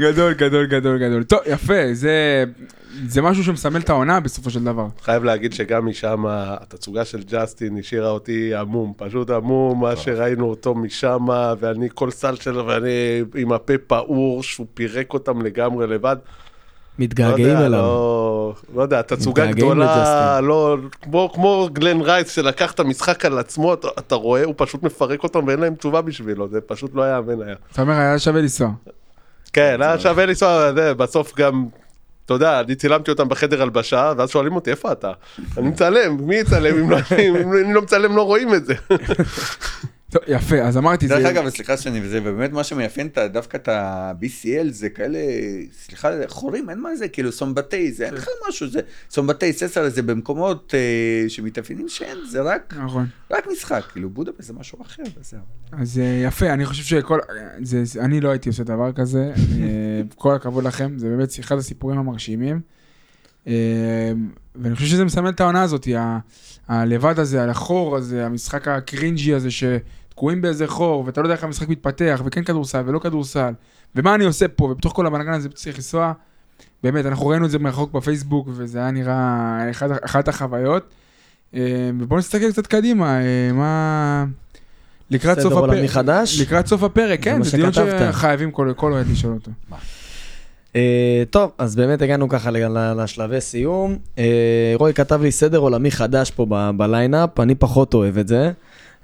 גדול, 0.00 0.32
גדול, 0.32 0.66
גדול, 0.66 0.98
גדול. 0.98 1.24
טוב, 1.24 1.40
יפה, 1.46 1.74
זה... 1.92 2.44
זה 3.06 3.22
משהו 3.22 3.44
שמסמל 3.44 3.80
את 3.80 3.90
העונה 3.90 4.20
בסופו 4.20 4.50
של 4.50 4.64
דבר. 4.64 4.86
חייב 5.02 5.24
להגיד 5.24 5.52
שגם 5.52 5.86
משם, 5.86 6.24
התצוגה 6.28 7.04
של 7.04 7.22
ג'סטין 7.30 7.78
השאירה 7.78 8.10
אותי 8.10 8.54
עמום, 8.54 8.92
פשוט 8.96 9.30
עמום, 9.30 9.80
מה 9.80 9.96
שראינו 9.96 10.50
אותו 10.50 10.74
משם, 10.74 11.26
ואני 11.60 11.88
כל 11.94 12.10
סל 12.10 12.36
שלו, 12.36 12.66
ואני 12.66 13.22
עם 13.34 13.52
הפה 13.52 13.78
פעור, 13.86 14.42
שהוא 14.42 14.66
פירק 14.74 15.14
אותם 15.14 15.42
לגמרי 15.42 15.86
לבד. 15.86 16.16
לא 16.98 17.04
מתגעגעים 17.04 17.46
יודע, 17.48 17.66
אליו. 17.66 17.80
לא, 17.80 18.54
לא 18.74 18.82
יודע, 18.82 19.02
תצוגה 19.02 19.46
גדולה. 19.46 20.40
לא, 20.42 20.76
כמו, 21.02 21.30
כמו 21.34 21.68
גלן 21.72 22.00
רייס 22.00 22.30
שלקח 22.30 22.72
את 22.72 22.80
המשחק 22.80 23.24
על 23.24 23.38
עצמו, 23.38 23.74
אתה, 23.74 23.88
אתה 23.98 24.14
רואה, 24.14 24.44
הוא 24.44 24.54
פשוט 24.56 24.82
מפרק 24.82 25.22
אותם 25.22 25.46
ואין 25.46 25.60
להם 25.60 25.74
תשובה 25.74 26.00
בשבילו, 26.02 26.48
זה 26.48 26.60
פשוט 26.60 26.90
לא 26.94 27.14
יאמן 27.14 27.42
היה. 27.42 27.54
אתה 27.72 27.82
אומר, 27.82 27.92
היה 27.92 28.18
שווה 28.18 28.40
לנסוע. 28.40 28.68
כן, 29.52 29.76
היה 29.82 29.98
שווה 29.98 30.26
לנסוע, 30.26 30.70
בסוף 30.96 31.34
גם, 31.36 31.66
אתה 32.26 32.34
יודע, 32.34 32.60
אני 32.60 32.74
צילמתי 32.74 33.10
אותם 33.10 33.28
בחדר 33.28 33.62
הלבשה, 33.62 34.12
ואז 34.16 34.30
שואלים 34.30 34.54
אותי, 34.54 34.70
איפה 34.70 34.92
אתה? 34.92 35.12
אני 35.58 35.68
מצלם, 35.68 36.16
מי 36.26 36.36
יצלם 36.36 36.78
אם 36.78 36.90
לא- 36.90 36.96
אם 37.28 37.36
אני 37.64 37.74
לא 37.74 37.82
מצלם 37.82 38.16
לא 38.16 38.22
רואים 38.22 38.54
את 38.54 38.64
זה. 38.66 38.74
טוב, 40.12 40.22
יפה, 40.28 40.60
אז 40.60 40.76
אמרתי, 40.76 41.06
דרך 41.06 41.20
זה... 41.22 41.30
אגב, 41.30 41.48
סליחה 41.48 41.76
שאני 41.76 42.00
וזה, 42.02 42.20
באמת 42.20 42.52
מה 42.52 42.64
שמאפיין 42.64 43.08
דווקא 43.32 43.56
את 43.56 43.68
ה-BCL 43.68 44.70
זה 44.70 44.88
כאלה, 44.88 45.18
סליחה, 45.72 46.10
חורים, 46.28 46.70
אין 46.70 46.80
מה 46.80 46.96
זה, 46.96 47.08
כאילו 47.08 47.32
סומבטי, 47.32 47.92
זה 47.92 48.06
אין 48.06 48.14
לך 48.14 48.28
משהו, 48.48 48.68
זה 48.68 48.80
סומבטי 49.10 49.52
ססר 49.52 49.88
זה 49.88 50.02
במקומות 50.02 50.74
אה, 50.74 51.28
שמתאפיינים 51.28 51.88
שאין, 51.88 52.18
זה 52.30 52.40
רק, 52.42 52.74
נכון. 52.78 53.06
רק 53.30 53.46
משחק, 53.52 53.82
כאילו 53.92 54.10
בודפסט 54.10 54.48
זה 54.48 54.52
משהו 54.52 54.82
אחר 54.82 55.02
וזה. 55.20 55.36
אז 55.72 55.98
אה, 55.98 56.22
יפה, 56.26 56.52
אני 56.52 56.66
חושב 56.66 56.82
שכל... 56.82 57.18
זה, 57.62 57.84
זה, 57.84 58.00
אני 58.00 58.20
לא 58.20 58.28
הייתי 58.28 58.48
עושה 58.48 58.64
דבר 58.64 58.92
כזה, 58.92 59.32
אה, 59.60 60.02
כל 60.16 60.34
הכבוד 60.34 60.64
לכם, 60.64 60.98
זה 60.98 61.08
באמת 61.08 61.28
אחד 61.40 61.58
הסיפורים 61.58 61.98
המרשימים. 61.98 62.60
אה, 63.46 64.12
ואני 64.54 64.74
חושב 64.74 64.86
שזה 64.86 65.04
מסמל 65.04 65.28
את 65.28 65.40
העונה 65.40 65.62
הזאת, 65.62 65.88
הלבד 66.68 67.18
הזה, 67.18 67.42
על 67.42 67.50
החור 67.50 67.96
הזה, 67.96 68.26
המשחק 68.26 68.68
הקרינג'י 68.68 69.34
הזה, 69.34 69.50
שתקועים 70.22 70.42
באיזה 70.42 70.66
חור, 70.66 71.04
ואתה 71.06 71.20
לא 71.20 71.26
יודע 71.26 71.34
איך 71.34 71.44
המשחק 71.44 71.68
מתפתח, 71.68 72.22
וכן 72.24 72.44
כדורסל 72.44 72.82
ולא 72.86 72.98
כדורסל, 72.98 73.52
ומה 73.96 74.14
אני 74.14 74.24
עושה 74.24 74.48
פה, 74.48 74.64
ובתוך 74.64 74.92
כל 74.92 75.06
הבלאגן 75.06 75.32
הזה 75.32 75.48
צריך 75.48 75.76
לנסוע. 75.76 76.12
באמת, 76.82 77.06
אנחנו 77.06 77.26
ראינו 77.26 77.46
את 77.46 77.50
זה 77.50 77.58
מרחוק 77.58 77.92
בפייסבוק, 77.92 78.48
וזה 78.50 78.78
היה 78.78 78.90
נראה 78.90 79.70
אחד, 79.70 79.88
אחת 80.04 80.28
החוויות. 80.28 80.90
אה, 81.54 81.90
ובואו 82.00 82.18
נסתכל 82.18 82.52
קצת 82.52 82.66
קדימה, 82.66 83.20
אה, 83.20 83.52
מה... 83.52 84.24
לקראת 85.10 85.38
סדר 85.38 85.50
סוף 85.50 85.52
עולמי 85.52 85.78
הפרק, 85.78 85.90
חדש? 85.90 86.40
לקראת 86.40 86.66
סוף 86.66 86.82
הפרק, 86.82 87.22
כן, 87.22 87.42
זה 87.42 87.56
דיון. 87.56 87.72
שחייבים 87.72 88.50
כל 88.50 88.92
אוהד 88.92 89.06
לשאול 89.10 89.34
אותו. 89.34 89.50
אה, 90.76 91.22
טוב, 91.30 91.50
אז 91.58 91.76
באמת 91.76 92.02
הגענו 92.02 92.28
ככה 92.28 92.50
לשלבי 92.96 93.40
סיום. 93.40 93.96
אה, 94.18 94.74
רוי 94.76 94.94
כתב 94.94 95.22
לי 95.22 95.32
סדר 95.32 95.58
עולמי 95.58 95.90
חדש 95.90 96.30
פה 96.30 96.46
בליינאפ, 96.76 97.40
אני 97.40 97.54
פחות 97.54 97.94
אוהב 97.94 98.18
את 98.18 98.28
זה. 98.28 98.52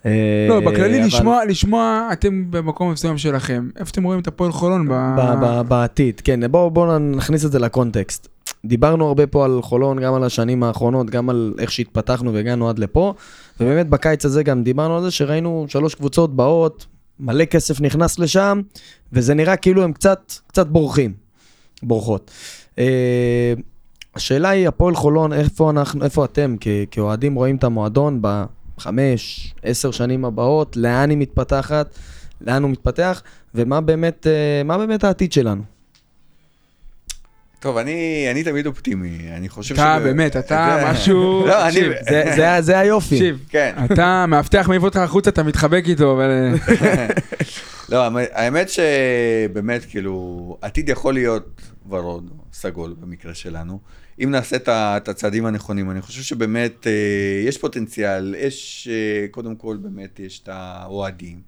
אה, 0.08 0.46
לא, 0.48 0.60
בכללי 0.60 1.00
לשמוע, 1.02 1.44
לשמוע, 1.44 2.08
אתם 2.12 2.44
במקום 2.50 2.92
מסוים 2.92 3.18
שלכם, 3.18 3.68
איפה 3.76 3.90
אתם 3.90 4.02
רואים 4.02 4.20
את 4.20 4.26
הפועל 4.26 4.52
חולון? 4.52 4.88
ב- 4.90 5.60
בעתיד, 5.68 6.20
כן, 6.20 6.40
בואו 6.50 6.70
בוא 6.70 6.98
נכניס 6.98 7.44
את 7.44 7.52
זה 7.52 7.58
לקונטקסט. 7.58 8.28
דיברנו 8.64 9.06
הרבה 9.08 9.26
פה 9.26 9.44
על 9.44 9.58
חולון, 9.62 10.00
גם 10.00 10.14
על 10.14 10.24
השנים 10.24 10.62
האחרונות, 10.62 11.10
גם 11.10 11.30
על 11.30 11.54
איך 11.58 11.72
שהתפתחנו 11.72 12.32
והגענו 12.34 12.68
עד 12.68 12.78
לפה, 12.78 13.14
ובאמת 13.60 13.88
בקיץ 13.88 14.24
הזה 14.24 14.42
גם 14.42 14.62
דיברנו 14.62 14.96
על 14.96 15.02
זה 15.02 15.10
שראינו 15.10 15.64
שלוש 15.68 15.94
קבוצות 15.94 16.36
באות, 16.36 16.86
מלא 17.20 17.44
כסף 17.44 17.80
נכנס 17.80 18.18
לשם, 18.18 18.60
וזה 19.12 19.34
נראה 19.34 19.56
כאילו 19.56 19.82
הם 19.82 19.92
קצת, 19.92 20.32
קצת 20.46 20.66
בורחים, 20.66 21.12
בורחות. 21.82 22.30
אה, 22.78 23.52
השאלה 24.14 24.48
היא, 24.48 24.68
הפועל 24.68 24.94
חולון, 24.94 25.32
איפה, 25.32 25.70
אנחנו, 25.70 26.04
איפה 26.04 26.24
אתם 26.24 26.56
כ- 26.60 26.66
כאוהדים 26.90 27.34
רואים 27.34 27.56
את 27.56 27.64
המועדון 27.64 28.22
בחמש, 28.78 29.54
עשר 29.62 29.90
שנים 29.90 30.24
הבאות, 30.24 30.76
לאן 30.76 31.10
היא 31.10 31.18
מתפתחת, 31.18 31.98
לאן 32.40 32.62
הוא 32.62 32.70
מתפתח, 32.70 33.22
ומה 33.54 33.80
באמת, 33.80 34.26
אה, 34.26 34.62
מה 34.64 34.78
באמת 34.78 35.04
העתיד 35.04 35.32
שלנו? 35.32 35.62
טוב, 37.60 37.76
אני, 37.76 38.26
אני 38.30 38.44
תמיד 38.44 38.66
אופטימי, 38.66 39.18
אני 39.36 39.48
חושב 39.48 39.74
אתה 39.74 39.96
ש... 40.00 40.04
באמת, 40.04 40.36
אתה 40.36 40.76
זה- 40.80 40.90
משהו... 40.90 41.42
לא, 41.48 41.68
אני... 41.68 41.80
זה, 42.10 42.22
זה, 42.36 42.56
זה 42.60 42.78
היופי. 42.78 43.14
תקשיב, 43.16 43.44
כן. 43.48 43.74
אתה 43.92 44.24
מאבטח 44.28 44.68
מעיף 44.68 44.82
אותך 44.82 44.96
החוצה, 44.96 45.30
אתה 45.30 45.42
מתחבק 45.42 45.84
איתו, 45.86 46.12
אבל... 46.12 46.30
לא, 47.92 48.04
האמת 48.32 48.68
שבאמת, 48.68 49.84
כאילו, 49.84 50.56
עתיד 50.62 50.88
יכול 50.88 51.14
להיות 51.14 51.60
ורוד, 51.88 52.30
סגול 52.52 52.94
במקרה 53.00 53.34
שלנו, 53.34 53.78
אם 54.24 54.30
נעשה 54.30 54.56
את 54.96 55.08
הצעדים 55.08 55.46
הנכונים. 55.46 55.90
אני 55.90 56.02
חושב 56.02 56.22
שבאמת 56.22 56.86
אה, 56.86 57.42
יש 57.46 57.58
פוטנציאל, 57.58 58.34
יש, 58.38 58.88
אה, 58.90 59.26
קודם 59.30 59.56
כל, 59.56 59.76
באמת, 59.76 60.20
יש 60.20 60.40
את 60.40 60.48
האוהדים, 60.48 61.42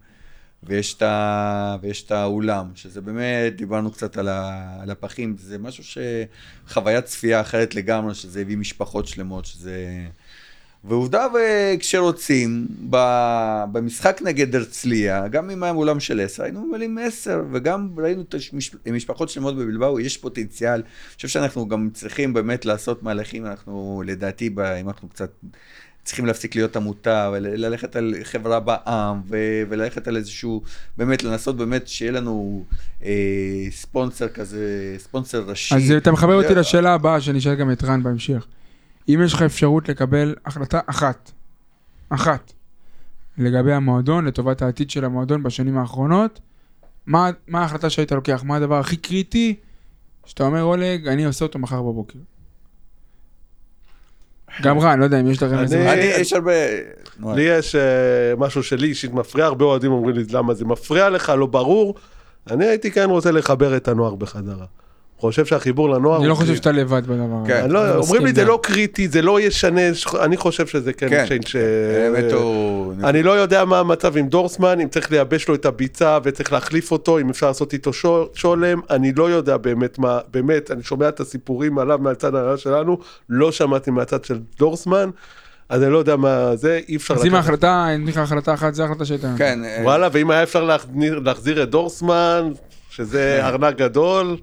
ויש 0.63 0.95
את, 0.95 1.03
ה... 1.03 1.77
ויש 1.83 2.03
את 2.03 2.11
האולם, 2.11 2.71
שזה 2.75 3.01
באמת, 3.01 3.57
דיברנו 3.57 3.91
קצת 3.91 4.17
על, 4.17 4.29
ה... 4.29 4.77
על 4.83 4.91
הפחים, 4.91 5.37
זה 5.39 5.59
משהו 5.59 5.85
שחוויית 6.67 7.05
צפייה 7.05 7.41
אחרת 7.41 7.75
לגמרי, 7.75 8.15
שזה 8.15 8.41
הביא 8.41 8.57
משפחות 8.57 9.07
שלמות, 9.07 9.45
שזה... 9.45 10.07
ועובדה, 10.85 11.27
וכשרוצים, 11.35 12.67
במשחק 13.73 14.21
נגד 14.25 14.57
הרצליה, 14.57 15.29
גם 15.29 15.51
אם 15.51 15.63
היה 15.63 15.73
אולם 15.73 16.01
של 16.01 16.21
עשר, 16.21 16.43
היינו 16.43 16.67
ממלאים 16.67 16.99
עשר, 16.99 17.43
וגם 17.53 17.89
ראינו 17.97 18.23
את 18.23 18.35
המש- 18.35 18.75
משפחות 18.93 19.29
שלמות 19.29 19.57
בבלבאו, 19.57 20.01
יש 20.01 20.17
פוטנציאל. 20.17 20.73
אני 20.75 20.83
חושב 21.17 21.29
שאנחנו 21.29 21.69
גם 21.69 21.89
צריכים 21.95 22.33
באמת 22.33 22.65
לעשות 22.67 23.03
מהלכים, 23.03 23.47
אנחנו, 23.47 24.03
לדעתי, 24.07 24.51
אם 24.81 24.89
אנחנו 24.89 25.09
קצת... 25.09 25.31
צריכים 26.05 26.27
להפסיק 26.27 26.55
להיות 26.57 26.77
עמותה, 26.77 27.31
וללכת 27.33 27.97
על 27.97 28.15
חברה 28.23 28.61
בעם, 28.61 29.21
ו- 29.29 29.63
וללכת 29.69 30.09
על 30.09 30.17
איזשהו, 30.17 30.63
באמת 30.97 31.23
לנסות 31.23 31.57
באמת 31.57 31.89
שיהיה 31.89 32.13
לנו 32.13 32.65
אה, 33.05 33.11
ספונסר 33.71 34.29
כזה, 34.29 34.95
ספונסר 34.99 35.43
ראשי. 35.47 35.75
אז 35.75 35.91
אתה 35.97 36.13
מחבר 36.13 36.43
אותי 36.43 36.55
לשאלה 36.55 36.95
הבאה, 36.95 37.21
שאני 37.21 37.39
אשאל 37.39 37.55
גם 37.55 37.73
את 37.73 37.83
רן 37.85 38.03
בהמשך. 38.03 38.47
אם 39.15 39.23
יש 39.25 39.33
לך 39.33 39.43
אפשרות 39.43 39.89
לקבל 39.89 40.35
החלטה 40.47 40.81
אחת, 40.87 41.31
אחת, 42.09 42.53
לגבי 43.39 43.73
המועדון, 43.73 44.25
לטובת 44.25 44.63
העתיד 44.63 44.91
של 44.91 45.05
המועדון 45.05 45.43
בשנים 45.43 45.79
האחרונות, 45.79 46.41
מה, 47.07 47.31
מה 47.49 47.61
ההחלטה 47.63 47.91
שהיית 47.91 48.13
לוקח? 48.13 48.43
מה 48.45 48.57
הדבר 48.57 48.79
הכי 48.79 48.97
קריטי 48.97 49.57
שאתה 50.27 50.45
אומר, 50.45 50.63
אולג, 50.63 51.09
אני 51.09 51.25
עושה 51.25 51.45
אותו 51.45 51.59
מחר 51.59 51.83
בבוקר? 51.83 52.19
גם 54.63 54.79
רן, 54.79 54.99
לא 54.99 55.05
יודע 55.05 55.21
אם 55.21 55.27
יש 55.27 55.43
לכם 55.43 55.59
איזה... 55.59 55.93
אני- 55.93 55.93
אני, 55.93 56.21
יש 56.21 56.33
הרבה... 56.33 56.53
לי 57.35 57.43
יש 57.43 57.75
אה, 57.75 57.81
משהו 58.39 58.63
שלי 58.63 58.89
אישית 58.89 59.13
מפריע, 59.13 59.47
הרבה 59.47 59.65
אוהדים 59.65 59.93
אומרים 59.93 60.17
לי 60.17 60.25
למה 60.33 60.55
זה 60.55 60.65
מפריע 60.65 61.11
לך, 61.11 61.33
לא 61.39 61.47
ברור. 61.47 61.95
אני 62.51 62.65
הייתי 62.67 62.91
כן 62.91 63.05
רוצה 63.11 63.31
לחבר 63.31 63.77
את 63.77 63.89
הנוער 63.89 64.15
בחזרה. 64.15 64.67
חושב 65.21 65.47
שהחיבור 65.47 65.91
לנוער... 65.91 66.19
אני 66.19 66.27
לא 66.29 66.35
חושב. 66.35 66.55
שאתה 66.55 66.73
לבד 66.73 67.07
בדבר 67.07 67.47
כן. 67.47 67.71
לא, 67.71 67.97
אומרים 67.97 68.25
לי 68.25 68.33
זה. 68.33 68.45
לא 68.45 68.61
קריטי, 68.63 69.09
זה 69.09 69.23
לא 69.23 69.41
ישנה, 69.41 69.81
אני 70.21 70.37
חושב 70.37 70.67
שזה 70.67 70.93
כן 70.93 71.09
כן. 71.09 71.27
change 71.29 71.47
ש... 71.47 71.57
האמת 71.57 72.33
הוא... 72.33 72.95
אני 73.05 73.23
לא 73.23 73.31
יודע 73.31 73.65
מה 73.65 73.79
המצב 73.79 74.17
עם 74.17 74.29
דורסמן, 74.29 74.81
אם 74.81 74.89
צריך 74.89 75.11
לייבש 75.11 75.49
לו 75.49 75.55
את 75.55 75.67
הביצה 75.67 76.19
וצריך 76.23 76.53
להחליף 76.53 76.93
אותו, 76.93 77.19
אם 77.19 77.31
אפשר 77.31 77.47
לעשות 77.47 77.73
איתו 77.73 77.93
שו- 77.93 78.29
שולם, 78.35 78.81
אני 78.91 79.13
לא 79.13 79.31
יודע 79.31 79.57
באמת 79.57 79.99
מה, 79.99 80.19
באמת, 80.31 80.71
אני 80.71 80.83
שומע 80.83 81.09
את 81.09 81.21
הסיפורים 81.21 81.79
עליו 81.79 81.99
מהצד 81.99 82.35
ההנהלה 82.35 82.57
שלנו, 82.57 82.99
לא 83.29 83.53
שמעתי 83.53 83.91
מהצד 83.91 84.25
של 84.25 84.39
דורסמן, 84.59 85.11
אז 85.69 85.83
אני 85.83 85.93
לא 85.93 85.99
יודע 85.99 86.17
מה 86.17 86.57
זה, 86.57 86.81
אי 86.89 86.97
אפשר 86.97 87.15
אז 87.15 87.27
אם 87.27 87.35
ההחלטה, 87.35 87.87
אין 87.91 88.07
לך 88.07 88.17
החלטה 88.17 88.55
אחת, 88.55 88.75
זו 88.75 88.83
ההחלטה 88.83 89.05
שהייתה. 89.05 89.35
כן, 89.39 89.65
אה, 89.65 89.81
וואלה, 89.83 90.09
ואם 90.13 90.31
היה 90.31 90.43
אפשר 90.43 90.65
להחזיר, 90.65 91.19
להחזיר 91.19 91.63
את 91.63 91.71
דורסמן, 91.71 92.53
שזה 92.91 93.39
כן. 93.41 93.47
ארנק 93.47 93.77
גדול, 93.77 94.37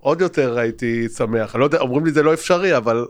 עוד 0.00 0.20
יותר 0.20 0.58
הייתי 0.58 1.08
שמח. 1.08 1.54
אני 1.54 1.60
לא 1.60 1.64
יודע, 1.64 1.78
אומרים 1.78 2.04
לי 2.04 2.12
זה 2.12 2.22
לא 2.22 2.34
אפשרי, 2.34 2.76
אבל 2.76 3.06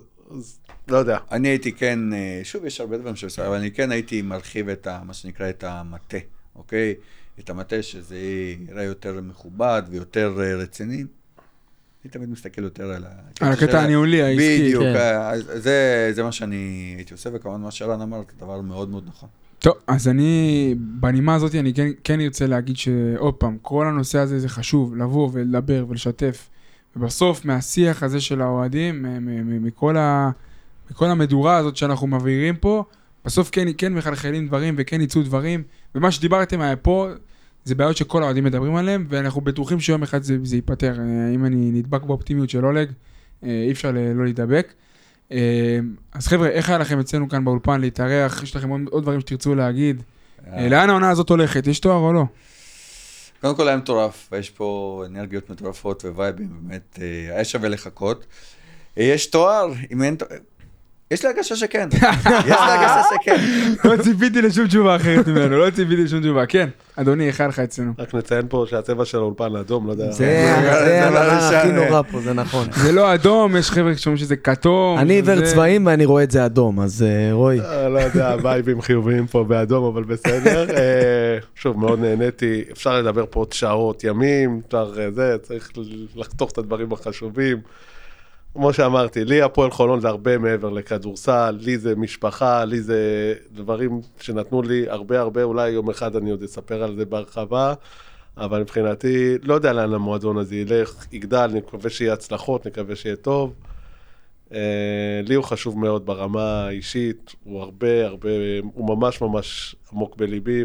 לא 0.89 0.97
יודע. 0.97 1.19
אני 1.33 1.49
הייתי 1.49 1.73
כן, 1.73 2.13
אה, 2.13 2.41
שוב, 2.45 2.65
יש 2.65 2.81
הרבה 2.81 2.99
דברים 2.99 3.17
שבסדר, 3.17 3.47
אבל 3.47 3.57
אני 3.57 3.71
כן 3.71 3.93
הייתי 3.93 4.23
מרחיב 4.23 4.69
את 4.69 4.87
ה, 4.87 5.01
מה 5.05 5.15
שנקרא, 5.15 5.51
את 5.51 5.65
המטה, 5.65 6.19
אוקיי? 6.57 6.95
את 7.39 7.51
המטה 7.51 7.83
שזה 7.83 8.19
יראה 8.69 8.83
יותר 8.83 9.21
מכובד 9.23 9.83
ויותר 9.91 10.41
אה, 10.41 10.55
רציני. 10.55 11.05
אני 12.05 12.11
תמיד 12.11 12.29
מסתכל 12.29 12.63
יותר 12.63 12.91
על 12.91 13.05
הקטע 13.41 13.81
הניהולי, 13.81 14.23
העסקי. 14.23 14.59
בדיוק, 14.59 14.83
כן. 14.83 14.97
אה, 14.97 16.13
זה 16.13 16.23
מה 16.23 16.33
שאני 16.33 16.95
הייתי 16.97 17.15
עושה, 17.15 17.31
וכמובן 17.33 17.61
מה 17.61 17.71
שרן 17.71 18.01
אמר, 18.01 18.19
זה 18.19 18.45
דבר 18.45 18.61
מאוד 18.61 18.89
מאוד 18.89 19.05
נכון. 19.07 19.29
טוב, 19.59 19.75
אז 19.87 20.09
אני, 20.09 20.75
בנימה 20.79 21.35
הזאת 21.35 21.55
אני 21.55 21.75
כן, 21.75 21.89
כן 22.05 22.21
ארצה 22.21 22.47
להגיד 22.47 22.77
שעוד 22.77 23.35
פעם, 23.35 23.59
כל 23.63 23.87
הנושא 23.87 24.19
הזה 24.19 24.39
זה 24.39 24.49
חשוב, 24.49 24.97
לבוא 24.97 25.31
ולדבר 25.33 25.85
ולשתף 25.89 26.49
ובסוף, 26.97 27.45
מהשיח 27.45 28.03
הזה 28.03 28.21
של 28.21 28.41
האוהדים, 28.41 29.05
מכל, 29.47 29.97
ה, 29.97 30.31
מכל 30.91 31.07
המדורה 31.07 31.57
הזאת 31.57 31.77
שאנחנו 31.77 32.07
מבעירים 32.07 32.57
פה, 32.57 32.85
בסוף 33.25 33.51
כן, 33.51 33.69
כן 33.79 33.95
מחלחלים 33.95 34.47
דברים 34.47 34.75
וכן 34.79 35.01
יצאו 35.01 35.23
דברים, 35.23 35.63
ומה 35.95 36.11
שדיברתם 36.11 36.61
היה 36.61 36.77
פה, 36.77 37.09
זה 37.65 37.75
בעיות 37.75 37.97
שכל 37.97 38.23
האוהדים 38.23 38.45
מדברים 38.45 38.77
עליהם, 38.77 39.07
ואנחנו 39.09 39.41
בטוחים 39.41 39.81
שיום 39.81 40.03
אחד 40.03 40.23
זה, 40.23 40.37
זה 40.43 40.57
ייפתר. 40.57 41.01
אה, 41.01 41.35
אם 41.35 41.45
אני 41.45 41.71
נדבק 41.71 42.03
באופטימיות 42.03 42.51
של 42.51 42.65
אולג, 42.65 42.89
אה, 43.45 43.63
אי 43.67 43.73
אפשר 43.73 43.93
לא 44.15 44.25
להידבק. 44.25 44.73
אה, 45.33 45.79
אז 46.13 46.27
חבר'ה, 46.27 46.49
איך 46.49 46.69
היה 46.69 46.79
לכם 46.79 47.01
אצלנו 47.01 47.29
כאן 47.29 47.45
באולפן 47.45 47.81
להתארח? 47.81 48.43
יש 48.43 48.57
לכם 48.57 48.69
עוד, 48.69 48.81
עוד 48.91 49.03
דברים 49.03 49.21
שתרצו 49.21 49.55
להגיד? 49.55 50.03
לאן 50.71 50.91
העונה 50.91 51.11
הזאת 51.11 51.29
הולכת? 51.29 51.67
יש 51.67 51.81
תואר 51.81 51.97
או 51.97 52.13
לא? 52.13 52.25
קודם 53.41 53.57
כל 53.57 53.69
היה 53.69 53.77
מטורף, 53.77 54.29
ויש 54.33 54.51
פה 54.51 55.03
אנרגיות 55.07 55.51
מטורפות 55.51 56.05
ווייבים, 56.05 56.49
באמת, 56.63 56.99
אה, 57.03 57.35
היה 57.35 57.45
שווה 57.45 57.69
לחכות. 57.69 58.27
אה, 58.99 59.03
יש 59.03 59.27
תואר? 59.27 59.73
אם 59.91 60.03
אין 60.03 60.17
תואר... 60.17 60.31
יש 61.11 61.23
לי 61.25 61.29
הרגשה 61.29 61.57
שכן. 61.57 61.89
יש 61.97 62.03
לי 62.03 62.53
הרגשה 62.53 63.03
שכן. 63.15 63.37
לא 63.85 64.03
ציפיתי 64.03 64.43
לשום 64.43 64.67
תשובה 64.67 64.97
אחרת 64.97 65.29
ממנו, 65.29 65.59
לא 65.59 65.71
ציפיתי 65.71 66.05
לשום 66.05 66.21
תשובה. 66.21 66.47
כן, 66.47 66.69
אדוני, 66.97 67.27
איך 67.27 67.41
היה 67.41 67.49
לך 67.49 67.59
אצלנו? 67.59 67.93
רק 67.99 68.15
נציין 68.15 68.47
פה 68.49 68.65
שהצבע 68.71 69.05
של 69.05 69.19
האולפן 69.19 69.57
אדום, 69.57 69.87
לא 69.87 69.93
יודע. 69.93 70.11
זה 70.11 70.55
לא 70.65 70.71
הדבר. 70.91 71.31
הכי 71.31 71.73
נורא 71.73 72.03
פה, 72.03 72.21
זה 72.21 72.33
נכון. 72.33 72.69
זה 72.73 72.93
לא 72.93 73.15
אדום, 73.15 73.57
יש 73.57 73.71
חבר'ה 73.71 73.97
שאומרים 73.97 74.19
שזה 74.19 74.37
כתום. 74.37 74.99
אני 74.99 75.15
עיוור 75.15 75.41
צבעים 75.41 75.87
ואני 75.87 76.05
רואה 76.05 76.23
את 76.23 76.31
זה 76.31 76.47
אדום, 76.47 76.81
אז 76.81 77.03
אה, 77.03 77.33
רועי. 77.33 77.61
אה, 77.61 77.89
לא 77.89 77.99
יודע, 77.99 78.37
וייבים 78.43 78.81
חיוביים 78.81 79.27
פה 79.27 79.45
באדום, 79.45 79.85
אבל 79.85 80.05
בסדר. 80.05 80.71
אה, 80.77 81.39
שוב, 81.55 81.79
מאוד 81.79 82.01
נהניתי. 82.01 82.65
אפשר 82.73 82.99
לדבר 82.99 83.25
פה 83.31 83.41
עוד 83.41 83.53
שעות, 83.53 84.05
ימים, 84.05 84.61
אפשר 84.67 84.93
זה, 85.11 85.37
צריך 85.43 85.71
לחתוך 86.17 86.51
את 86.51 86.59
הדברים 86.59 86.93
החשובים. 86.93 87.59
כמו 88.53 88.73
שאמרתי, 88.73 89.25
לי 89.25 89.43
הפועל 89.43 89.71
חולון 89.71 90.01
זה 90.01 90.09
הרבה 90.09 90.39
מעבר 90.39 90.71
לכדורסל, 90.71 91.59
לי 91.61 91.79
זה 91.79 91.97
משפחה, 91.97 92.65
לי 92.65 92.81
זה 92.81 93.35
דברים 93.53 94.01
שנתנו 94.21 94.63
לי 94.63 94.89
הרבה 94.89 95.21
הרבה, 95.21 95.43
אולי 95.43 95.71
יום 95.71 95.91
אחד 95.91 96.17
אני 96.17 96.31
עוד 96.31 96.43
אספר 96.43 96.83
על 96.83 96.97
זה 96.97 97.05
בהרחבה, 97.05 97.75
אבל 98.37 98.61
מבחינתי, 98.61 99.35
לא 99.43 99.55
יודע 99.55 99.73
לאן 99.73 99.95
המועדון 99.95 100.39
הזה 100.39 100.57
ילך, 100.57 101.07
יגדל, 101.13 101.51
נקווה 101.55 101.91
שיהיה 101.91 102.13
הצלחות, 102.13 102.67
נקווה 102.67 102.97
שיהיה 102.97 103.17
טוב. 103.17 103.55
אה, 104.53 105.21
לי 105.25 105.35
הוא 105.35 105.45
חשוב 105.45 105.79
מאוד 105.79 106.07
ברמה 106.07 106.67
האישית, 106.67 107.35
הוא 107.45 107.63
הרבה 107.63 108.07
הרבה, 108.07 108.31
הוא 108.75 108.97
ממש 108.97 109.21
ממש 109.21 109.77
עמוק 109.93 110.17
בליבי, 110.17 110.65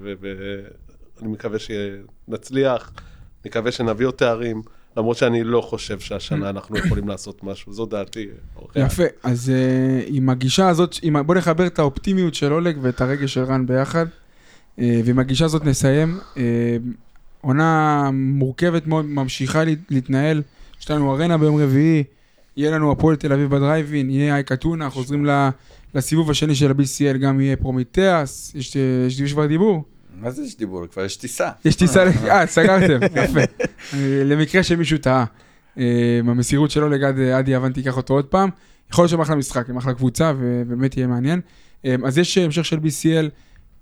ואני 0.00 1.28
מקווה 1.28 1.58
שנצליח, 1.58 2.92
נקווה 3.44 3.72
שנביא 3.72 4.06
עוד 4.06 4.14
תארים, 4.14 4.62
למרות 4.98 5.16
שאני 5.16 5.44
לא 5.44 5.60
חושב 5.60 6.00
שהשנה 6.00 6.50
אנחנו 6.50 6.78
יכולים 6.78 7.08
לעשות 7.08 7.44
משהו, 7.44 7.72
זו 7.72 7.86
דעתי. 7.86 8.26
אוקיי. 8.56 8.82
יפה, 8.86 9.02
אז 9.22 9.50
אה, 9.50 10.00
עם 10.06 10.28
הגישה 10.28 10.68
הזאת, 10.68 10.96
עם, 11.02 11.26
בוא 11.26 11.34
נחבר 11.34 11.66
את 11.66 11.78
האופטימיות 11.78 12.34
של 12.34 12.52
אולג 12.52 12.76
ואת 12.80 13.00
הרגש 13.00 13.34
של 13.34 13.42
רן 13.44 13.66
ביחד, 13.66 14.06
אה, 14.78 15.00
ועם 15.04 15.18
הגישה 15.18 15.44
הזאת 15.44 15.64
נסיים. 15.64 16.18
אה, 16.36 16.76
עונה 17.40 18.10
מורכבת 18.12 18.86
מאוד, 18.86 19.04
ממשיכה 19.04 19.64
לה- 19.64 19.72
להתנהל. 19.90 20.42
יש 20.80 20.90
לנו 20.90 21.14
ארנה 21.14 21.38
ביום 21.38 21.56
רביעי, 21.62 22.04
יהיה 22.56 22.70
לנו 22.70 22.92
הפועל 22.92 23.16
תל 23.16 23.32
אביב 23.32 23.50
בדרייבין, 23.50 24.10
יהיה 24.10 24.34
אייקה 24.34 24.56
טונה, 24.56 24.90
חוזרים 24.90 25.26
לסיבוב 25.94 26.30
השני 26.30 26.54
של 26.54 26.70
ה-BCL, 26.70 27.16
גם 27.16 27.40
יהיה 27.40 27.56
יש, 28.54 28.76
יש 29.20 29.32
כבר 29.32 29.46
דיבור? 29.46 29.84
מה 30.20 30.30
זה 30.30 30.42
יש 30.42 30.56
דיבור? 30.56 30.86
כבר 30.86 31.04
יש 31.04 31.16
טיסה. 31.16 31.48
יש 31.64 31.76
טיסה, 31.76 32.04
ל- 32.04 32.08
אה, 32.30 32.46
סגרתם, 32.46 32.98
יפה. 33.24 33.40
אה, 33.94 34.22
למקרה 34.24 34.62
שמישהו 34.62 34.98
טעה. 34.98 35.24
אה, 35.78 35.84
המסירות 36.28 36.70
שלו 36.70 36.88
לגד 36.88 37.18
אה, 37.18 37.38
עדי 37.38 37.50
יוון 37.50 37.72
תיקח 37.72 37.96
אותו 37.96 38.14
עוד 38.14 38.24
פעם. 38.24 38.50
יכול 38.92 39.02
להיות 39.02 39.10
שהם 39.10 39.20
אחלה 39.20 39.36
משחק, 39.36 39.70
הם 39.70 39.76
אחלה 39.76 39.94
קבוצה, 39.94 40.32
ובאמת 40.38 40.96
יהיה 40.96 41.06
מעניין. 41.06 41.40
אה, 41.84 41.94
אז 42.04 42.18
יש 42.18 42.38
המשך 42.38 42.64
של 42.64 42.76
BCL. 42.76 43.28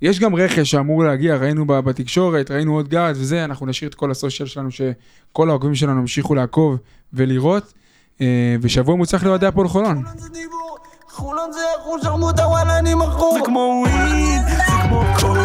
יש 0.02 0.20
גם 0.20 0.34
רכש 0.34 0.70
שאמור 0.70 1.04
להגיע, 1.04 1.36
ראינו 1.36 1.66
ב- 1.66 1.72
בתקשורת, 1.80 2.50
ראינו 2.50 2.74
עוד 2.74 2.88
גארד 2.88 3.14
וזה, 3.16 3.44
אנחנו 3.44 3.66
נשאיר 3.66 3.90
את 3.90 3.94
כל 3.94 4.10
הסושיאל 4.10 4.48
שלנו, 4.48 4.68
שכל 4.70 5.48
העוקבים 5.50 5.74
שלנו 5.74 6.00
ימשיכו 6.00 6.34
לעקוב 6.34 6.76
ולראות. 7.12 7.72
אה, 8.20 8.26
ושבוע 8.62 8.96
מוצלח 8.96 9.24
לאוהדי 9.24 9.46
הפועל 9.46 9.68
חולון. 9.68 9.96
חולון 10.02 10.18
זה 10.18 10.28
דיבור, 10.28 10.76
חולון 11.08 11.52
זה 11.52 11.58
אחוז 11.80 12.02
שרמוטה 12.02 12.42
וואלה 12.46 12.78
אני 12.78 12.94
מכור 12.94 13.38
זה 13.38 13.44
כמו 13.44 13.82
וויד, 13.84 14.42
זה 14.48 14.62
כמו 14.88 15.02
קוק, 15.20 15.36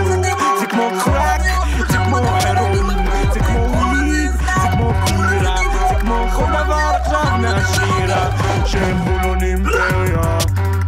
זה 0.62 0.68
כמו 0.68 0.90
קראק, 1.04 1.42
זה 1.90 1.98
כמו 1.98 2.18
הרואין, 2.18 3.08
זה 3.34 3.40
כמו 3.40 3.60
וויד, 3.60 4.32
זה 4.32 4.70
כמו 4.72 4.92
בירה, 5.06 5.56
זה 5.90 5.96
כמו 6.00 6.26
כל 6.36 6.46
דבר 6.46 6.92
עכשיו 7.02 7.38
מהשירה 7.42 8.30
שהם 8.66 8.98
חולון 8.98 9.42
אימפריה 9.42 10.38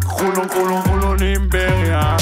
חולון 0.04 0.48
חולון 0.50 0.82
חולון 0.82 1.22
אימפריה 1.22 2.18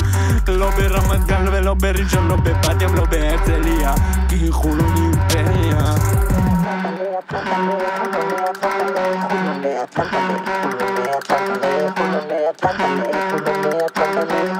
לא 0.47 0.69
ברמת 0.69 1.25
גן 1.25 1.45
ולא 1.51 1.73
בראשון, 1.73 2.27
לא 2.27 2.35
בבת 2.35 2.81
ים, 2.81 2.95
לא 2.95 3.05
בהרצליה 3.05 3.93
כי 4.29 4.51
חולון 4.51 4.95
אימפריה 4.95 5.95
Thank 13.93 14.45
you. 14.45 14.50